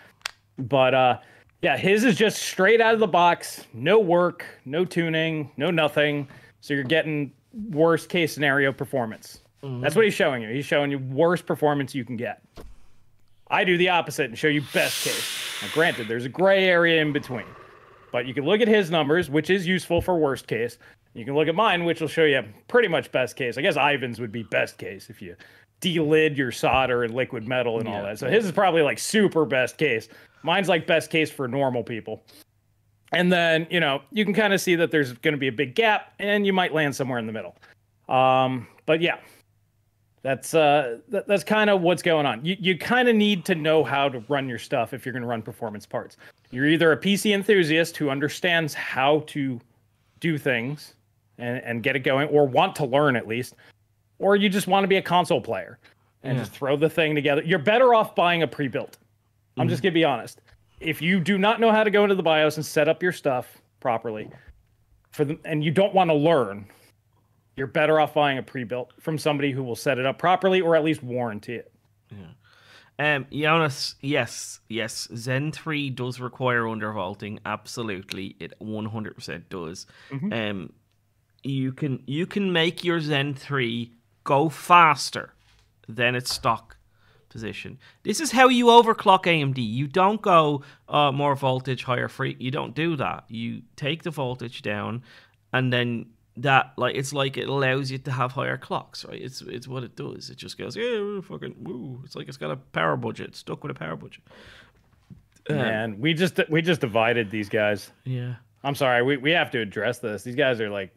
[0.59, 1.19] But uh,
[1.63, 6.29] yeah, his is just straight out of the box, no work, no tuning, no nothing.
[6.61, 7.33] So you're getting
[7.71, 9.41] worst case scenario performance.
[9.63, 9.81] Mm-hmm.
[9.81, 10.49] That's what he's showing you.
[10.49, 12.43] He's showing you worst performance you can get.
[13.51, 15.63] I do the opposite and show you best case.
[15.63, 17.47] Now, granted, there's a gray area in between,
[18.13, 20.79] but you can look at his numbers, which is useful for worst case.
[21.15, 23.59] You can look at mine, which will show you pretty much best case.
[23.59, 25.35] I guess Ivan's would be best case if you
[25.81, 27.97] delid your solder and liquid metal and yeah.
[27.97, 28.19] all that.
[28.19, 30.09] So his is probably like super best case.
[30.43, 32.23] Mine's like best case for normal people.
[33.13, 35.53] And then, you know, you can kind of see that there's going to be a
[35.53, 37.57] big gap and you might land somewhere in the middle.
[38.09, 39.19] Um, but yeah,
[40.23, 42.45] that's uh, th- that's kind of what's going on.
[42.45, 45.23] You you kind of need to know how to run your stuff if you're going
[45.23, 46.19] to run performance parts.
[46.51, 49.61] You're either a PC enthusiast who understands how to
[50.21, 50.95] do things
[51.41, 53.55] and, and get it going, or want to learn at least,
[54.19, 55.79] or you just want to be a console player
[56.23, 56.43] and Yeah.
[56.45, 57.43] just throw the thing together.
[57.43, 58.99] You're better off buying a pre-built.
[59.57, 60.41] I'm just gonna be honest.
[60.81, 63.13] If you do not know how to go into the BIOS and set up your
[63.13, 64.31] stuff properly,
[65.11, 66.67] for them, and you don't want to learn,
[67.57, 70.77] you're better off buying a pre-built from somebody who will set it up properly or
[70.77, 71.73] at least warranty it.
[72.11, 72.19] Yeah
[72.99, 75.09] um, Jonas, yes, yes.
[75.17, 77.39] Zen 3 does require undervolting.
[77.47, 78.37] Absolutely.
[78.39, 79.87] It 100% does.
[80.13, 80.71] Um,
[81.43, 83.93] you can you can make your Zen 3
[84.25, 85.33] go faster
[85.89, 86.77] than its stock
[87.29, 87.79] position.
[88.03, 89.59] This is how you overclock AMD.
[89.59, 92.37] You don't go uh, more voltage, higher free.
[92.39, 93.25] You don't do that.
[93.29, 95.03] You take the voltage down,
[95.53, 96.07] and then
[96.37, 99.21] that like it's like it allows you to have higher clocks, right?
[99.21, 100.31] It's it's what it does.
[100.31, 102.03] It just goes yeah, fucking woo.
[102.05, 103.37] It's like it's got a power budget.
[103.37, 104.23] Stuck with a power budget.
[105.49, 107.91] And we just we just divided these guys.
[108.05, 108.35] Yeah.
[108.63, 110.23] I'm sorry, we, we have to address this.
[110.23, 110.95] These guys are like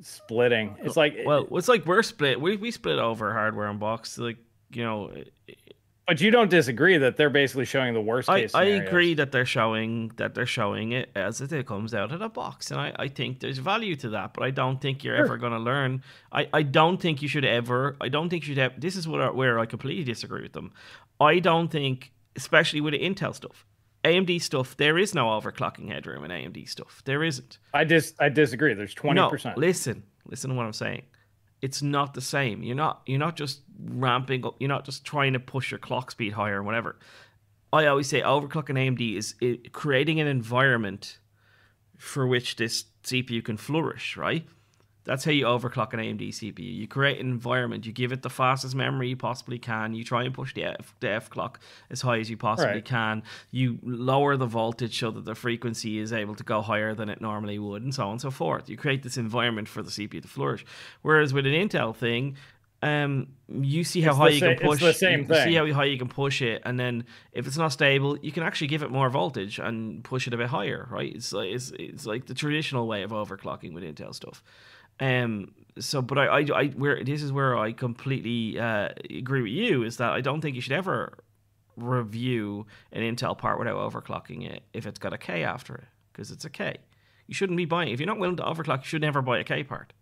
[0.00, 0.76] splitting.
[0.80, 2.40] It's like Well, it's like we're split.
[2.40, 4.18] We we split over hardware and box.
[4.18, 4.38] Like
[4.70, 5.10] you know,
[6.06, 8.54] but you don't disagree that they're basically showing the worst I, case.
[8.54, 12.28] I agree that they're showing that they're showing it as it comes out of the
[12.28, 14.32] box, and I, I think there's value to that.
[14.32, 16.04] But I don't think you're ever going to learn.
[16.30, 17.96] I, I don't think you should ever.
[18.00, 18.80] I don't think you should have.
[18.80, 20.72] This is what where I completely disagree with them.
[21.20, 23.66] I don't think, especially with the Intel stuff,
[24.06, 27.02] AMD stuff, there is no overclocking headroom in AMD stuff.
[27.04, 27.58] There isn't.
[27.74, 28.74] I just I disagree.
[28.74, 29.58] There's twenty No, percent.
[29.58, 31.02] listen, listen to what I'm saying.
[31.62, 32.62] It's not the same.
[32.62, 34.56] You're not you're not just ramping up.
[34.60, 36.98] You're not just trying to push your clock speed higher or whatever.
[37.72, 41.18] I always say overclocking AMD is it, creating an environment
[41.98, 44.16] for which this CPU can flourish.
[44.16, 44.46] Right.
[45.06, 46.58] That's how you overclock an AMD CPU.
[46.58, 47.86] You create an environment.
[47.86, 49.94] You give it the fastest memory you possibly can.
[49.94, 51.60] You try and push the F, the F clock
[51.90, 52.84] as high as you possibly Right.
[52.84, 53.22] can.
[53.52, 57.20] You lower the voltage so that the frequency is able to go higher than it
[57.20, 58.68] normally would, and so on and so forth.
[58.68, 60.64] You create this environment for the CPU to flourish.
[61.02, 62.36] Whereas with an Intel thing,
[62.82, 64.80] um, you see how It's high you sa- can it's push.
[64.80, 65.44] the same you thing.
[65.44, 68.42] see how high you can push it, and then if it's not stable, you can
[68.42, 70.86] actually give it more voltage and push it a bit higher.
[70.90, 71.14] Right?
[71.14, 74.42] It's like it's, it's like the traditional way of overclocking with Intel stuff.
[75.00, 75.52] Um.
[75.78, 79.82] So, but I, I, I, where this is where I completely uh, agree with you
[79.82, 81.18] is that I don't think you should ever
[81.76, 86.30] review an Intel part without overclocking it if it's got a K after it because
[86.30, 86.78] it's a K.
[87.26, 88.78] You shouldn't be buying if you're not willing to overclock.
[88.78, 89.92] You should never buy a K part.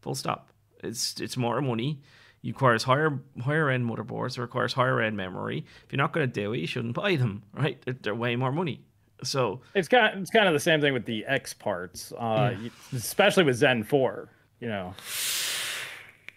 [0.00, 0.50] Full stop.
[0.82, 2.00] It's it's more money.
[2.42, 4.36] It requires higher higher end motherboards.
[4.36, 5.64] It requires higher end memory.
[5.84, 7.44] If you're not going to do it, you shouldn't buy them.
[7.54, 7.80] Right?
[7.84, 8.84] They're, they're way more money.
[9.24, 12.70] So It's kind it's kind of the same thing with the X parts, uh, you-
[12.94, 14.28] especially with Zen four.
[14.60, 14.94] You know,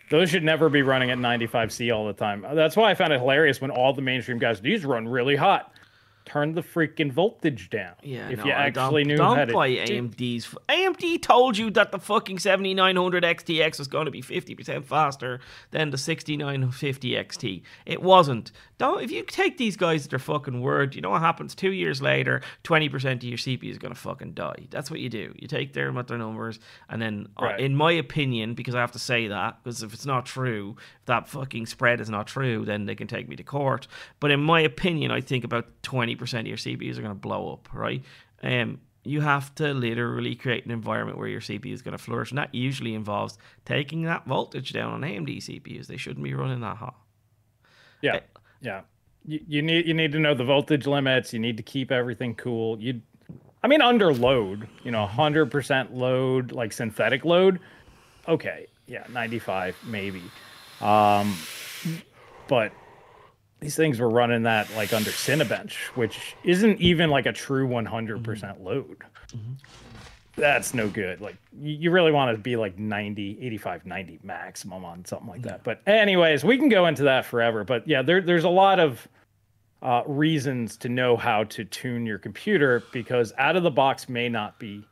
[0.09, 2.45] those should never be running at 95C all the time.
[2.53, 5.71] That's why I found it hilarious when all the mainstream guys these run really hot.
[6.25, 7.93] Turn the freaking voltage down.
[8.01, 10.45] Yeah, if no, you actually don't, knew don't how to buy AMD's.
[10.47, 15.39] f- AMD told you that the fucking 7900 XTX was going to be 50% faster
[15.69, 17.61] than the 6950 XT.
[17.85, 18.51] It wasn't.
[18.77, 21.55] Don't if you take these guys at their fucking word, you know what happens?
[21.55, 24.67] Two years later, 20% of your CPU is going to fucking die.
[24.69, 25.33] That's what you do.
[25.37, 28.91] You take them at their numbers, and then, uh, in my opinion, because I have
[28.91, 32.65] to say that, because if it's not true, if that fucking spread is not true,
[32.65, 33.87] then they can take me to court.
[34.19, 37.53] But in my opinion, I think about 20% of your CPUs are going to blow
[37.53, 38.03] up, right?
[38.43, 42.31] Um, you have to literally create an environment where your CPU is going to flourish.
[42.31, 45.87] And that usually involves taking that voltage down on AMD CPUs.
[45.87, 46.95] They shouldn't be running that hot.
[48.01, 48.19] Yeah,
[48.65, 48.81] yeah.
[49.25, 51.33] You, you need you need to know the voltage limits.
[51.33, 52.79] You need to keep everything cool.
[52.79, 53.01] You,
[53.63, 57.59] I mean, under load, you know, hundred percent load, like synthetic load.
[58.27, 60.21] Okay, yeah, ninety five maybe,
[60.81, 61.35] um,
[62.47, 62.71] but
[63.59, 67.85] these things were running that like under Cinebench, which isn't even like a true one
[67.85, 68.97] hundred percent load.
[70.35, 71.21] That's no good.
[71.21, 75.41] Like you, you really want to be like 90, 85, 90 maximum on something like
[75.43, 75.63] that.
[75.63, 77.63] But anyways, we can go into that forever.
[77.63, 79.07] But yeah, there, there's a lot of
[79.81, 84.29] uh, reasons to know how to tune your computer because out of the box may
[84.29, 84.85] not be.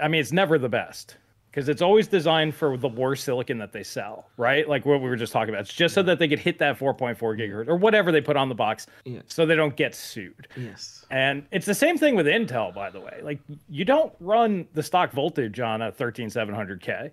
[0.00, 1.16] I mean, it's never the best
[1.56, 4.68] because it's always designed for the worst silicon that they sell, right?
[4.68, 5.62] Like what we were just talking about.
[5.62, 8.50] It's just so that they could hit that 4.4 gigahertz or whatever they put on
[8.50, 9.20] the box, Yeah.
[9.26, 10.48] so they don't get sued.
[10.54, 11.06] Yes.
[11.10, 13.20] And it's the same thing with Intel, by the way.
[13.22, 17.10] Like you don't run the stock voltage on a 13700K.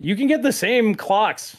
[0.00, 1.58] You can get the same clocks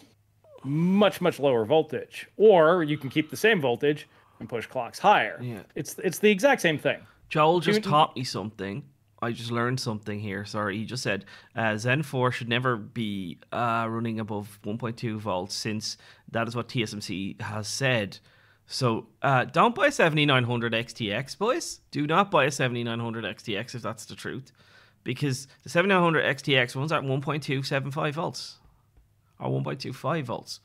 [0.63, 4.07] much much lower voltage or you can keep the same voltage
[4.39, 5.37] and push clocks higher.
[5.39, 5.61] Yeah.
[5.75, 7.05] It's it's the exact same thing.
[7.29, 8.81] Joel just taught me something.
[9.21, 10.45] I just learned something here.
[10.45, 11.25] Sorry, he just said
[11.55, 15.97] uh, Zen 4 should never be uh, running above 1.2 volts since
[16.31, 18.19] that is what TSMC has said.
[18.67, 21.81] So uh, don't buy a 7900 XTX, boys.
[21.91, 24.51] Do not buy a 7900 XTX if that's the truth.
[25.03, 28.57] because the 7900 XTX one's at 1.275 volts
[29.39, 30.59] or 1.25 volts.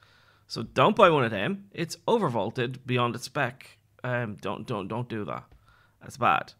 [0.49, 1.67] So don't buy one of them.
[1.73, 3.79] It's overvolted beyond its spec.
[4.03, 5.45] Um, don't don't don't do that.
[6.01, 6.55] That's bad.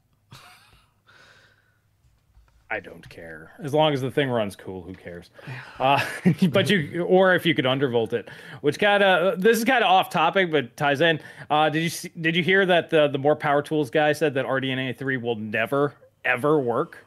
[2.73, 4.83] I don't care as long as the thing runs cool.
[4.83, 5.31] Who cares?
[5.81, 6.05] Uh,
[6.51, 8.29] but you, or if you could undervolt it,
[8.61, 11.19] which kind of this is kind of off topic, but ties in.
[11.49, 14.35] Uh, did you see, did you hear that the the more power tools guy said
[14.35, 15.95] that RDNA three will never
[16.25, 16.99] ever work?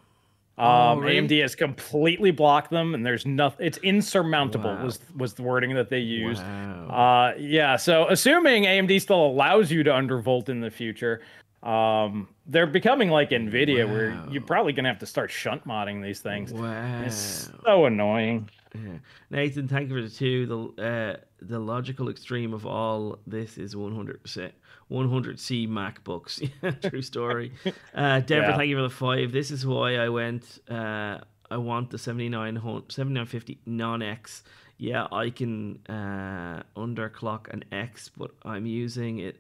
[0.57, 1.21] Um, Oh, really?
[1.27, 3.65] AMD has completely blocked them, and there's nothing.
[3.65, 4.71] It's insurmountable.
[4.71, 4.85] Wow.
[4.85, 6.41] Was was the wording that they used?
[6.41, 6.87] Wow.
[7.33, 7.75] Uh, yeah.
[7.75, 11.21] So assuming AMD still allows you to undervolt in the future,
[11.63, 16.19] um, they're becoming like Nvidia, where you're probably gonna have to start shunt modding these
[16.19, 16.51] things.
[16.53, 17.03] Wow.
[17.05, 18.49] It's so annoying.
[18.75, 18.97] Yeah.
[19.29, 20.45] Nathan, thank you for the two.
[20.75, 24.51] The uh, the logical extreme of all this is 100%.
[24.91, 26.49] 100C MacBooks.
[26.89, 27.51] True story.
[27.95, 28.57] Uh, Deborah, Yeah.
[28.57, 29.31] thank you for the five.
[29.31, 30.59] This is why I went.
[30.69, 31.19] Uh,
[31.49, 34.43] I want the 7900 7950 non X.
[34.77, 39.37] Yeah, I can uh, underclock an X, but I'm using it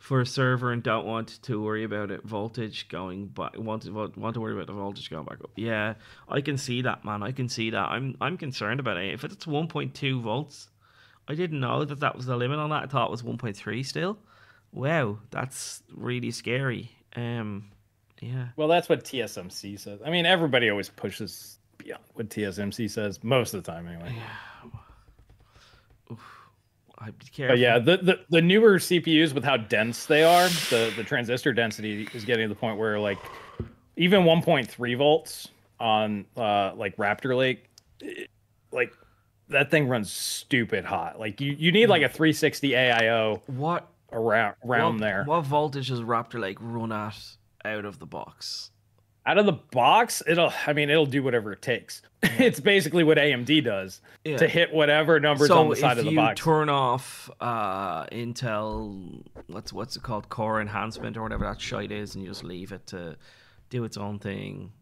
[0.00, 3.92] for a server and don't want to worry about it voltage going back want to
[3.92, 5.50] want to worry about the voltage going back up.
[5.54, 5.94] Yeah
[6.26, 7.22] i can see that man.
[7.22, 7.90] I can see that.
[7.90, 9.12] I'm i'm concerned about it.
[9.12, 10.70] If it's 1.2 volts
[11.28, 12.84] i didn't know that that was the limit on that.
[12.84, 14.18] I thought it was 1.3 still.
[14.72, 16.90] Wow that's really scary.
[17.14, 17.70] Um
[18.22, 18.48] yeah.
[18.56, 20.00] Well, that's what TSMC says.
[20.04, 24.14] I mean, everybody always pushes beyond what TSMC says most of the time, anyway.
[26.10, 26.39] be careful
[27.48, 31.52] But yeah, the, the the newer CPUs with how dense they are, the the transistor
[31.52, 33.18] density is getting to the point where like
[33.96, 35.48] even 1.3 volts
[35.78, 37.64] on uh like Raptor Lake,
[38.00, 38.28] it-
[38.72, 38.92] like
[39.48, 41.18] that thing runs stupid hot.
[41.18, 45.24] Like you you need like a 360 AIO what around around what, there.
[45.24, 47.16] what voltage does raptor lake run at
[47.64, 48.70] out of the box
[49.30, 52.02] Out of the box, it'll I mean it'll do whatever it takes.
[52.22, 54.38] it's basically what AMD does Yeah.
[54.38, 56.40] to hit whatever numbers so on the side if of the you box.
[56.40, 62.16] turn off uh, Intel, what's what's it called, core enhancement or whatever that shite is,
[62.16, 63.16] and you just leave it to
[63.68, 64.72] do its own thing.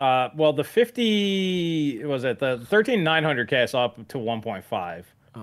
[0.00, 4.18] Uh, well, the 50 was it the 13900K I saw up to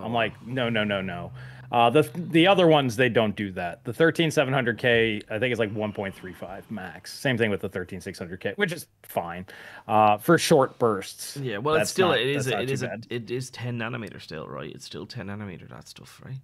[0.01, 0.05] 1.5.
[0.05, 1.31] I'm like, no, no, no, no.
[1.71, 3.83] Uh, the the other ones they don't do that.
[3.83, 7.11] The 13700K I think is like 1.35 max.
[7.11, 9.45] Same thing with the 13600K, which is fine
[9.87, 11.37] uh, for short bursts.
[11.37, 14.47] Yeah, well, it's still not- it is it is a, it is ten nanometer still,
[14.47, 14.71] right?
[14.73, 16.37] It's still ten nanometer that stuff, right?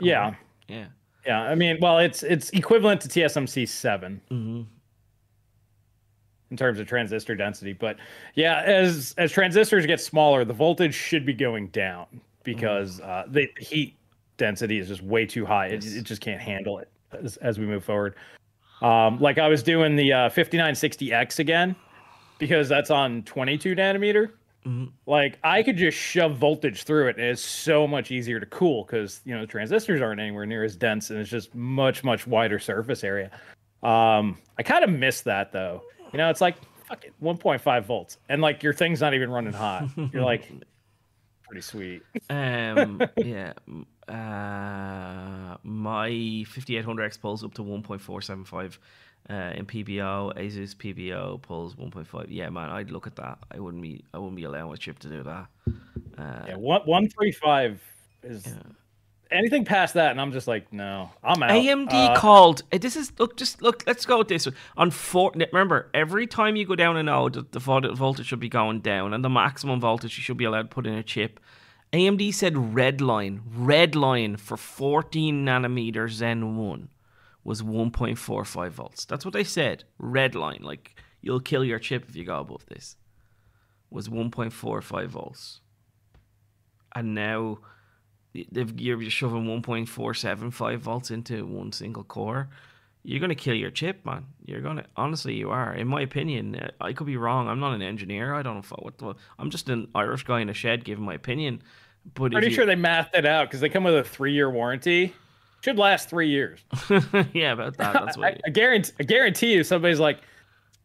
[0.00, 0.34] Yeah,
[0.68, 0.86] Yeah.
[1.26, 1.42] yeah.
[1.42, 4.20] I mean, well, it's it's equivalent to TSMC seven.
[4.30, 4.62] Mm-hmm.
[6.50, 7.74] in terms of transistor density.
[7.74, 7.98] But
[8.34, 12.06] yeah, as as transistors get smaller, the voltage should be going down
[12.44, 13.96] because uh, the heat
[14.36, 15.66] density is just way too high.
[15.66, 15.94] It, Yes.
[15.94, 18.14] it just can't handle it as, as we move forward.
[18.82, 21.74] Um, like I was doing the uh, 5960X again
[22.38, 24.30] because that's on 22 nanometer.
[24.66, 24.90] Mhm.
[25.06, 28.84] Like I could just shove voltage through it, and it's so much easier to cool
[28.84, 32.26] because you know the transistors aren't anywhere near as dense, and it's just much much
[32.26, 33.30] wider surface area.
[33.84, 35.82] Um, I kind of miss that though.
[36.12, 36.56] You know, it's like
[36.88, 39.88] fuck it, 1.5 volts, and like your thing's not even running hot.
[40.12, 40.50] You're like,
[41.48, 42.02] pretty sweet.
[42.30, 43.52] Um, yeah.
[44.08, 48.78] Uh, my 5800X pulls up to 1.475
[49.30, 50.34] uh, in PBO.
[50.36, 52.26] Asus PBO pulls 1.5.
[52.28, 53.38] Yeah, man, I'd look at that.
[53.52, 54.04] I wouldn't be.
[54.14, 55.46] I wouldn't be allowing a chip to do that.
[56.16, 57.82] Uh, Yeah, one one three five
[58.22, 58.54] is Yeah.
[59.30, 61.50] Anything past that, and I'm just like, no, I'm out.
[61.50, 62.62] AMD Uh, called.
[62.72, 63.36] uh, This is look.
[63.36, 63.84] Just look.
[63.86, 64.54] Let's go with this one.
[64.76, 65.32] On four.
[65.34, 69.12] Remember, every time you go down a node, the, the voltage should be going down,
[69.14, 71.40] and the maximum voltage you should be allowed to put in a chip.
[71.92, 76.90] AMD said red line, red line for 14 nanometer Zen one
[77.44, 79.06] was 1.45 volts.
[79.06, 79.84] That's what they said.
[79.98, 82.96] Red line, like you'll kill your chip if you go above this.
[83.90, 85.60] Was 1.45 volts,
[86.94, 87.58] and now
[88.32, 92.48] you're shoving 1.475 volts into one single core,
[93.04, 94.26] you're gonna kill your chip, man.
[94.44, 95.72] You're gonna honestly, you are.
[95.74, 97.48] In my opinion, uh, I could be wrong.
[97.48, 98.34] I'm not an engineer.
[98.34, 101.14] I don't know what the, I'm just an Irish guy in a shed giving my
[101.14, 101.62] opinion.
[102.14, 104.50] But pretty you- sure they mathed it out because they come with a three year
[104.50, 105.14] warranty.
[105.62, 106.60] Should last three years.
[107.32, 107.92] yeah, about that.
[107.94, 108.26] That's what.
[108.34, 108.92] I, I guarantee.
[109.00, 110.20] I guarantee you, somebody's like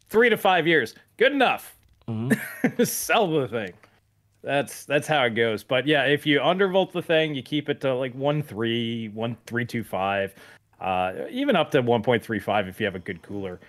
[0.10, 0.95] three to five years.
[1.18, 1.76] Good enough.
[2.07, 2.88] Mhm.
[2.88, 3.74] Sell the thing.
[4.44, 5.64] That's that's how it goes.
[5.64, 9.38] But yeah, if you undervolt the thing, you keep it to like one three, one
[9.45, 10.36] three two five,
[10.82, 13.60] uh, even up to one point three five if you have a good cooler.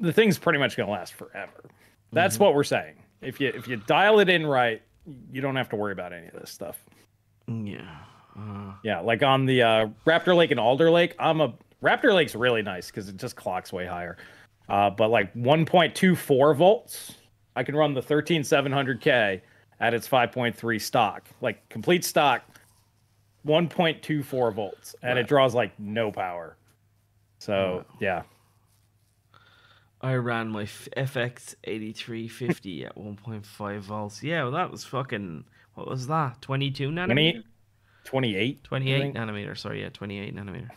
[0.00, 1.64] The thing's pretty much gonna last forever.
[2.12, 2.94] That's what we're saying.
[3.22, 4.82] If you if you dial it in right,
[5.30, 6.82] you don't have to worry about any of this stuff.
[7.46, 7.98] Yeah.
[8.36, 12.34] Uh, Yeah, like on the uh, Raptor Lake and Alder Lake, I'm a Raptor Lake's
[12.34, 14.16] really nice because it just clocks way higher.
[14.68, 17.14] Uh, but like 1.24 volts,
[17.54, 19.40] I can run the 13700K
[19.80, 22.42] at its 5.3 stock, like complete stock,
[23.46, 26.56] 1.24 volts, and it draws like no power.
[27.38, 28.22] So yeah,
[30.00, 34.22] I ran my FX 8350 at 1.5 volts.
[34.22, 35.44] Yeah, well, that was fucking.
[35.74, 36.40] What was that?
[36.40, 37.06] 22 nanometer?
[37.06, 37.42] 20,
[38.04, 38.60] 28.
[38.62, 39.16] I 28 think.
[39.16, 39.58] nanometer.
[39.58, 40.70] Sorry, yeah, 28 nanometer.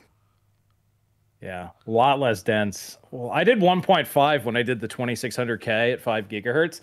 [1.41, 2.98] Yeah, a lot less dense.
[3.11, 6.82] Well, I did 1.5 when I did the 2600K at 5 gigahertz.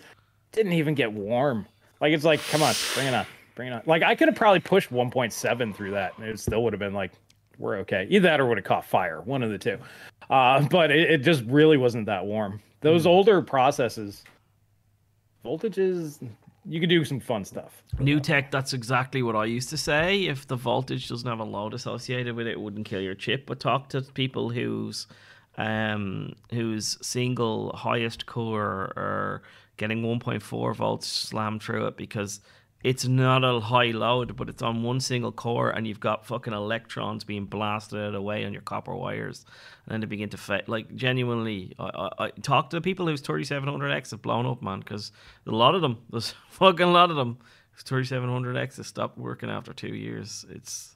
[0.53, 1.67] Didn't even get warm.
[2.01, 3.25] Like, it's like, come on, bring it on.
[3.55, 3.81] Bring it on.
[3.85, 6.93] Like, I could have probably pushed 1.7 through that, and it still would have been
[6.93, 7.11] like,
[7.57, 8.07] we're okay.
[8.09, 9.77] Either that or would have caught fire, one of the two.
[10.29, 12.61] Uh, but it, it just really wasn't that warm.
[12.81, 14.23] Those older processes,
[15.43, 16.19] voltages,
[16.67, 17.83] you could do some fun stuff.
[17.99, 20.25] New tech, that's exactly what I used to say.
[20.25, 23.45] If the voltage doesn't have a load associated with it, it wouldn't kill your chip.
[23.45, 25.07] But talk to people whose
[25.57, 29.41] um whose single highest core are
[29.77, 32.39] getting 1.4 volts slammed through it because
[32.83, 36.53] it's not a high load, but it's on one single core, and you've got fucking
[36.53, 39.43] electrons being blasted away on your copper wires,
[39.85, 40.69] and then they begin to fit.
[40.69, 41.85] Like genuinely, I,
[42.19, 45.11] I, I talk to people whose 3700X have blown up, man, because
[45.47, 47.39] a lot of them, there's fucking a lot of them,
[47.71, 50.45] whose 3700X has stopped working after two years.
[50.51, 50.95] It's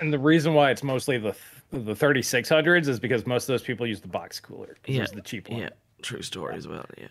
[0.00, 1.36] And the reason why it's mostly the
[1.70, 4.76] the 3600s is because most of those people use the box cooler.
[4.86, 5.58] yeah, It's the cheap one.
[5.60, 5.70] yeah,
[6.00, 6.86] true story as well.
[6.96, 7.08] Yeah,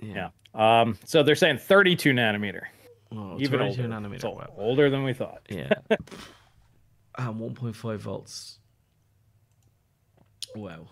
[0.00, 0.30] Yeah.
[0.54, 2.62] Um, so they're saying 32 nanometer.
[3.12, 3.94] Oh, Even 22 older.
[3.94, 4.34] nanometer.
[4.34, 4.52] Wow.
[4.56, 5.42] older than we thought.
[5.48, 5.68] Yeah.
[7.18, 8.58] and 1.5 volts.
[10.54, 10.88] Wow.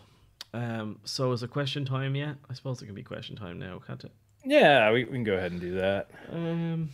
[0.52, 2.36] Um, so is it question time yet?
[2.48, 4.12] I suppose it can be question time now, can't it?
[4.44, 6.10] Yeah, we, we can go ahead and do that.
[6.30, 6.90] Um,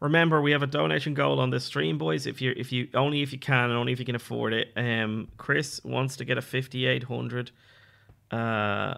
[0.00, 2.26] remember, we have a donation goal on this stream, boys.
[2.26, 4.68] If you if you only if you can and only if you can afford it.
[4.76, 7.50] Um, Chris wants to get a 5800
[8.30, 8.94] uh,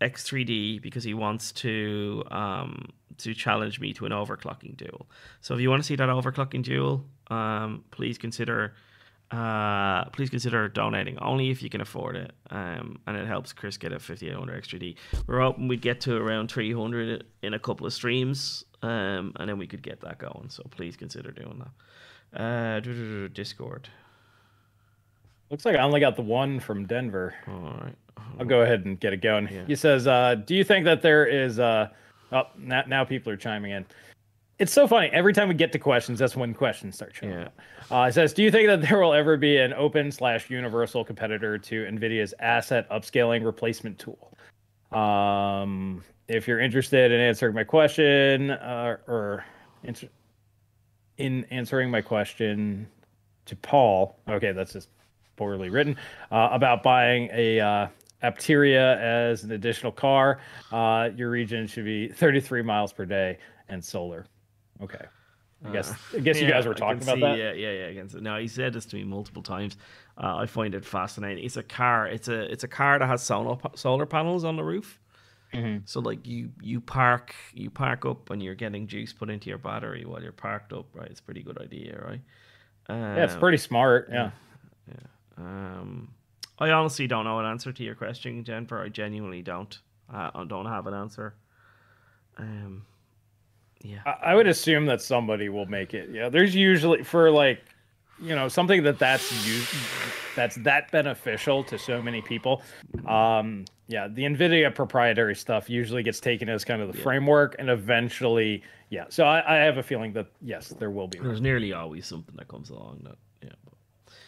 [0.00, 5.06] X3D because he wants to um to challenge me to an overclocking duel.
[5.40, 8.74] So if you want to see that overclocking duel, um, please consider
[9.30, 12.32] uh, please consider donating only if you can afford it.
[12.50, 14.96] Um, and it helps Chris get a 5800 X3D.
[15.26, 19.58] We're hoping we'd get to around 300 in a couple of streams, um, and then
[19.58, 20.50] we could get that going.
[20.50, 21.64] So please consider doing
[22.32, 22.40] that.
[22.40, 23.88] Uh, Discord.
[25.50, 27.34] Looks like I only got the one from Denver.
[27.48, 27.96] All right.
[28.38, 29.46] I'll go ahead and get it going.
[29.66, 31.88] He says, uh, "Do you think that there is?" Uh,
[32.32, 33.84] oh, now, now people are chiming in.
[34.58, 35.08] It's so funny.
[35.12, 37.44] Every time we get to questions, that's when questions start showing Yeah.
[37.46, 37.60] up.
[37.90, 41.04] Uh, it says, "Do you think that there will ever be an open slash universal
[41.04, 44.32] competitor to NVIDIA's asset upscaling replacement tool?"
[44.92, 49.44] Um, if you're interested in answering my question, uh, or
[49.84, 50.08] answer,
[51.18, 52.86] in answering my question
[53.46, 54.88] to Paul, okay, that's just
[55.36, 55.96] poorly written,
[56.30, 57.88] uh, about buying a uh,
[58.22, 60.40] Aptera as an additional car.
[60.72, 63.38] Uh, your region should be 33 miles per day
[63.68, 64.26] and solar.
[64.82, 65.04] Okay.
[65.66, 67.38] I guess I guess you guys were talking about see- that.
[67.38, 67.86] Yeah, yeah, yeah.
[67.88, 69.78] I can see- No, he said this to me multiple times.
[70.22, 71.42] Uh, I find it fascinating.
[71.44, 72.06] It's a car.
[72.06, 75.00] It's a it's a car that has solar solar panels on the roof.
[75.54, 75.78] Mm-hmm.
[75.86, 79.56] So like you you park you park up and you're getting juice put into your
[79.58, 80.86] battery while you're parked up.
[80.92, 82.20] Right, it's a pretty good idea, right?
[82.90, 84.10] Um, Yeah, it's pretty smart.
[84.12, 84.30] Yeah.
[84.88, 84.94] Yeah.
[85.38, 86.12] Um,
[86.58, 88.80] I honestly don't know an answer to your question, Jennifer.
[88.80, 89.76] I genuinely don't.
[90.12, 91.34] Uh, I don't have an answer.
[92.36, 92.84] Um,
[93.82, 94.00] yeah.
[94.06, 96.10] I, I would assume that somebody will make it.
[96.12, 97.60] Yeah, there's usually for like,
[98.20, 99.74] you know, something that that's used,
[100.36, 102.62] that's that beneficial to so many people.
[103.06, 107.68] Um, yeah, the Nvidia proprietary stuff usually gets taken as kind of the framework, and
[107.68, 109.04] eventually, yeah.
[109.10, 111.18] So I, I have a feeling that yes, there will be.
[111.18, 113.16] There's nearly always something that comes along that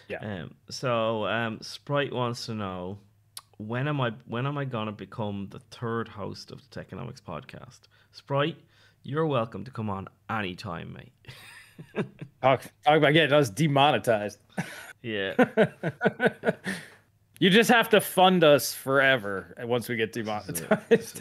[0.09, 0.19] yeah.
[0.19, 2.99] Um, so um, Sprite wants to know
[3.59, 7.81] when am I when am I gonna become the third host of the Techonomics podcast?
[8.13, 8.57] Sprite,
[9.03, 11.13] you're welcome to come on anytime, mate.
[12.43, 14.39] Talk, talk about getting us demonetized.
[15.03, 15.35] Yeah.
[17.39, 21.21] You just have to fund us forever once we get demonetized.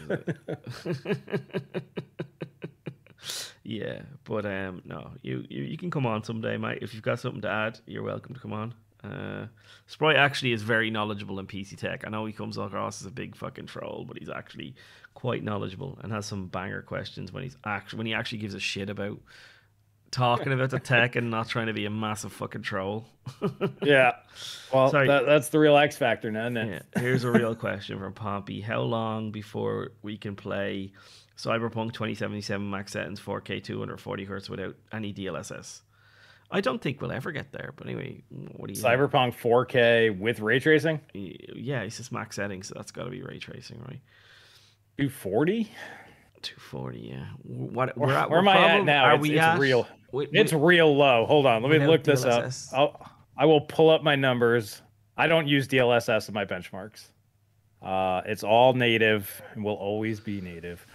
[3.66, 6.78] yeah, but um, no, you, you you can come on someday, mate.
[6.82, 8.74] If you've got something to add, you're welcome to come on.
[9.02, 9.46] Uh,
[9.86, 12.04] Sprite actually is very knowledgeable in PC tech.
[12.06, 14.74] I know he comes across as a big fucking troll, but he's actually
[15.14, 18.60] quite knowledgeable and has some banger questions when he's actually when he actually gives a
[18.60, 19.18] shit about
[20.12, 23.04] talking about the tech and not trying to be a massive fucking troll.
[23.82, 24.12] yeah.
[24.72, 26.86] Well, that, that's the real X factor now, isn't it?
[26.94, 27.00] Yeah.
[27.02, 28.60] Here's a real question from Pompey.
[28.60, 30.92] How long before we can play
[31.36, 35.82] Cyberpunk 2077 max settings 4K 240 hertz without any DLSS?
[36.50, 37.72] I don't think we'll ever get there.
[37.76, 38.82] But anyway, what do you?
[38.82, 41.00] Cyberpunk 4K with ray tracing.
[41.12, 44.00] Yeah, it's just max settings, so that's got to be ray tracing, right?
[44.98, 45.64] 240.
[46.42, 47.26] 240, yeah.
[47.42, 47.96] What?
[47.98, 49.04] Where, we're at, where we're am I at now?
[49.04, 49.86] Are it's we it's at, real.
[50.12, 51.26] It's real low.
[51.26, 52.72] Hold on, let me look this DLSS.
[52.72, 52.78] up.
[52.78, 54.80] I'll, I will pull up my numbers.
[55.16, 57.08] I don't use DLSS in my benchmarks.
[57.82, 60.86] Uh, it's all native and will always be native.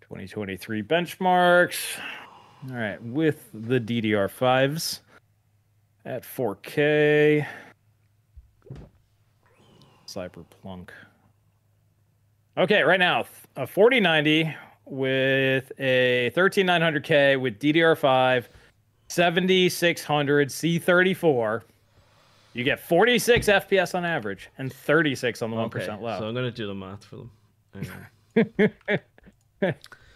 [0.00, 1.98] 2023 benchmarks.
[2.70, 5.00] All right, with the DDR5s
[6.04, 7.46] at 4K.
[10.06, 10.90] Cyberpunk.
[12.56, 13.26] Okay, right now,
[13.56, 14.54] a 4090
[14.86, 18.46] with a 13900K with DDR5,
[19.08, 21.62] 7600 C34.
[22.52, 26.18] You get 46 FPS on average and 36 on the 1% okay, low.
[26.18, 27.30] So I'm gonna do the math for them.
[29.62, 29.72] Uh,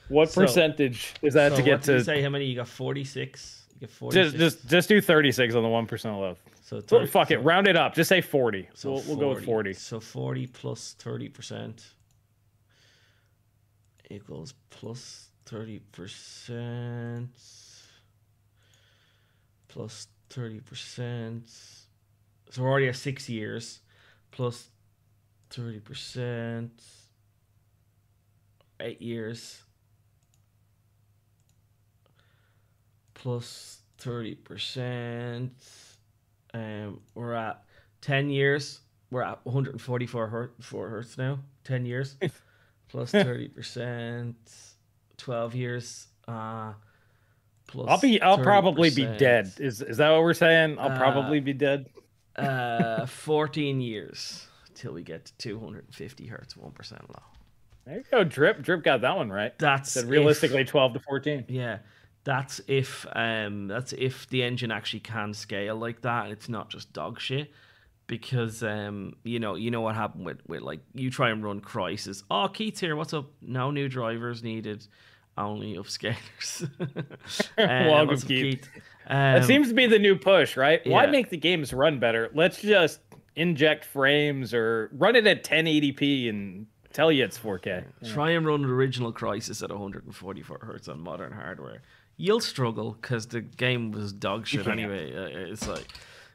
[0.08, 2.46] what so- percentage is that so to get did you to say how many?
[2.46, 3.66] You got 46.
[3.74, 4.32] You got 46.
[4.32, 6.36] just just just do 36 on the 1% low.
[6.62, 7.94] so So 30 fuck it, round it up.
[7.94, 8.68] Just say 40.
[8.74, 9.74] So we'll, we'll go with 40.
[9.74, 11.84] So 40 plus 30%
[14.10, 17.28] equals plus 30%
[19.68, 21.81] plus 30%.
[22.52, 23.80] So we're already at six years
[24.30, 24.68] plus
[25.50, 26.68] 30%,
[28.80, 29.62] eight years
[33.14, 35.48] plus 30%.
[36.52, 37.64] Um, we're at
[38.02, 38.80] 10 years.
[39.10, 41.38] We're at 144 hertz, four hertz now.
[41.64, 42.16] 10 years
[42.88, 44.34] plus 30%,
[45.16, 46.06] 12 years.
[46.28, 46.74] Uh,
[47.66, 49.50] plus I'll be I'll probably be dead.
[49.58, 50.78] Is is that what we're saying?
[50.78, 51.86] I'll Uh, probably be dead.
[52.36, 57.22] Uh, 14 years till we get to 250 hertz, 1% low.
[57.84, 58.62] There you go, Drip.
[58.62, 59.58] Drip got that one right.
[59.58, 61.44] That's Said if- realistically 12 to 14.
[61.48, 61.78] Yeah,
[62.24, 66.70] that's if um that's if the engine actually can scale like that and it's not
[66.70, 67.50] just dog shit.
[68.06, 71.60] Because um you know you know what happened with, with like you try and run
[71.60, 72.22] Crysis.
[72.30, 73.26] Oh Keith's here, what's up?
[73.40, 74.86] No new drivers needed,
[75.38, 75.88] only of
[76.62, 76.66] uh,
[77.58, 78.68] Welcome, up, Keith.
[79.06, 80.80] Um, That seems to be the new push, right?
[80.86, 82.30] Why make the games run better?
[82.34, 83.00] Let's just
[83.34, 87.84] inject frames or run it at 1080p and tell you it's 4K.
[88.12, 91.82] Try and run original Crysis at 144 hertz on modern hardware.
[92.18, 95.14] You'll struggle because the game was dog shit anyway.
[95.16, 95.86] Uh, It's like,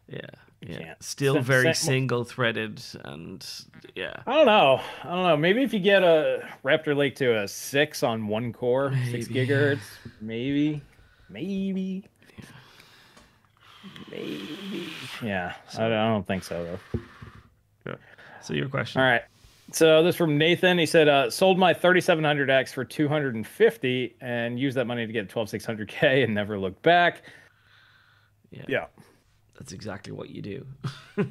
[0.08, 0.22] yeah,
[0.68, 1.04] yeah, can't.
[1.04, 3.46] still very single threaded and
[3.96, 4.14] yeah.
[4.28, 4.82] I don't know.
[5.04, 5.38] I don't know.
[5.38, 9.80] Maybe if you get a Raptor Lake to a six on one core, six gigahertz,
[10.22, 10.82] maybe,
[11.30, 12.04] maybe,
[14.12, 14.90] maybe.
[15.24, 16.80] Yeah, I, don't- I don't think so though.
[18.42, 19.02] So your question?
[19.02, 19.24] All right.
[19.74, 20.78] So this from Nathan.
[20.78, 25.28] He said, uh, "Sold my 3700X for 250 and used that money to get a
[25.28, 27.24] 12600K and never looked back."
[28.50, 28.64] Yeah.
[28.70, 28.86] Yeah,
[29.58, 30.66] That's exactly what you do.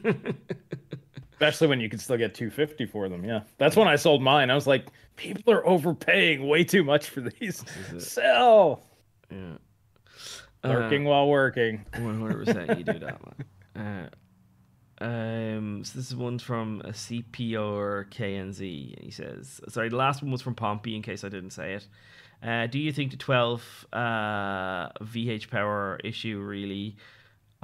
[1.37, 3.25] especially when you can still get 250 for them.
[3.25, 4.51] Yeah, that's when I sold mine.
[4.51, 4.87] I was like,
[5.17, 7.65] "People are overpaying way too much for these."
[7.99, 8.85] Sell.
[9.31, 9.57] yeah.
[10.65, 11.85] Working while working.
[11.99, 13.21] One hundred percent, you do that,
[13.77, 14.11] man.
[15.01, 18.95] Uh, um, so this is one from a CPR KNZ.
[18.97, 20.97] and He says, sorry, the last one was from Pompey.
[20.97, 21.87] In case I didn't say it,
[22.43, 26.97] uh, do you think the twelve uh, VH power issue really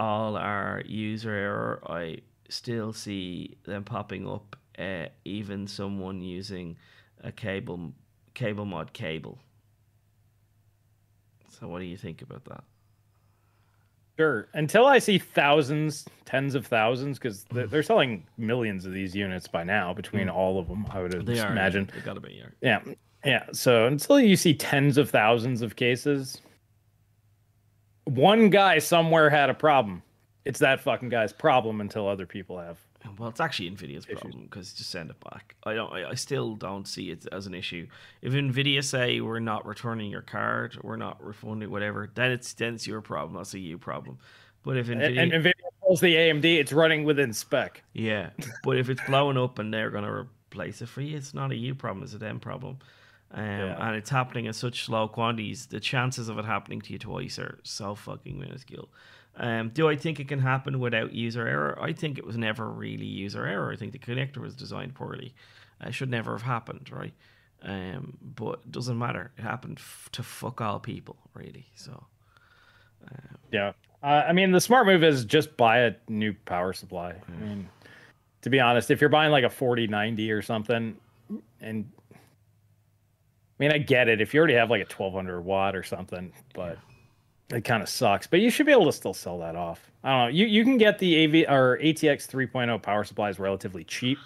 [0.02, 1.82] all our user error?
[1.86, 2.18] I
[2.48, 4.56] still see them popping up.
[4.78, 6.76] Uh, even someone using
[7.22, 7.92] a cable
[8.34, 9.38] CableMod cable.
[11.50, 12.64] So what do you think about that?
[14.18, 14.48] Sure.
[14.54, 19.46] Until I see thousands, tens of thousands, because they're, they're selling millions of these units
[19.46, 20.86] by now between all of them.
[20.90, 21.90] I would They are imagine.
[21.94, 22.42] They gotta be.
[22.60, 22.80] Yeah.
[22.86, 22.94] Yeah.
[23.24, 23.44] Yeah.
[23.52, 26.40] So until you see tens of thousands of cases,
[28.04, 30.02] one guy somewhere had a problem.
[30.44, 32.78] It's that fucking guy's problem until other people have.
[33.18, 35.56] Well, it's actually Nvidia's problem because just send it back.
[35.64, 35.92] I don't.
[35.92, 37.86] I, I still don't see it as an issue.
[38.20, 42.74] If Nvidia say we're not returning your card, we're not refunding whatever, then it's then
[42.74, 43.36] it's your problem.
[43.36, 44.18] That's a you problem.
[44.62, 45.52] But if Nvidia, and Nvidia
[45.82, 47.82] tells the AMD it's running within spec.
[47.92, 48.30] yeah,
[48.62, 51.56] but if it's blowing up and they're gonna replace it for you, it's not a
[51.56, 52.04] you problem.
[52.04, 52.78] It's a them problem.
[53.32, 53.86] Um, Yeah.
[53.88, 55.66] And it's happening in such slow quantities.
[55.66, 58.88] The chances of it happening to you twice are so fucking minuscule.
[59.36, 61.78] Um, do I think it can happen without user error?
[61.80, 63.72] I think it was never really user error.
[63.72, 65.34] I think the connector was designed poorly.
[65.82, 67.14] Uh, it should never have happened, right?
[67.62, 69.30] Um, but it doesn't matter.
[69.38, 71.66] It happened f- to fuck all people, really.
[71.74, 72.04] So
[73.50, 73.72] Yeah.
[74.02, 77.14] Uh, I mean, the smart move is just buy a new power supply.
[77.28, 77.68] I mean,
[78.42, 80.96] to be honest, if you're buying like a 4090 or something,
[81.60, 81.90] and
[83.62, 86.78] mean, I get it if you already have like a 1200 watt or something, but
[87.52, 88.26] it kind of sucks.
[88.26, 89.90] But you should be able to still sell that off.
[90.02, 90.26] I don't know.
[90.28, 94.18] You you can get the AV or ATX 3.0 power supplies relatively cheap.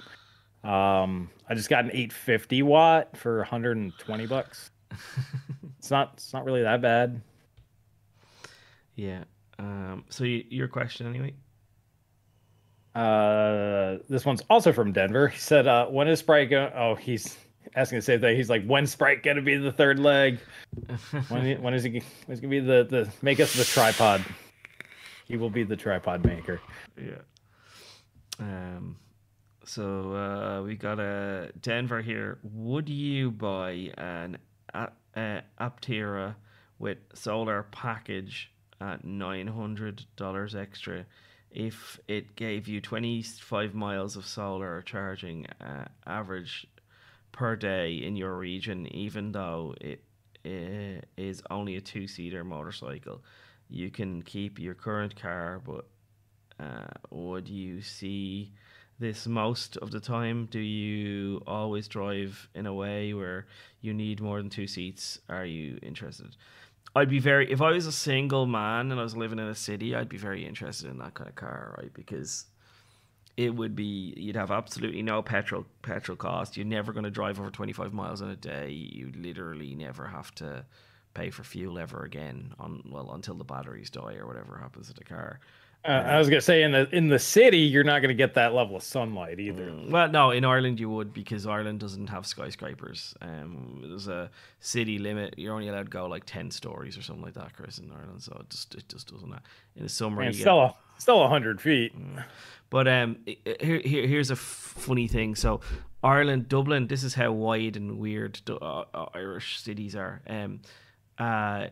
[0.65, 4.71] Um, I just got an 850 watt for 120 bucks.
[5.79, 7.21] it's not it's not really that bad.
[8.95, 9.25] Yeah.
[9.59, 10.05] Um.
[10.09, 11.35] So you, your question anyway.
[12.95, 15.29] Uh, this one's also from Denver.
[15.29, 17.37] He said, uh, "When is Sprite going?" Oh, he's
[17.75, 18.37] asking the same thing.
[18.37, 20.39] He's like, "When's Sprite gonna be the third leg?
[21.29, 22.03] when, when is he?
[22.27, 24.25] When's gonna be the the make us the tripod?
[25.27, 26.61] He will be the tripod maker."
[26.97, 27.21] Yeah.
[28.39, 28.97] Um.
[29.65, 32.39] So uh, we got a Denver here.
[32.43, 34.39] Would you buy an
[34.73, 34.89] uh,
[35.61, 36.37] Aptera
[36.79, 41.07] with solar package at nine hundred dollars extra?
[41.57, 46.67] if it gave you 25 miles of solar charging uh, average
[47.37, 50.03] per day in your region, even though it
[50.45, 53.23] uh, is only a two seater motorcycle,
[53.69, 55.87] you can keep your current car, but
[56.59, 58.53] uh, would you see
[58.99, 60.49] this most of the time?
[60.51, 63.47] Do you always drive in a way where
[63.83, 65.19] you need more than two seats?
[65.29, 66.37] Are you interested?
[66.95, 69.55] I'd be very if I was a single man and I was living in a
[69.55, 71.93] city, I'd be very interested in that kind of car, right?
[71.93, 72.47] Because
[73.37, 76.57] it would be you'd have absolutely no petrol petrol cost.
[76.57, 78.71] You're never going to drive over 25 miles in a day.
[78.71, 80.65] You literally never have to
[81.15, 84.95] pay for fuel ever again on well until the batteries die or whatever happens to
[84.95, 85.41] the car.
[85.85, 88.53] Uh, I was gonna say in the in the city you're not gonna get that
[88.53, 89.67] level of sunlight either.
[89.67, 93.15] Mm, well, no, in Ireland you would because Ireland doesn't have skyscrapers.
[93.21, 95.35] Um, there's a city limit.
[95.37, 98.23] You're only allowed to go like ten stories or something like that, Chris, in Ireland.
[98.23, 99.33] So it just it just doesn't.
[99.77, 101.97] In the summer, Man, still get, a, still hundred feet.
[101.97, 102.25] Mm.
[102.71, 105.35] But um, here, here here's a f- funny thing.
[105.35, 105.61] So
[106.03, 106.89] Ireland, Dublin.
[106.89, 110.23] This is how wide and weird uh, uh, Irish cities are.
[110.29, 110.61] Um,
[111.19, 111.69] uh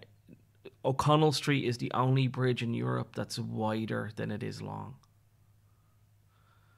[0.84, 4.96] O'Connell Street is the only bridge in Europe that's wider than it is long.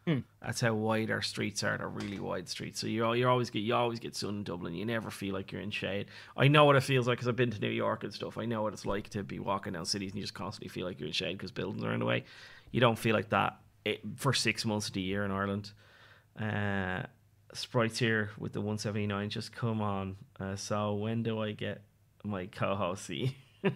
[0.07, 0.21] Hmm.
[0.41, 1.77] That's how wide our streets are.
[1.77, 2.81] They're really wide streets.
[2.81, 4.75] So you you always get you always get sun in Dublin.
[4.75, 6.07] You never feel like you're in shade.
[6.37, 8.39] I know what it feels like because I've been to New York and stuff.
[8.39, 10.87] I know what it's like to be walking down cities and you just constantly feel
[10.87, 12.25] like you're in shade because buildings are in the way.
[12.71, 13.57] You don't feel like that
[13.87, 15.73] it, for six months of the year in Ireland.
[16.39, 17.03] Uh,
[17.55, 19.31] Sprites here with the 179.
[19.31, 20.17] Just come on.
[20.39, 21.81] Uh, so when do I get
[22.23, 23.11] my co-host?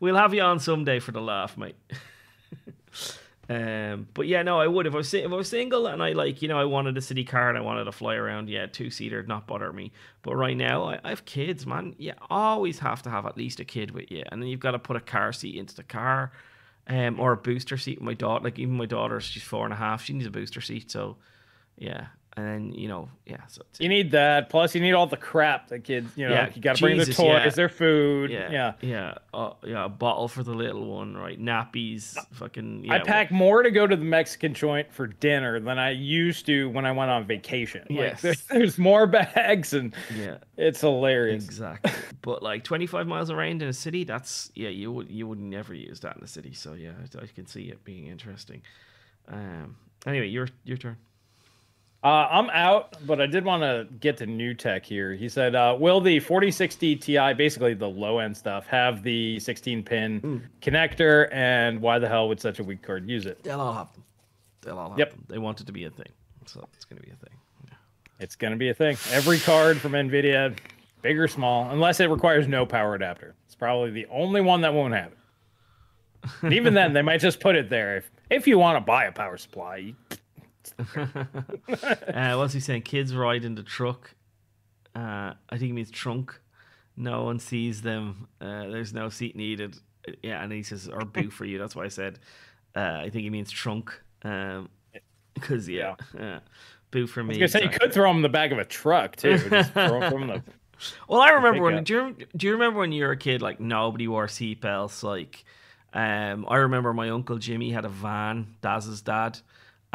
[0.00, 1.76] we'll have you on someday for the laugh, mate.
[3.48, 6.12] um, but yeah, no, I would if I was if I was single and I
[6.12, 8.48] like you know I wanted a city car and I wanted to fly around.
[8.48, 9.92] Yeah, two seater, not bother me.
[10.22, 11.94] But right now I, I have kids, man.
[11.98, 14.72] You always have to have at least a kid with you, and then you've got
[14.72, 16.32] to put a car seat into the car,
[16.88, 18.00] um, or a booster seat.
[18.00, 20.04] My daughter, like even my daughter, she's four and a half.
[20.04, 21.16] She needs a booster seat, so
[21.76, 22.06] yeah,
[22.36, 23.46] and then you know, yeah.
[23.46, 24.50] So you need that.
[24.50, 26.98] Plus, you need all the crap that kids, you know, yeah, you got to bring
[26.98, 27.50] the toys, yeah.
[27.50, 28.30] their food.
[28.30, 29.14] Yeah, yeah, yeah.
[29.32, 31.40] Uh, yeah, a bottle for the little one, right?
[31.40, 32.84] Nappies, fucking.
[32.86, 35.90] Yeah, I pack well, more to go to the Mexican joint for dinner than I
[35.90, 37.86] used to when I went on vacation.
[37.88, 41.44] Yes, like, there's, there's, more bags, and yeah, it's hilarious.
[41.44, 41.92] Exactly.
[42.22, 45.72] but like 25 miles around in a city, that's yeah, you would you would never
[45.72, 46.52] use that in a city.
[46.52, 48.62] So yeah, I, I can see it being interesting.
[49.28, 49.76] Um.
[50.04, 50.96] Anyway, your your turn.
[52.04, 55.14] Uh, I'm out, but I did want to get to new tech here.
[55.14, 59.82] He said, uh, "Will the 4060 Ti, basically the low end stuff, have the 16
[59.82, 60.42] pin mm.
[60.60, 61.32] connector?
[61.32, 64.04] And why the hell would such a weak card use it?" They'll all have them.
[64.60, 65.12] They'll all have yep.
[65.12, 65.24] them.
[65.28, 66.12] They want it to be a thing,
[66.44, 67.38] so it's going to be a thing.
[67.68, 67.74] Yeah.
[68.20, 68.98] It's going to be a thing.
[69.10, 70.54] Every card from Nvidia,
[71.00, 73.34] big or small, unless it requires no power adapter.
[73.46, 75.18] It's probably the only one that won't have it.
[76.42, 77.96] And even then, they might just put it there.
[77.96, 79.94] If if you want to buy a power supply,
[80.96, 82.82] uh, what's he saying?
[82.82, 84.14] Kids ride in the truck.
[84.94, 86.40] Uh, I think he means trunk.
[86.96, 88.28] No one sees them.
[88.40, 89.76] Uh, there's no seat needed.
[90.22, 91.58] Yeah, and he says, or boo for you.
[91.58, 92.18] That's why I said.
[92.76, 94.00] Uh, I think he means trunk.
[94.22, 94.68] Um,
[95.34, 96.38] because yeah, yeah.
[96.90, 97.38] boo for me.
[97.38, 99.38] I was say you could throw him in the back of a truck too.
[99.38, 100.42] The...
[101.08, 101.82] well, I remember when.
[101.82, 103.42] Do you, do you remember when you were a kid?
[103.42, 105.02] Like nobody wore seatbelts.
[105.02, 105.44] Like,
[105.92, 108.54] um, I remember my uncle Jimmy had a van.
[108.62, 109.40] Daz's dad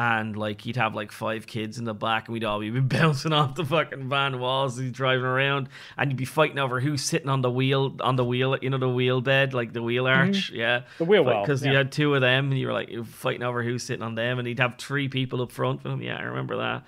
[0.00, 3.34] and like he'd have like five kids in the back and we'd all be bouncing
[3.34, 5.68] off the fucking van walls as he's driving around
[5.98, 8.78] and you'd be fighting over who's sitting on the wheel on the wheel you know
[8.78, 10.28] the wheel bed like the wheel mm-hmm.
[10.28, 10.56] arch mm-hmm.
[10.56, 11.70] yeah the wheel well because yeah.
[11.70, 14.38] you had two of them and you were like fighting over who's sitting on them
[14.38, 16.84] and he'd have three people up front with him yeah I remember that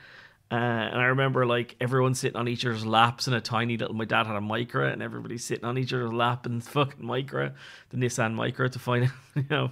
[0.51, 3.95] uh, and I remember like everyone sitting on each other's laps in a tiny little.
[3.95, 7.55] My dad had a Micra, and everybody sitting on each other's lap in fucking Micra,
[7.89, 9.71] the Nissan Micra, to find out, you know,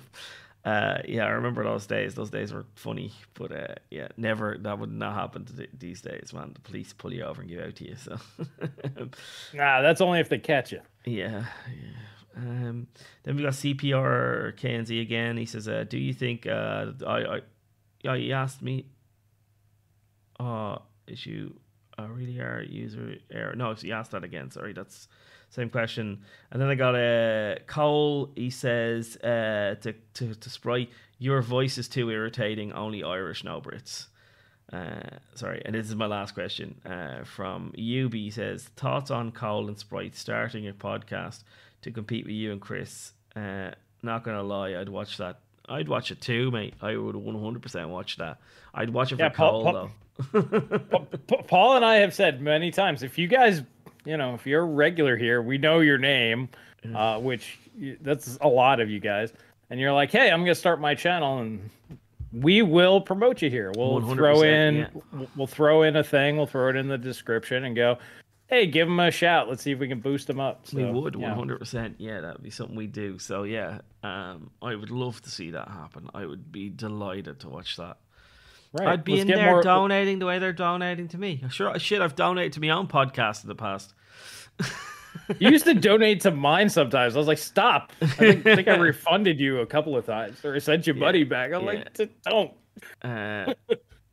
[0.65, 2.15] Uh, yeah, I remember those days.
[2.15, 6.03] Those days were funny, but uh, yeah, never that would not happen to th- these
[6.03, 6.53] days, man.
[6.53, 7.97] The police pull you over and give out to you.
[7.97, 8.19] So,
[9.55, 10.81] Nah, that's only if they catch you.
[11.07, 12.37] yeah, yeah.
[12.37, 12.87] Um,
[13.23, 15.37] then we got CPR KNZ again.
[15.37, 17.41] He says, uh, "Do you think uh, I,
[18.05, 18.87] I, he asked me,
[20.39, 20.77] uh,
[21.07, 21.53] issue
[21.99, 23.55] uh, really are user error?
[23.57, 24.51] No, he asked that again.
[24.51, 25.09] Sorry, that's
[25.51, 26.21] same question.
[26.51, 28.31] And then I got a uh, Cole.
[28.35, 32.73] He says uh, to to to Sprite, your voice is too irritating.
[32.73, 34.07] Only Irish, no Brits.
[34.73, 38.13] Uh, sorry, and this is my last question uh, from UB.
[38.15, 41.43] He says thoughts on Cole and Sprite starting a podcast
[41.83, 43.13] to compete with you and Chris.
[43.35, 43.73] Uh,
[44.03, 45.41] not gonna lie, I'd watch that.
[45.69, 46.75] I'd watch it too, mate.
[46.83, 48.39] I would 100% watch that.
[48.75, 50.43] I'd watch it for Yeah, Cole Paul- though.
[50.91, 50.99] Pa-
[51.29, 53.63] Pa- Paul and I have said many times, if you guys,
[54.05, 56.49] you know, if you're a regular here, we know your name,
[56.95, 57.59] uh, which
[58.01, 59.33] that's a lot of you guys,
[59.71, 61.71] and you're like, hey, I'm gonna start my channel, and
[62.33, 63.73] we will promote you here.
[63.77, 64.89] We'll throw in, yeah.
[65.37, 67.99] we'll- throw in a thing, we'll throw it in the description, and go,
[68.47, 69.49] hey, give them a shout.
[69.49, 70.67] Let's see if we can boost them up.
[70.73, 71.95] we would 100%.
[71.99, 73.19] Yeah, that would be something we do.
[73.19, 76.09] So yeah, um, I would love to see that happen.
[76.15, 77.99] I would be delighted to watch that.
[78.73, 78.89] Right.
[78.89, 81.43] I'd be let's in there more- donating the way they're donating to me.
[81.51, 83.95] Sure, shit, I've donated to my own podcast in the past.
[85.39, 87.17] You used to donate to mine sometimes.
[87.17, 87.93] I was like, stop.
[88.01, 91.25] I think, I think I refunded you a couple of times, or sent you money
[91.25, 91.53] back.
[91.53, 91.85] I'm yeah.
[91.97, 92.53] like, don't.
[93.03, 93.55] Uh,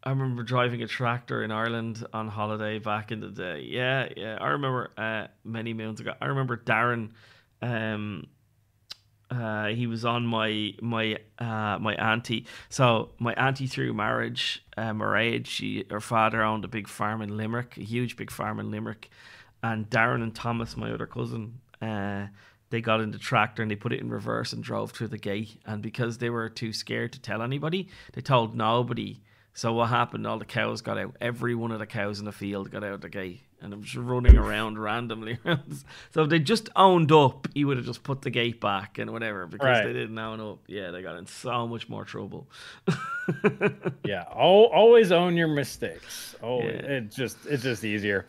[0.03, 3.67] I remember driving a tractor in Ireland on holiday back in the day.
[3.69, 4.37] Yeah, yeah.
[4.39, 6.13] I remember uh, many moons ago.
[6.21, 7.11] I remember Darren.
[7.61, 8.27] Um,
[9.29, 12.45] uh, he was on my my uh, my auntie.
[12.69, 17.35] So my auntie through marriage, uh, marriage, she her father owned a big farm in
[17.35, 19.09] Limerick, a huge big farm in Limerick,
[19.61, 22.27] and Darren and Thomas, my other cousin, uh,
[22.69, 25.17] they got in the tractor and they put it in reverse and drove through the
[25.17, 25.59] gate.
[25.65, 29.19] And because they were too scared to tell anybody, they told nobody.
[29.57, 30.27] So what happened?
[30.27, 31.15] All the cows got out.
[31.19, 33.97] Every one of the cows in the field got out the gate, and it was
[33.97, 35.39] running around randomly.
[36.11, 39.11] so if they just owned up, he would have just put the gate back and
[39.11, 39.47] whatever.
[39.47, 39.83] Because Right.
[39.87, 42.47] they didn't own up, yeah, they got in so much more trouble.
[44.05, 46.35] Yeah, al- always own your mistakes.
[46.41, 46.67] Oh, Yeah.
[46.69, 48.25] it's just it's just easier.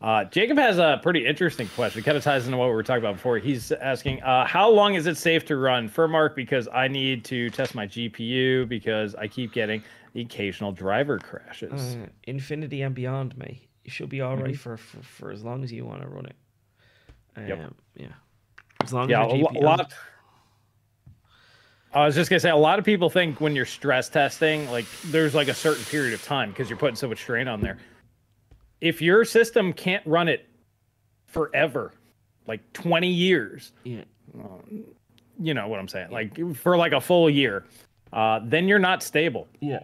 [0.00, 2.00] Uh, Jacob has a pretty interesting question.
[2.00, 3.36] It kind of ties into what we were talking about before.
[3.38, 6.34] He's asking, uh, how long is it safe to run FurMark?
[6.34, 9.82] Because I need to test my GPU because I keep getting
[10.12, 11.96] the occasional driver crashes.
[11.96, 13.68] Uh, Infinity and beyond, mate.
[13.84, 14.58] You should be all right Mhm.
[14.58, 16.36] for, for for as long as you want to run it.
[17.36, 17.74] Um, Yep.
[17.96, 18.06] Yeah.
[18.82, 19.92] As long yeah, as a, your lo- GPU a lot.
[21.92, 24.84] I was just gonna say, a lot of people think when you're stress testing, like
[25.06, 27.78] there's like a certain period of time because you're putting so much strain on there.
[28.80, 30.48] If your system can't run it
[31.26, 31.92] forever,
[32.46, 34.02] like 20 years, Yeah.
[35.38, 37.64] you know what I'm saying, like for like a full year,
[38.12, 39.48] uh, then you're not stable.
[39.60, 39.80] Yeah.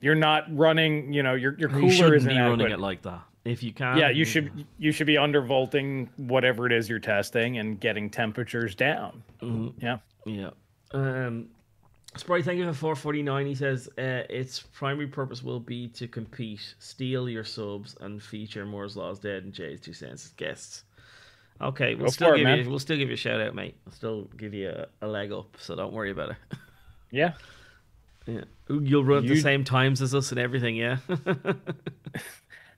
[0.00, 1.12] You're not running.
[1.12, 3.22] You know, your your You cooler shouldn't isn't be running it like that.
[3.44, 3.96] If you can.
[3.96, 8.74] yeah, you should you should be undervolting whatever it is you're testing and getting temperatures
[8.74, 9.22] down.
[9.40, 9.74] Mhm.
[9.80, 9.98] Yeah.
[10.24, 10.50] Yeah.
[10.92, 11.48] Um,
[12.16, 13.46] Sprite, thank you for 449.
[13.46, 18.64] He says uh, its primary purpose will be to compete, steal your subs, and feature
[18.64, 20.84] Moore's Law's Dead and JayzTwoCents as guests.
[21.60, 23.54] Okay, we'll Go still for it, give you we'll still give you a shout out,
[23.54, 23.76] mate.
[23.84, 26.36] We'll still give you a, a leg up, so don't worry about it.
[27.12, 27.34] Yeah.
[28.26, 30.76] Yeah, you'll run at the same times as us and everything.
[30.76, 30.98] Yeah.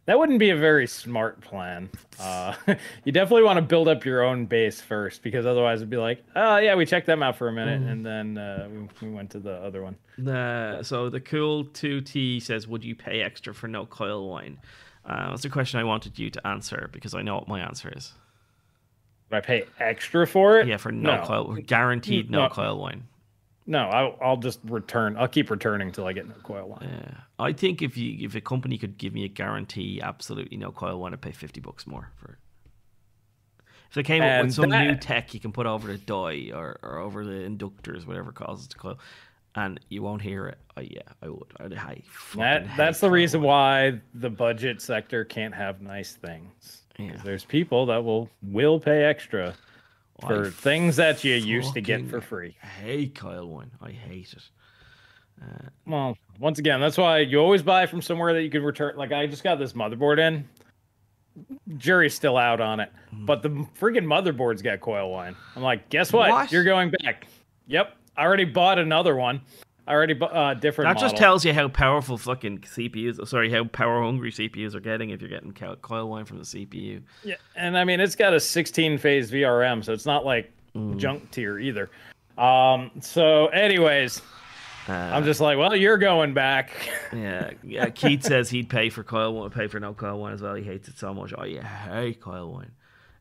[0.07, 1.91] That wouldn't be a very smart plan.
[2.19, 2.55] Uh,
[3.05, 6.25] you definitely want to build up your own base first, because otherwise it'd be like,
[6.35, 7.91] oh yeah, we checked them out for a minute, Mm.
[7.93, 9.97] and then uh, we, we went to the other one.
[10.27, 14.59] Uh, so the cool two T says, "Would you pay extra for no coil whine?"
[15.05, 17.93] Uh, that's a question I wanted you to answer because I know what my answer
[17.95, 18.15] is.
[19.31, 20.69] Would I pay extra for it?
[20.69, 21.27] Yeah, for no, No.
[21.27, 22.49] coil, guaranteed no, No.
[22.49, 23.03] coil whine.
[23.69, 25.19] No, I'll, I'll just return.
[25.19, 26.89] I'll keep returning till I get no coil whine.
[26.91, 30.73] Yeah, I think if you if a company could give me a guarantee, absolutely no
[30.73, 32.39] coil whine, I'd pay fifty bucks more for it.
[33.91, 36.79] If they came up with some new tech you can put over the die or,
[36.83, 38.99] or over the inductors, whatever causes the coil,
[39.55, 41.53] and you won't hear it, I, yeah, I would.
[41.61, 42.03] I'd, I
[42.37, 46.85] That that's the reason why the budget sector can't have nice things.
[46.99, 47.21] Yeah.
[47.23, 49.55] There's people that will will pay extra
[50.21, 52.57] for I things that you used to get for free.
[52.63, 53.71] I hate coil whine.
[53.81, 54.43] I hate it.
[55.43, 58.97] Uh, Well, once again, that's why you always buy from somewhere that you can return.
[58.97, 60.49] Like I just got this motherboard in.
[61.77, 63.25] Jury's still out on it, Hmm.
[63.25, 65.37] but the freaking motherboard's got coil whine.
[65.55, 66.31] I'm like, guess what?
[66.31, 66.51] What?
[66.51, 67.29] You're going back.
[67.69, 69.41] Yep, I already bought another one.
[69.89, 70.89] I already uh, different.
[70.95, 73.27] that just tells you how powerful fucking CPUs.
[73.27, 76.45] Sorry, how power hungry CPUs are getting if you're getting co- coil whine from the
[76.45, 77.03] CPU.
[77.25, 80.99] Yeah, and I mean it's got a 16 phase VRM, so it's not like Mm.
[80.99, 81.89] junk tier either.
[82.37, 82.91] Um.
[83.01, 84.21] So, anyways,
[84.89, 86.71] Uh, I'm just like, well, you're going back.
[87.13, 87.89] Yeah, yeah.
[87.91, 90.55] Keith says he'd pay for coil whine, pay for no coil whine as well.
[90.55, 91.33] He hates it so much.
[91.37, 92.71] Oh yeah, hate coil whine.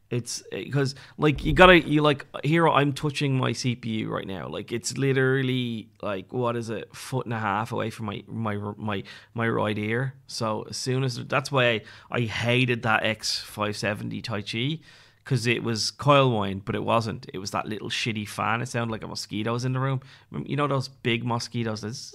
[0.10, 4.48] It's eh, because like you gotta you like here I'm touching my CPU right now.
[4.48, 8.56] Like it's literally like what is it, foot and a half away from my my
[8.78, 9.04] my
[9.34, 10.14] my right ear.
[10.28, 14.80] So as soon as that's why I, I hated that X570 Taichi
[15.24, 17.30] because it was coil wind, but it wasn't.
[17.34, 18.62] It was that little shitty fan.
[18.62, 20.00] It sounded like a mosquito was in the room.
[20.46, 22.14] You know those big mosquitoes that zzz,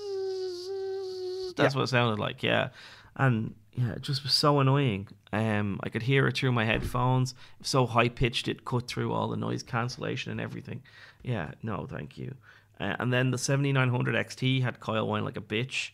[1.56, 1.78] that's Yeah.
[1.78, 2.68] what it sounded like, yeah.
[3.16, 5.08] And yeah, it just was so annoying.
[5.32, 7.34] Um, I could hear it through my headphones.
[7.62, 10.82] So high pitched, it cut through all the noise cancellation and everything.
[11.22, 12.34] Yeah, no, thank you.
[12.78, 15.90] Uh, and then the 7900 XT had coil whine like a bitch.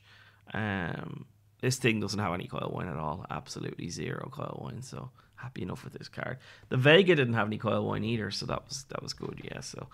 [0.52, 1.27] Um,
[1.60, 3.27] this thing doesn't have any coil whine at all.
[3.31, 4.82] Absolutely zero coil whine.
[4.82, 6.39] So happy enough with this card.
[6.69, 9.40] The Vega didn't have any coil whine either, so that was that was good.
[9.44, 9.60] Yeah.
[9.60, 9.89] So,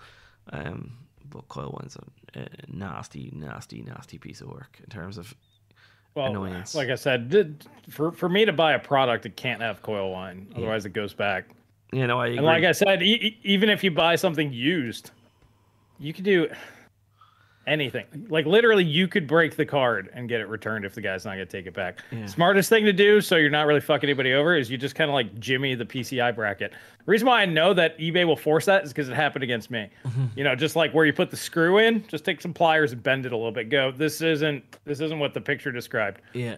[0.51, 0.97] um,
[1.29, 5.33] but coil whine's a, a nasty, nasty, nasty piece of work in terms of
[6.15, 6.73] Well, Annoyance.
[6.75, 10.11] like I said, did- for for me to buy a product, it can't have coil
[10.11, 11.49] whine, otherwise it goes back.
[11.91, 12.19] you know.
[12.19, 12.37] I agree.
[12.37, 15.11] And like I said, e- e- even if you buy something used,
[15.99, 16.47] you can do
[17.67, 18.05] anything.
[18.29, 21.31] Like literally, you could break the card and get it returned if the guy's not
[21.31, 21.99] gonna take it back.
[22.11, 22.25] Yeah.
[22.27, 25.09] Smartest thing to do, so you're not really fucking anybody over, is you just kind
[25.09, 26.71] of like jimmy the PCI bracket.
[26.71, 29.69] The reason why I know that eBay will force that is because it happened against
[29.71, 29.89] me.
[30.35, 33.01] You know, just like where you put the screw in, just take some pliers and
[33.01, 33.69] bend it a little bit.
[33.69, 36.21] Go, this isn't this isn't what the picture described.
[36.33, 36.57] yeah.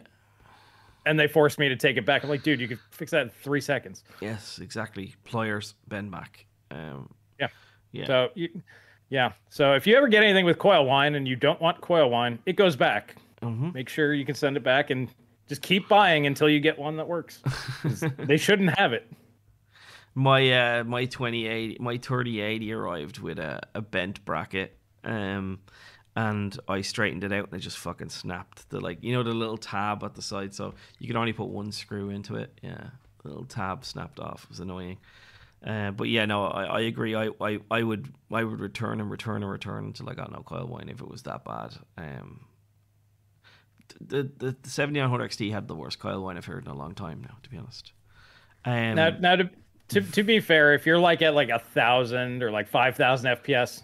[1.06, 2.24] And they forced me to take it back.
[2.24, 4.04] I'm like, dude, you could fix that in three seconds.
[4.20, 5.16] Yes, exactly.
[5.24, 6.46] Pliers, bend back.
[6.70, 7.10] Um,
[7.40, 7.48] Yeah.
[7.94, 8.08] yeah.
[8.08, 8.50] So, you,
[9.10, 9.32] yeah.
[9.50, 12.40] So if you ever get anything with coil whine and you don't want coil whine,
[12.46, 13.16] it goes back.
[13.42, 13.74] Mhm.
[13.74, 15.10] Make sure you can send it back and
[15.48, 17.42] just keep buying until you get one that works.
[18.18, 19.10] they shouldn't have it.
[20.16, 24.76] My uh my twenty eight my thirty eighty arrived with a, a bent bracket.
[25.04, 25.60] Um
[26.16, 29.34] and I straightened it out and it just fucking snapped the like you know the
[29.34, 32.58] little tab at the side so you could only put one screw into it.
[32.64, 32.88] Yeah.
[33.22, 34.44] The little tab snapped off.
[34.46, 34.98] It was annoying.
[35.68, 37.14] Uh, but yeah, no, I, I agree.
[37.14, 40.40] I, I, I would I would return and return and return until I got no
[40.42, 41.76] coil whine if it was that bad.
[41.98, 42.46] Um,
[44.00, 46.96] the the, the 7900 XT had the worst coil whine I've heard in a long
[46.96, 47.92] time now, to be honest.
[48.66, 49.50] Um, Now, now to,
[49.90, 53.32] to to be fair, if you're like at like a thousand or like five thousand
[53.38, 53.84] FPS,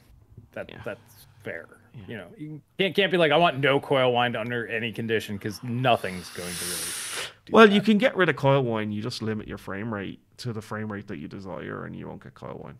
[0.53, 0.81] that Yeah.
[0.85, 1.67] that's fair.
[2.07, 5.35] You know, you can't can't be like I want no coil wind under any condition
[5.37, 7.02] because nothing's going to really.
[7.45, 7.73] Do Well, that.
[7.73, 8.91] you can get rid of coil whine.
[8.91, 12.07] You just limit your frame rate to the frame rate that you desire, and you
[12.07, 12.77] won't get coil whine.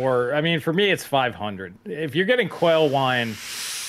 [0.00, 1.74] or I mean, for me, it's 500.
[1.84, 3.34] If you're getting coil whine,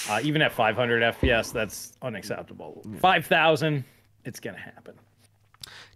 [0.10, 2.84] uh, even at 500 FPS, that's unacceptable.
[3.00, 3.84] 5,000,
[4.26, 4.96] it's gonna happen.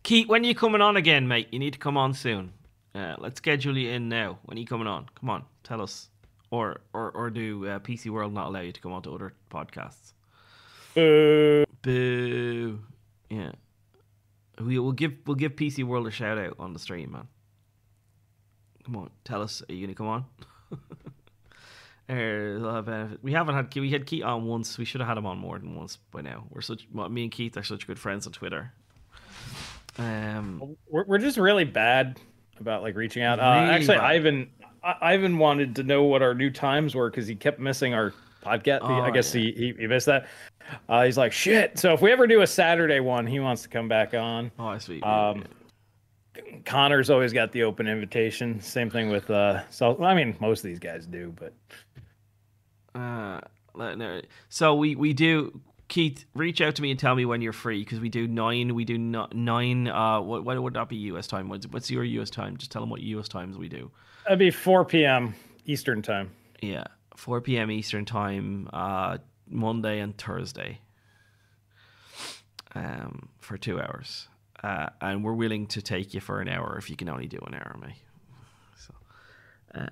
[0.03, 1.47] Keith, when are you coming on again, mate?
[1.51, 2.53] You need to come on soon.
[2.93, 4.37] Uh, let's schedule you in now.
[4.43, 5.07] When are you coming on?
[5.19, 6.09] Come on, tell us.
[6.51, 9.33] Or or or do uh, PC World not allow you to come on to other
[9.51, 10.13] podcasts?
[10.93, 11.65] Boo.
[11.81, 12.79] Boo.
[13.29, 13.51] Yeah.
[14.59, 17.27] We will give we'll give PC World a shout out on the stream, man.
[18.85, 19.63] Come on, tell us.
[19.67, 20.25] Are you gonna come on?
[22.07, 23.23] There's a lot of benefit.
[23.23, 24.77] We haven't had we had Keith on once.
[24.77, 26.45] We should have had him on more than once by now.
[26.49, 28.71] We're such me and Keith are such good friends on Twitter.
[29.97, 32.19] Um, We're, we're just really bad
[32.59, 33.39] about like reaching out.
[33.39, 34.03] Uh, actually, bad.
[34.03, 34.49] Ivan,
[34.83, 38.13] Ivan wanted to know what our new times were because he kept missing our
[38.43, 38.79] podcast.
[38.81, 39.41] Oh, I guess yeah.
[39.41, 40.27] he he missed that.
[40.89, 41.77] Uh, he's like, shit.
[41.79, 44.51] So if we ever do a Saturday one, he wants to come back on.
[44.59, 45.01] oh, I see.
[45.01, 45.43] Um,
[46.65, 48.59] Connor's always got the open invitation.
[48.59, 49.63] Same thing with uh.
[49.69, 51.53] So I mean, most of these guys do, but
[52.93, 53.41] Uh,
[53.75, 54.21] no.
[54.49, 55.61] So we we do.
[55.87, 58.73] Keith, reach out to me and tell me when you're free because we do nine.
[58.73, 59.87] We do no, nine.
[59.87, 61.27] Uh, what what would that be U.S.
[61.27, 61.47] time?
[61.47, 62.31] What's, what's your U.S.
[62.31, 62.57] time?
[62.57, 63.27] Just tell them what U.S.
[63.27, 63.91] times we do.
[64.23, 65.35] that'd be 4 p.m.
[65.65, 66.31] Eastern time.
[66.61, 66.85] Yeah,
[67.15, 67.69] 4 p.m.
[67.69, 70.79] Eastern time, uh, Monday and Thursday,
[72.73, 74.27] um, for two hours.
[74.63, 77.37] Uh, and we're willing to take you for an hour if you can only do
[77.45, 77.95] an hour, mate.
[78.77, 78.93] So,
[79.75, 79.87] uh,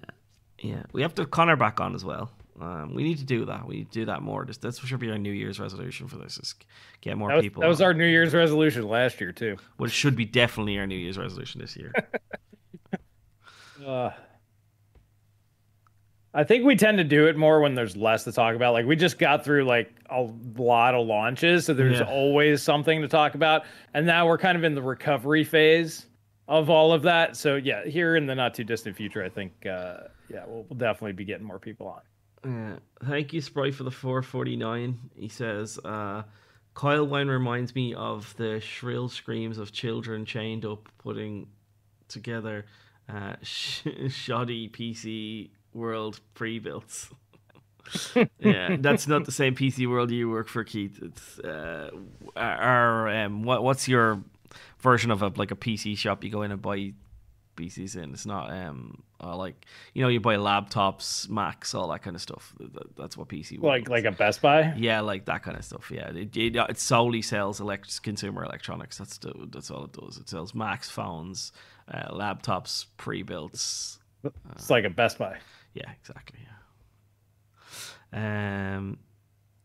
[0.59, 2.31] yeah, we have to have Connor back on as well.
[2.59, 3.67] Um, we need to do that.
[3.67, 4.45] We need to do that more.
[4.45, 6.55] This, that's should be our New Year's resolution for this: is
[7.01, 7.61] get more That was, people.
[7.61, 7.87] that was on.
[7.87, 9.57] our New Year's resolution last year too.
[9.77, 11.93] Well, it should be definitely our New Year's resolution this year.
[13.85, 14.11] Uh,
[16.33, 18.73] I think we tend to do it more when there's less to talk about.
[18.73, 20.27] Like we just got through like a
[20.57, 22.05] lot of launches, so there's Yeah.
[22.09, 23.65] always something to talk about.
[23.93, 26.07] And now we're kind of in the recovery phase
[26.47, 27.37] of all of that.
[27.37, 29.97] So yeah, here in the not too distant future, I think uh,
[30.29, 32.01] yeah, we'll, we'll definitely be getting more people on.
[32.43, 34.99] Uh, thank you, Sprite, for the 449.
[35.15, 36.23] He says, uh,
[36.73, 41.47] Kyle Wine reminds me of the shrill screams of children chained up, putting
[42.07, 42.65] together
[43.07, 47.09] uh, sh- shoddy PC World pre-built.
[48.39, 50.99] yeah, that's not the same PC World you work for, Keith.
[51.01, 51.89] It's uh,
[52.35, 54.21] our um, what what's your
[54.79, 56.23] version of a like a PC shop?
[56.23, 56.93] You go in and buy
[57.57, 58.13] PCs in.
[58.13, 62.21] It's not um uh, like you know you buy laptops, Macs, all that kind of
[62.21, 62.53] stuff.
[62.59, 63.89] That- That's what PC World Like is.
[63.89, 64.73] like a Best Buy.
[64.77, 65.91] Yeah, like that kind of stuff.
[65.93, 68.97] Yeah, it, it, it solely sells elect- consumer electronics.
[68.97, 70.17] That's the, that's all it does.
[70.17, 71.51] It sells Macs, phones,
[71.93, 73.53] uh, laptops, pre-built.
[73.53, 73.99] It's
[74.69, 75.37] like a Best Buy.
[75.73, 76.39] Yeah, exactly.
[78.13, 78.75] Yeah.
[78.75, 78.99] Um,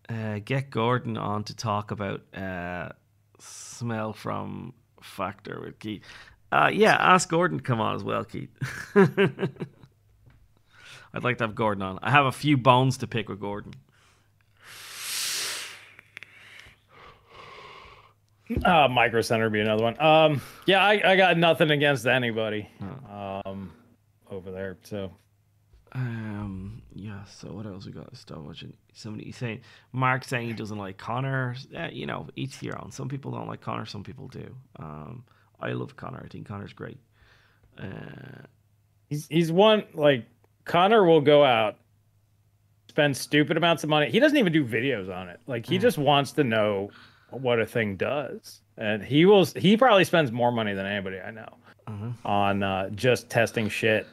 [0.08, 2.90] uh, get Gordon on to talk about uh,
[3.38, 4.72] small form
[5.02, 6.02] factor with Keith.
[6.50, 8.48] Uh, yeah, ask Gordon to come on as well, Keith.
[11.12, 11.98] I'd like to have Gordon on.
[12.02, 13.74] I have a few bones to pick with Gordon.
[18.64, 20.00] Uh, Micro Center would be another one.
[20.00, 22.66] Um, yeah, I, I got nothing against anybody
[23.10, 23.72] um,
[24.30, 24.78] over there.
[24.84, 25.10] So
[25.92, 27.24] Um, yeah.
[27.24, 28.14] So what else we got?
[28.16, 28.72] Stop watching.
[28.92, 29.60] Somebody saying
[29.92, 31.54] Mark saying he doesn't like Connor.
[31.70, 32.90] Yeah, you know, each their own.
[32.90, 33.86] Some people don't like Connor.
[33.86, 34.54] Some people do.
[34.78, 35.24] Um,
[35.60, 36.22] I love Connor.
[36.24, 36.98] I think Connor's great.
[37.78, 38.42] Uh,
[39.08, 40.24] he's he's one like
[40.64, 41.76] Connor will go out,
[42.88, 44.10] spend stupid amounts of money.
[44.10, 45.40] He doesn't even do videos on it.
[45.46, 46.90] Like he just wants to know
[47.30, 49.44] what a thing does, and he will.
[49.44, 51.48] He probably spends more money than anybody I know
[51.88, 52.14] Mhm.
[52.24, 54.06] on uh, just testing shit.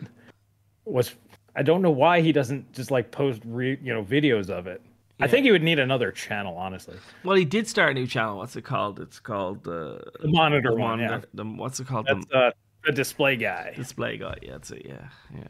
[0.85, 1.15] Was
[1.56, 4.82] I don't know why he doesn't just like post re, you know videos of it.
[5.19, 6.98] I think he would need another channel, honestly.
[7.23, 8.38] well, he did start a new channel.
[8.38, 8.99] What's it called?
[8.99, 12.07] It's called uh, The monitor the one, monitor- the- what's it called?
[12.10, 12.19] yeah.
[12.30, 12.52] The- uh,
[12.86, 13.73] the display guy.
[13.76, 14.38] display guy.
[14.41, 14.86] Yeah, that's it.
[14.86, 15.48] Yeah, yeah,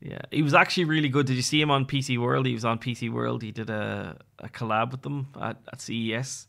[0.00, 0.18] yeah.
[0.30, 1.26] He was actually really good.
[1.26, 2.46] Did you see him on PC World?
[2.46, 3.42] He was on PC World.
[3.42, 6.46] He did a, a collab with them at, at CES.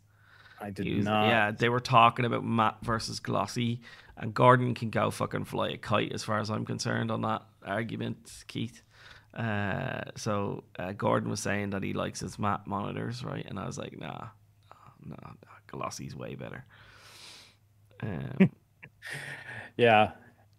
[0.62, 1.28] I did was- not.
[1.28, 3.82] Yeah, they were talking about Matt versus Glossy,
[4.16, 7.42] and Gordon can go fucking fly a kite as far as I'm concerned on that
[7.66, 8.82] argument, Keith.
[9.34, 13.46] Uh, so uh, Gordon was saying that he likes his Matt monitors, right?
[13.48, 14.28] And I was like, nah,
[15.06, 15.34] no, no,
[15.68, 16.66] Glossy's way better.
[18.02, 18.50] Um,
[19.78, 20.12] Yeah,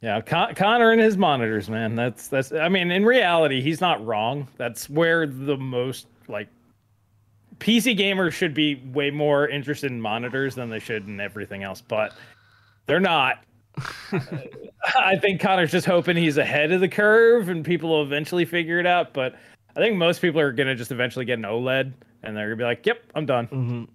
[0.02, 0.20] yeah.
[0.20, 1.94] Con- Connor and his monitors, man.
[1.94, 2.52] That's that's.
[2.52, 4.48] I mean, in reality, he's not wrong.
[4.56, 6.48] That's where the most like
[7.58, 11.80] PC gamers should be way more interested in monitors than they should in everything else,
[11.80, 12.12] but
[12.86, 13.42] they're not.
[14.96, 18.78] I think Connor's just hoping he's ahead of the curve and people will eventually figure
[18.78, 19.12] it out.
[19.12, 19.34] But
[19.76, 21.92] I think most people are gonna just eventually get an OLED
[22.22, 23.88] and they're gonna be like, "Yep, I'm done." mhm.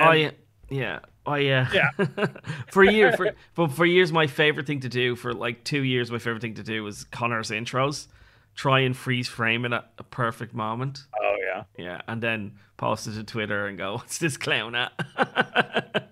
[0.00, 0.30] Oh yeah,
[0.70, 1.00] yeah.
[1.26, 1.68] Oh yeah.
[1.72, 1.90] Yeah.
[2.68, 5.82] for a year, for but for years, my favorite thing to do for like two
[5.82, 8.06] years, my favorite thing to do was Connor's intros.
[8.54, 11.04] Try and freeze frame it at a perfect moment.
[11.20, 11.64] Oh yeah.
[11.76, 14.92] Yeah, and then post it to Twitter and go, "What's this clown at?"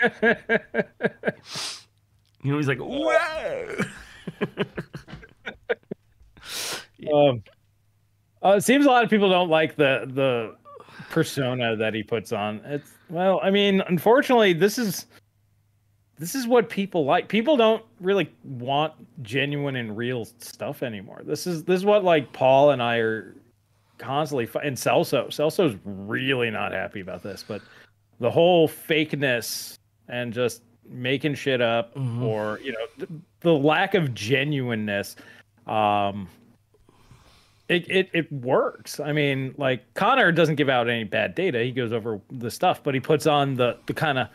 [2.42, 2.80] you know, he's like!
[7.12, 7.42] Um,
[8.44, 10.56] uh, it seems a lot of people don't like the the
[11.10, 12.60] persona that he puts on.
[12.64, 15.06] It's well, I mean, unfortunately, this is
[16.18, 17.28] this is what people like.
[17.28, 18.92] People don't really want
[19.22, 21.22] genuine and real stuff anymore.
[21.24, 23.34] This is this is what like Paul and I are
[23.98, 25.28] constantly and Celso.
[25.28, 27.62] Celso's really not happy about this, but
[28.20, 29.78] the whole fakeness
[30.08, 32.22] and just making shit up Mhm.
[32.22, 33.10] or you know th-
[33.40, 35.16] the lack of genuineness
[35.66, 36.28] um
[37.68, 38.98] it, it it works.
[38.98, 41.62] I mean, like Connor doesn't give out any bad data.
[41.62, 44.28] He goes over the stuff, but he puts on the the kind of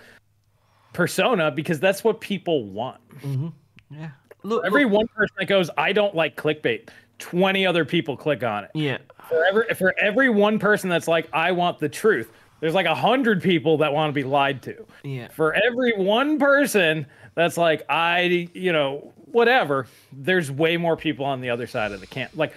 [0.93, 3.01] persona because that's what people want.
[3.21, 3.47] mm-hmm.
[3.89, 4.11] yeah.
[4.43, 6.89] Look, Every look- one person that goes, I don't like clickbait.
[7.17, 8.71] Twenty other people click on it.
[8.75, 8.97] yeah,
[9.29, 12.31] For every for every one person that's like, I want the truth.
[12.63, 14.85] There's like a hundred people that want to be lied to.
[15.03, 15.27] yeah.
[15.27, 19.85] For every one person that's like, I, you know, whatever.
[20.13, 22.31] There's way more people on the other side of the camp.
[22.35, 22.53] Like,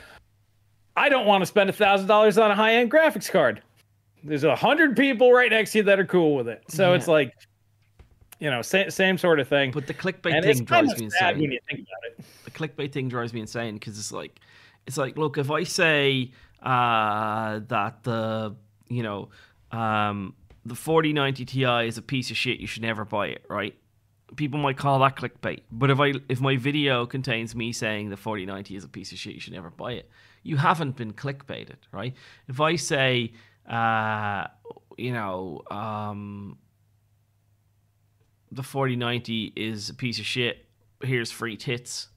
[0.97, 3.63] I don't want to spend a thousand dollars on a high end graphics card.
[4.23, 6.63] There's a hundred people right next to you that are cool with it.
[6.69, 7.35] So it's like,
[8.39, 9.73] you know, same same sort of thing.
[9.73, 11.41] But the clickbait and thing drives me insane.
[11.41, 12.25] when you think about it.
[12.45, 14.39] the clickbait thing drives me insane because it's like
[14.87, 16.31] it's like look if i say
[16.63, 18.55] uh that the
[18.89, 19.31] you know
[19.73, 20.35] um
[20.65, 22.59] the 4090 ti is a piece of shit.
[22.59, 23.75] You should never buy it right?
[24.35, 25.63] People might call that clickbait.
[25.71, 29.19] But if i if my video contains me saying the 4090 is a piece of
[29.19, 30.11] shit you should never buy it.
[30.43, 32.15] You haven't been clickbaited right?
[32.49, 33.33] If i say
[33.69, 34.47] uh
[34.97, 36.59] you know um
[38.53, 40.67] the 4090 is a piece of shit
[41.03, 42.09] here's free tits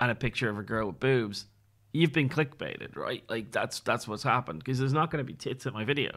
[0.00, 1.46] and a picture of a girl with boobs,
[1.92, 3.22] you've been clickbaited, right?
[3.28, 6.16] Like that's that's what's happened because there's not going to be tits in my video.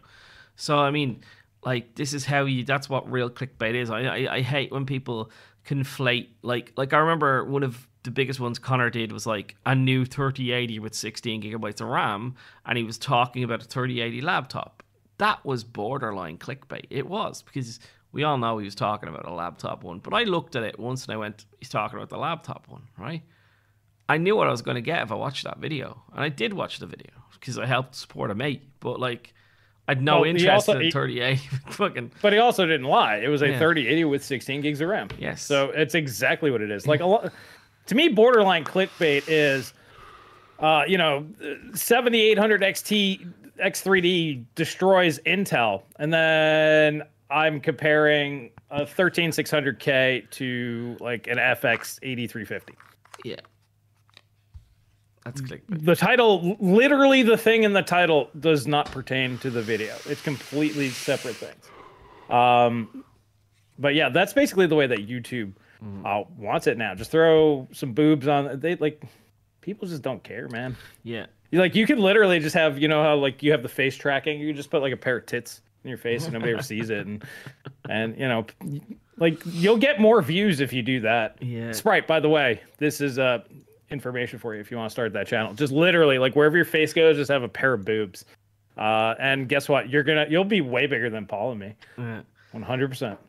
[0.60, 1.22] So I mean,
[1.64, 2.64] like this is how you.
[2.64, 3.90] That's what real clickbait is.
[3.90, 5.31] I I, I hate when people
[5.65, 9.76] conflate like like I remember one of the biggest ones Connor did was like a
[9.76, 14.84] new 3080 with 16 gigabytes of RAM, and he was talking about a 3080 laptop.
[15.18, 16.86] That was borderline clickbait.
[16.90, 17.80] It was because
[18.11, 19.99] we all know he was talking about a laptop one.
[19.99, 22.84] But I looked at it once and I went, he's talking about the laptop one,
[22.98, 23.22] right?
[24.07, 26.30] I knew what I was going to get if I watched that video, and I
[26.30, 28.64] did watch the video because I helped support a mate.
[28.80, 29.34] But like,
[29.89, 31.47] I'd no Well, interest also- in he- 3080.
[31.71, 33.17] Fucking But he also didn't lie.
[33.17, 33.57] It was a Yeah.
[33.59, 35.07] 3080 with 16 gigs of RAM.
[35.17, 35.41] Yes.
[35.43, 36.85] So it's exactly what it is.
[36.87, 37.33] Like a lot
[37.87, 39.73] to me, borderline clickbait is
[40.59, 41.25] uh, you know,
[41.73, 43.31] 7800 XT
[43.63, 47.01] X3D destroys Intel, and then
[47.31, 52.73] I'm comparing a 13600K to like an FX 8350.
[53.25, 53.35] yeah,
[55.35, 55.85] that's clickbait.
[55.85, 59.95] The title, literally, the thing in the title does not pertain to the video.
[60.06, 61.69] It's completely separate things.
[62.30, 63.03] Um,
[63.77, 65.53] but yeah, that's basically the way that YouTube
[66.06, 66.93] uh, wants it now.
[66.95, 68.60] Just throw some boobs on.
[68.60, 69.01] They like
[69.61, 70.76] people just don't care, man.
[71.03, 73.69] Yeah, You like you can literally just have you know how like you have the
[73.69, 74.39] face tracking.
[74.39, 76.89] You just put like a pair of tits in your face and nobody ever sees
[76.89, 77.23] it, and
[77.89, 78.45] and you know
[79.18, 81.41] like you'll get more views if you do that.
[81.41, 81.72] Yeah.
[81.72, 83.43] Sprite, by the way, this is uh
[83.91, 85.53] information for you if you want to start that channel.
[85.53, 88.25] Just literally like wherever your face goes, just have a pair of boobs.
[88.77, 89.89] Uh, and guess what?
[89.89, 91.75] You're gonna you'll be way bigger than Paul and me.
[91.97, 92.21] uh,
[92.51, 93.19] One hundred percent.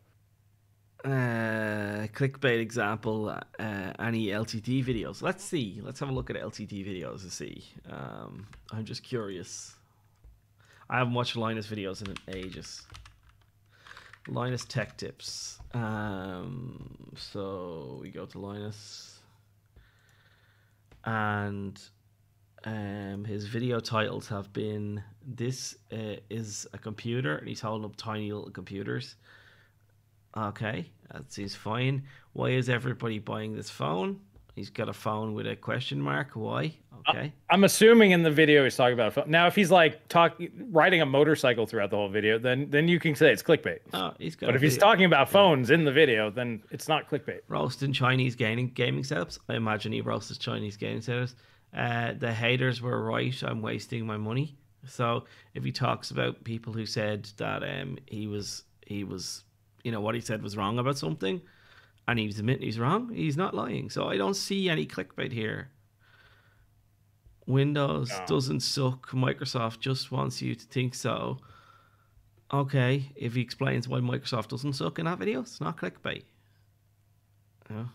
[1.03, 3.29] uh, clickbait example.
[3.29, 5.21] Uh, any LTT videos?
[5.21, 5.81] Let's see.
[5.83, 7.65] Let's have a look at LTT videos to see.
[7.89, 9.75] Um, I'm just curious.
[10.89, 12.83] I haven't watched Linus videos in ages.
[14.27, 15.57] Linus Tech Tips.
[15.73, 19.10] Um, so we go to Linus,
[21.05, 21.81] and
[22.63, 27.95] um, his video titles have been "This uh, is a computer," and he's holding up
[27.95, 29.15] tiny little computers.
[30.35, 32.03] Okay, that seems fine.
[32.33, 34.21] Why is everybody buying this phone?
[34.55, 36.31] He's got a phone with a question mark.
[36.33, 36.73] Why?
[37.09, 37.33] Okay.
[37.49, 39.31] I'm assuming in the video he's talking about a phone.
[39.31, 42.99] Now, if he's like talking riding a motorcycle throughout the whole video, then then you
[42.99, 43.79] can say it's clickbait.
[43.93, 44.47] Oh, he's got.
[44.47, 47.39] But if he's talking about phones in the video, then it's not clickbait.
[47.47, 49.39] roasting Chinese gaming gaming setups.
[49.49, 51.35] I imagine he roasts Chinese gaming setups.
[51.73, 53.41] Uh, the haters were right.
[53.43, 54.57] I'm wasting my money.
[54.85, 59.43] So if he talks about people who said that um he was he was
[59.83, 61.41] you know what he said was wrong about something,
[62.11, 63.89] and he's admitting he's wrong, he's not lying.
[63.89, 65.69] So I don't see any clickbait here.
[67.47, 68.25] Windows No.
[68.27, 69.09] doesn't suck.
[69.11, 71.39] Microsoft just wants you to think so.
[72.53, 76.23] Okay, if he explains why Microsoft doesn't suck in that video, it's not clickbait.
[77.69, 77.85] Yeah.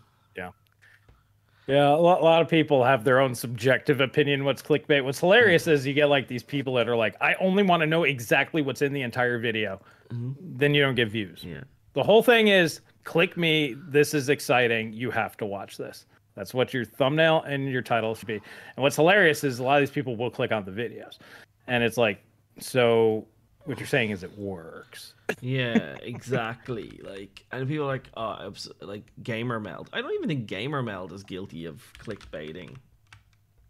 [1.67, 5.03] Yeah, a lot, a lot of people have their own subjective opinion what's clickbait.
[5.03, 7.85] What's hilarious is you get like these people that are like, I only want to
[7.87, 9.81] know exactly what's in the entire video.
[10.09, 10.31] Mm-hmm.
[10.39, 11.43] Then you don't get views.
[11.43, 11.63] Yeah.
[11.91, 13.73] The whole thing is click me.
[13.87, 14.91] This is exciting.
[14.91, 16.05] You have to watch this.
[16.35, 18.35] That's what your thumbnail and your title should be.
[18.35, 21.17] And what's hilarious is a lot of these people will click on the videos.
[21.67, 22.21] And it's like,
[22.59, 23.25] so
[23.63, 25.13] what you're saying is it works.
[25.39, 26.99] Yeah, exactly.
[27.05, 29.89] like, and people are like, oh, like Gamer Meld.
[29.93, 32.75] I don't even think Gamer Meld is guilty of clickbaiting.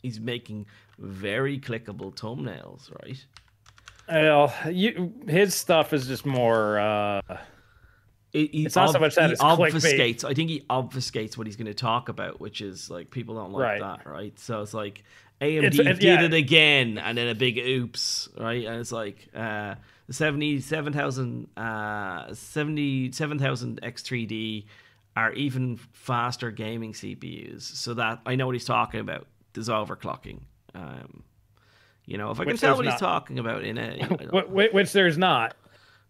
[0.01, 0.65] He's making
[0.97, 3.23] very clickable thumbnails, right?
[4.09, 6.79] Well, you, his stuff is just more.
[6.79, 7.21] Uh,
[8.33, 9.71] It, he It's not so much that he it's clickbait.
[9.71, 10.23] obfuscates.
[10.23, 13.51] I think he obfuscates what he's going to talk about, which is like people don't
[13.53, 13.79] like Right.
[13.81, 14.37] that, right?
[14.39, 15.03] So it's like
[15.41, 16.21] AMD It's- it- did yeah.
[16.23, 18.65] it again, and then a big oops, right?
[18.65, 19.75] And it's like uh,
[20.07, 24.65] the seventy-seven thousand, uh, seventy-seven thousand X3D
[25.15, 27.61] are even faster gaming CPUs.
[27.61, 29.27] So that I know what he's talking about.
[29.53, 30.41] There's overclocking.
[30.75, 31.23] Um,
[32.05, 34.91] you know, if I can tell what he's talking about in a, wh- wh- which
[34.91, 35.55] there's not.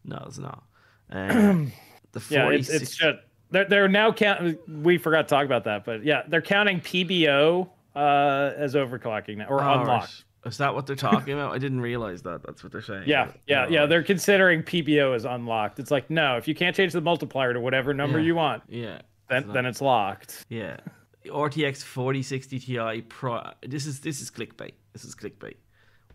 [0.03, 0.63] no, it's not.
[1.09, 1.71] Um,
[2.19, 3.19] the Yeah, it's, it's just
[3.51, 4.59] they're they're now count.
[4.67, 9.47] We forgot to talk about that, but yeah, they're counting PBO uh, as overclocking now
[9.47, 10.23] or Oh, unlocked.
[10.45, 11.51] Is that what they're talking about?
[11.53, 12.41] I didn't realize that.
[12.43, 13.03] That's what they're saying.
[13.05, 13.85] Yeah, yeah, yeah.
[13.85, 15.79] They're considering PBO as unlocked.
[15.79, 18.25] It's like no, if you can't change the multiplier to whatever number Yeah.
[18.25, 19.01] you want, Yeah.
[19.29, 20.45] then not- then it's locked.
[20.49, 20.77] Yeah.
[21.23, 23.51] The RTX 4060 Ti Pro.
[23.67, 24.71] This is this is clickbait.
[24.93, 25.55] This is clickbait.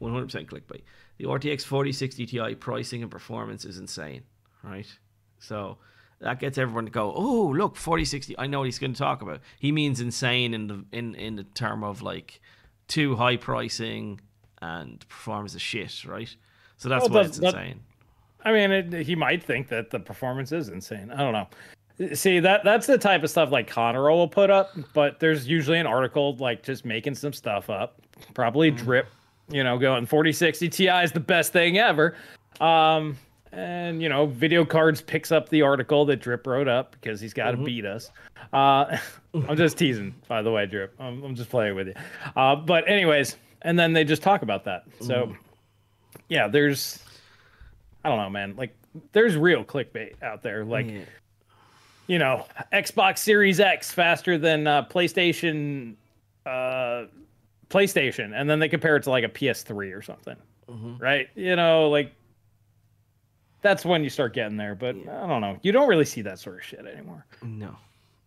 [0.01, 0.83] 100% clickbait.
[1.19, 4.23] The RTX 4060 Ti pricing and performance is insane,
[4.65, 4.87] right?
[5.39, 5.79] So
[6.23, 8.39] that gets everyone to go, "Oh, look, 4060.
[8.39, 11.37] I know what he's going to talk about." He means insane in the in in
[11.37, 12.41] the term of like
[12.89, 14.21] too high pricing
[14.61, 16.35] and performance is shit, right?
[16.77, 17.81] So that's Well, why but- it's insane.
[18.45, 21.13] I mean, it, he might think that the performance is insane.
[21.13, 21.49] I don't know.
[22.17, 25.79] See that that's the type of stuff like Connor will put up, but there's usually
[25.79, 28.01] an article like just making some stuff up,
[28.35, 28.77] probably Mm.
[28.79, 29.07] drip,
[29.49, 32.17] you know, going 4060 Ti is the best thing ever.
[32.61, 33.17] Um,
[33.53, 37.53] and you know, VideoCardz picks up the article that Drip wrote up because he's got
[37.53, 38.11] to beat us.
[38.53, 38.97] Uh,
[39.35, 40.95] I'm just teasing, by the way, Drip.
[40.99, 41.95] I'm, I'm just playing with you.
[42.35, 44.85] Uh, but anyways, and then they just talk about that.
[45.01, 45.35] So
[46.29, 47.03] yeah, there's,
[48.05, 48.55] I don't know, man.
[48.57, 48.75] Like,
[49.13, 50.65] there's real clickbait out there.
[50.65, 50.87] Like,
[52.07, 55.95] you know, Xbox Series X faster than uh, PlayStation,
[56.47, 57.05] uh,
[57.69, 60.37] PlayStation, and then they compare it to like a PS3 or something,
[60.99, 61.29] right?
[61.35, 62.13] You know, like
[63.63, 64.75] that's when you start getting there.
[64.75, 67.25] But I don't know, you don't really see that sort of shit anymore.
[67.43, 67.77] No.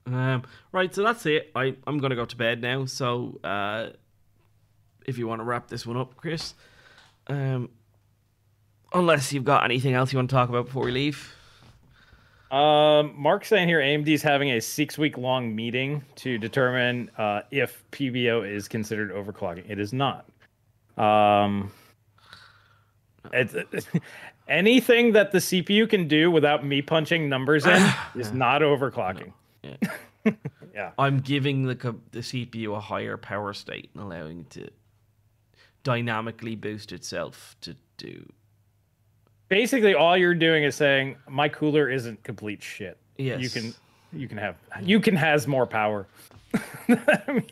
[0.07, 1.51] Um, right, so that's it.
[1.55, 2.85] I, I'm going to go to bed now.
[2.85, 3.89] So uh,
[5.05, 6.53] if you want to wrap this one up, Chris,
[7.27, 7.69] um,
[8.93, 11.33] unless you've got anything else you want to talk about before we leave.
[12.51, 17.83] Um, Mark's saying here AMD's having a six week long meeting to determine uh, if
[17.91, 19.69] PBO is considered overclocking.
[19.69, 20.25] It is not.
[20.97, 21.71] Um,
[23.33, 23.55] it's,
[24.47, 29.31] anything that the CPU can do without me punching numbers in is not overclocking.
[30.25, 30.33] Yeah.
[30.75, 30.91] Yeah.
[30.97, 34.69] I'm giving the the CPU a higher power state and allowing it to
[35.83, 38.27] dynamically boost itself to do.
[39.47, 42.97] Basically, all you're doing is saying my cooler isn't complete shit.
[43.17, 43.39] Yes.
[43.41, 43.73] You can
[44.11, 46.07] you can have you can has more power.
[46.89, 47.45] I, mean,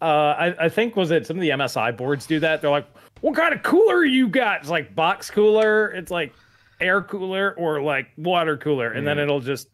[0.00, 2.62] uh, I I think was it some of the MSI boards do that.
[2.62, 2.86] They're like,
[3.24, 4.60] what kind of cooler you got?
[4.60, 5.88] It's like box cooler.
[5.92, 6.34] It's like
[6.78, 9.68] air cooler or like water cooler, and then it'll just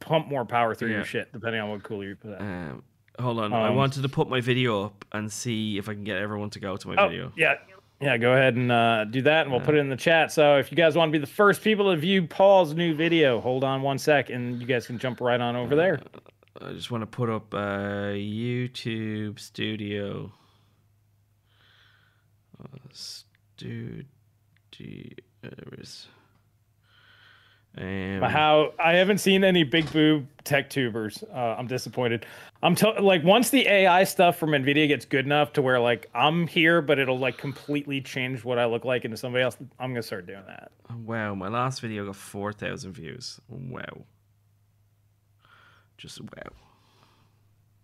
[0.00, 0.96] pump more power through Yeah.
[0.96, 2.40] your shit depending on what cooler you put out.
[2.42, 2.82] Um,
[3.18, 6.04] hold on, I Um, wanted to put my video up and see if I can
[6.04, 7.32] get everyone to go to my Oh, video.
[7.34, 7.54] yeah.
[7.98, 10.30] Yeah, go ahead and uh, do that, and we'll put it in the chat.
[10.30, 13.40] So if you guys want to be the first people to view Paul's new video,
[13.40, 15.98] hold on one sec, and you guys can jump right on over there.
[16.60, 20.30] I just want to put up uh, YouTube Studio.
[22.86, 24.04] Uh, studio.
[27.78, 31.22] Um, How I haven't seen any big boob tech tubers.
[31.30, 32.24] Uh, I'm disappointed.
[32.62, 36.46] I'm like once the AI stuff from Nvidia gets good enough to where like I'm
[36.46, 39.58] here, but it'll like completely change what I look like into somebody else.
[39.78, 40.72] I'm gonna start doing that.
[41.04, 43.40] Wow, my last video got 4,000 views.
[43.48, 44.04] Wow.
[45.98, 46.52] Just wow.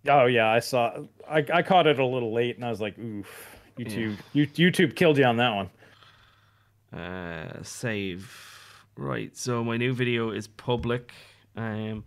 [0.08, 1.04] Oh yeah, I saw.
[1.30, 3.56] I I caught it a little late, and I was like, oof.
[3.84, 7.00] YouTube, you, YouTube killed you on that one.
[7.00, 8.30] Uh, save.
[8.96, 11.12] Right, so my new video is public.
[11.56, 12.04] Um,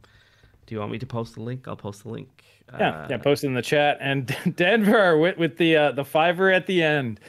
[0.68, 1.68] do you want me to post the link?
[1.68, 2.44] I'll post the link.
[2.80, 3.18] Yeah, Uh, yeah.
[3.18, 3.98] Post it in the chat.
[4.02, 7.20] And Denver with with the uh, the fiver at the end.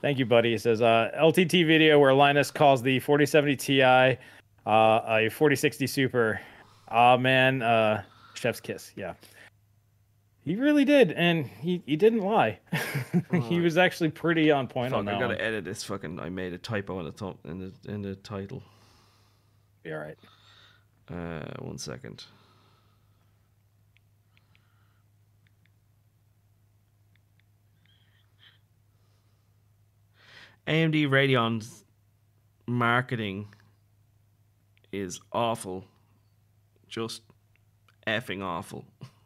[0.00, 0.50] Thank you, buddy.
[0.52, 4.16] He says uh, LTT video where Linus calls the 4070 Ti uh,
[4.66, 6.40] a 4060 Super.
[6.88, 8.02] Ah man, uh,
[8.34, 8.92] chef's kiss.
[8.96, 9.14] Yeah,
[10.44, 12.58] he really did, and he he didn't lie.
[13.48, 15.44] he was actually pretty on point on Fuck, I that gotta one.
[15.44, 16.18] edit this fucking.
[16.18, 18.62] I made a typo in the thumb in the in the title.
[19.82, 20.18] Be all right.
[21.08, 22.24] Uh, one second.
[30.66, 31.84] AMD Radeon's
[32.66, 33.48] marketing
[34.92, 35.84] is awful.
[36.88, 37.22] Just
[38.06, 38.84] effing awful.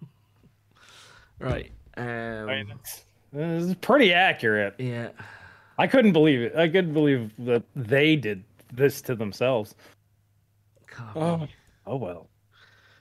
[1.38, 1.70] right.
[1.96, 4.74] Um, I mean, it's, it's pretty accurate.
[4.78, 5.10] yeah.
[5.78, 6.56] I couldn't believe it.
[6.56, 9.74] I couldn't believe that they did this to themselves.
[11.14, 11.46] Oh,
[11.86, 12.28] oh well.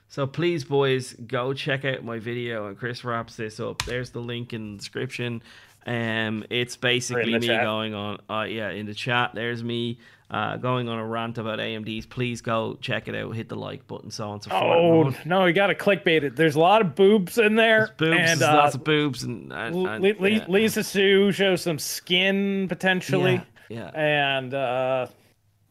[0.08, 3.82] So please, boys, go check out my video, and Chris wraps this up.
[3.84, 5.42] There's the link in the description.
[5.86, 7.62] Um, it's basically me chat.
[7.62, 8.18] going on.
[8.28, 9.98] Uh, yeah, in the chat, there's me
[10.30, 12.06] uh, going on a rant about AMD's.
[12.06, 13.34] Please go check it out.
[13.36, 15.16] Hit the like button, so on and so forth.
[15.16, 16.34] Oh no, you got to clickbait it.
[16.34, 19.52] There's a lot of boobs in there, boobs, and there's uh, lots of boobs, and,
[19.52, 20.46] and, and Li- Li- yeah.
[20.48, 25.06] Lisa Su shows some skin potentially, Yeah, and uh,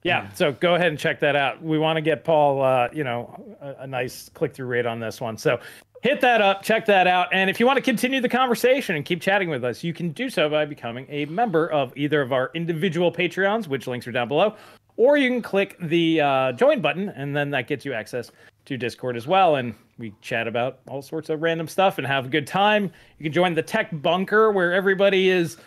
[0.04, 1.64] yeah, So go ahead and check that out.
[1.64, 5.00] We want to get Paul, uh, you know, a, a nice click through rate on
[5.00, 5.36] this one.
[5.36, 5.60] So
[6.06, 9.06] hit that up, check that out, and if you want to continue the conversation and
[9.06, 12.32] keep chatting with us, you can do so by becoming a member of either of
[12.32, 14.53] our individual Patreons, which links are down below,
[14.98, 18.32] or you can click the uh, join button, and then that gets you access
[18.65, 19.56] to Discord as well.
[19.56, 22.84] And we chat about all sorts of random stuff and have a good time.
[23.18, 25.57] You can join the Tech Bunker, where everybody is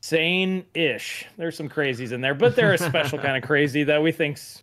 [0.00, 1.26] sane-ish.
[1.36, 4.62] There's some crazies in there, but they're a special kind of crazy that we think's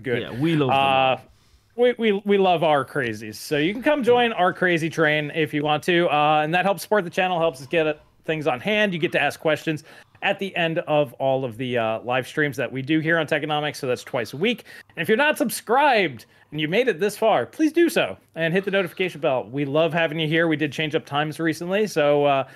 [0.00, 0.22] good.
[0.22, 1.26] yeah, we love them.
[1.26, 1.31] Uh,
[1.76, 3.36] we, we, we love our crazies.
[3.36, 6.08] So you can come join our crazy train if you want to.
[6.08, 7.94] Uh, and that helps support the channel, helps us get uh,
[8.24, 8.92] things on hand.
[8.92, 9.84] You get to ask questions
[10.22, 13.26] at the end of all of the uh, live streams that we do here on
[13.26, 13.76] Techonomics.
[13.76, 14.64] So that's twice a week.
[14.96, 18.52] And if you're not subscribed and you made it this far, please do so and
[18.52, 19.48] hit the notification bell.
[19.50, 20.48] We love having you here.
[20.48, 21.86] We did change up times recently.
[21.86, 22.48] So, uh,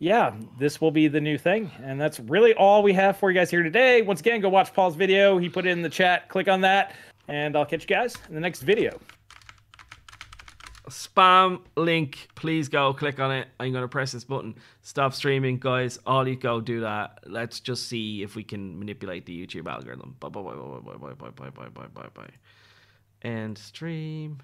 [0.00, 1.70] yeah, this will be the new thing.
[1.82, 4.02] And that's really all we have for you guys here today.
[4.02, 5.38] Once again, go watch Paul's video.
[5.38, 6.28] He put it in the chat.
[6.28, 6.94] Click on that.
[7.28, 8.98] And I'll catch you guys in the next video.
[10.88, 12.28] spam link.
[12.34, 13.48] Please go click on it.
[13.58, 14.54] I'm going to press this button.
[14.82, 15.98] Stop streaming, guys.
[16.06, 17.20] All you go do that.
[17.26, 20.16] Let's just see if we can manipulate the YouTube algorithm.
[20.20, 22.28] Bye bye bye bye bye bye bye bye bye bye bye
[23.22, 23.54] bye.
[23.54, 24.38] Stream.